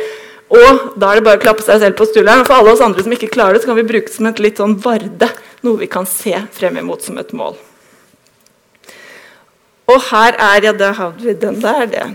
Og 0.53 0.97
da 0.97 1.11
er 1.11 1.19
det 1.19 1.25
bare 1.25 1.37
å 1.37 1.45
klappe 1.45 1.65
seg 1.65 1.81
selv 1.81 1.97
på 1.97 2.05
skulderen. 2.09 2.45
For 2.45 2.57
alle 2.57 2.73
oss 2.73 2.83
andre 2.85 3.05
som 3.05 3.13
ikke 3.13 3.31
klarer 3.33 3.57
det, 3.57 3.63
så 3.63 3.71
kan 3.71 3.79
vi 3.79 3.87
bruke 3.89 4.09
det 4.09 4.13
som 4.13 4.29
et 4.29 4.41
litt 4.41 4.61
sånn 4.61 4.77
varde. 4.81 5.29
Noe 5.65 5.81
vi 5.81 5.89
kan 5.89 6.05
se 6.09 6.35
frem 6.53 6.77
imot 6.77 7.05
som 7.05 7.17
et 7.17 7.33
mål. 7.33 7.57
Og 9.87 10.03
her 10.09 10.35
er 10.35 10.67
ja, 10.67 10.75
da 10.75 10.91
har 10.93 11.15
vi 11.17 11.33
den 11.33 11.61
der. 11.63 11.85
Det 11.87 12.05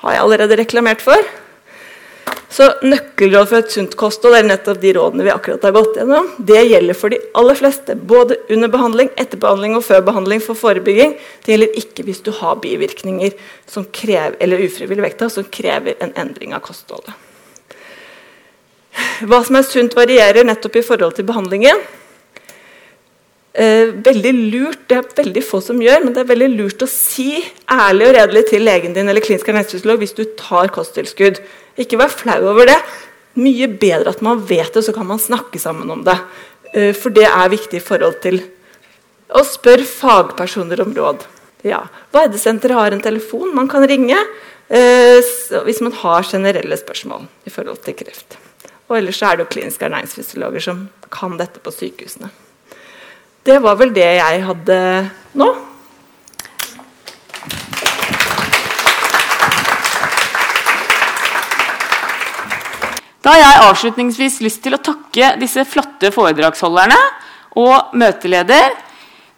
har 0.00 0.14
jeg 0.14 0.22
allerede 0.22 0.58
reklamert 0.60 1.02
for. 1.02 1.30
Så 2.50 2.66
Nøkkelråd 2.82 3.46
for 3.46 3.62
et 3.62 3.70
sunt 3.70 3.92
kosthold 3.98 4.34
er 4.34 4.46
nettopp 4.46 4.80
de 4.82 4.90
rådene 4.96 5.22
vi 5.22 5.30
akkurat 5.30 5.62
har 5.68 5.74
gått 5.76 6.00
gjennom. 6.00 6.32
Det 6.42 6.64
gjelder 6.66 6.98
for 6.98 7.12
de 7.12 7.20
aller 7.38 7.58
fleste, 7.58 7.94
både 7.94 8.40
under 8.50 8.72
behandling, 8.72 9.10
etter 9.22 9.38
behandling 9.38 9.76
og 9.78 9.84
før 9.86 10.02
behandling 10.08 10.42
for 10.42 10.58
forebygging. 10.58 11.14
Det 11.44 11.54
gjelder 11.54 11.78
ikke 11.78 12.06
hvis 12.08 12.24
du 12.26 12.32
har 12.40 12.58
bivirkninger 12.62 13.36
krever, 13.94 14.34
eller 14.42 14.64
ufrivillig 14.66 15.06
vekta 15.06 15.30
som 15.30 15.46
krever 15.46 15.94
en 16.02 16.14
endring 16.18 16.56
av 16.56 16.64
kostholdet. 16.66 17.14
Hva 19.30 19.44
som 19.46 19.60
er 19.60 19.66
sunt, 19.68 19.94
varierer 19.94 20.46
nettopp 20.46 20.80
i 20.80 20.86
forhold 20.86 21.14
til 21.18 21.28
behandlingen. 21.30 21.78
Eh, 23.52 23.90
veldig 23.90 24.32
lurt, 24.52 24.86
Det 24.86 24.96
er 24.96 25.24
veldig 25.24 25.42
få 25.42 25.60
som 25.62 25.78
gjør, 25.82 26.04
men 26.04 26.12
det 26.14 26.22
er 26.22 26.30
veldig 26.30 26.50
lurt 26.54 26.82
å 26.82 26.88
si 26.88 27.42
ærlig 27.66 28.06
og 28.06 28.14
redelig 28.14 28.44
til 28.50 28.62
legen 28.62 28.94
din 28.94 29.08
eller 29.08 29.20
klinisk 29.20 29.48
ernæringsfysiolog 29.48 29.98
hvis 29.98 30.14
du 30.14 30.24
tar 30.38 30.70
kosttilskudd. 30.70 31.40
Ikke 31.76 31.98
vær 31.98 32.10
flau 32.14 32.38
over 32.52 32.66
det. 32.70 32.78
Mye 33.34 33.66
bedre 33.66 34.10
at 34.10 34.22
man 34.22 34.38
vet 34.46 34.72
det, 34.74 34.84
så 34.86 34.94
kan 34.94 35.06
man 35.06 35.18
snakke 35.18 35.58
sammen 35.58 35.90
om 35.90 36.04
det. 36.04 36.18
Eh, 36.74 36.92
for 36.92 37.10
det 37.10 37.26
er 37.26 37.50
viktig 37.50 37.80
i 37.80 37.82
forhold 37.82 38.20
til 38.22 38.38
å 39.34 39.42
spørre 39.46 39.86
fagpersoner 39.86 40.82
om 40.82 40.94
råd. 40.94 41.26
Ja, 41.66 41.82
Vardesenteret 42.14 42.78
har 42.78 42.94
en 42.94 43.02
telefon 43.02 43.54
man 43.54 43.68
kan 43.68 43.82
ringe 43.86 44.16
eh, 44.70 45.18
hvis 45.66 45.82
man 45.82 45.92
har 45.92 46.22
generelle 46.22 46.78
spørsmål 46.78 47.26
i 47.46 47.50
forhold 47.50 47.82
til 47.82 47.98
kreft. 47.98 48.38
Og 48.88 48.98
ellers 48.98 49.22
er 49.22 49.38
det 49.38 49.50
kliniske 49.50 49.86
ernæringsfysiologer 49.86 50.62
som 50.70 50.86
kan 51.10 51.36
dette 51.38 51.62
på 51.62 51.74
sykehusene. 51.74 52.30
Det 53.50 53.56
var 53.58 53.74
vel 53.74 53.90
det 53.90 54.04
jeg 54.14 54.42
hadde 54.46 54.74
nå. 55.40 55.46
Da 63.20 63.32
har 63.32 63.40
jeg 63.40 63.64
avslutningsvis 63.64 64.36
lyst 64.44 64.62
til 64.62 64.76
å 64.76 64.78
takke 64.78 65.32
disse 65.40 65.64
flotte 65.66 66.12
foredragsholderne 66.14 66.98
og 67.58 67.96
møteleder. 67.98 68.76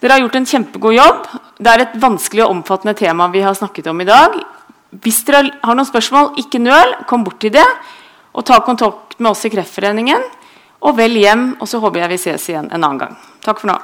Dere 0.02 0.18
har 0.18 0.20
gjort 0.26 0.36
en 0.43 0.48
kjempegod 0.51 0.98
jobb. 0.98 1.22
Det 1.56 1.72
er 1.72 1.86
et 1.86 1.97
vanskelig 2.02 2.44
og 2.44 2.59
omfattende 2.59 2.94
tema 2.98 3.30
vi 3.32 3.40
har 3.47 3.56
snakket 3.56 3.89
om 3.94 4.05
i 4.05 4.09
dag. 4.10 4.36
Hvis 4.93 5.22
dere 5.24 5.55
har 5.62 5.78
noen 5.78 5.89
spørsmål, 5.89 6.34
ikke 6.44 6.60
nøl. 6.60 6.98
Kom 7.09 7.24
bort 7.24 7.40
til 7.40 7.56
det. 7.56 7.64
Og 8.36 8.44
ta 8.44 8.60
kontakt 8.60 9.16
med 9.22 9.32
oss 9.32 9.48
i 9.48 9.55
Kreftforeningen. 9.56 10.28
Og 10.84 11.01
vel 11.01 11.16
hjem, 11.16 11.55
og 11.62 11.70
så 11.70 11.80
håper 11.80 12.05
jeg 12.05 12.12
vi 12.12 12.22
ses 12.26 12.51
igjen 12.52 12.68
en 12.68 12.82
annen 12.82 13.05
gang. 13.06 13.18
Takk 13.40 13.64
for 13.64 13.72
nå. 13.72 13.80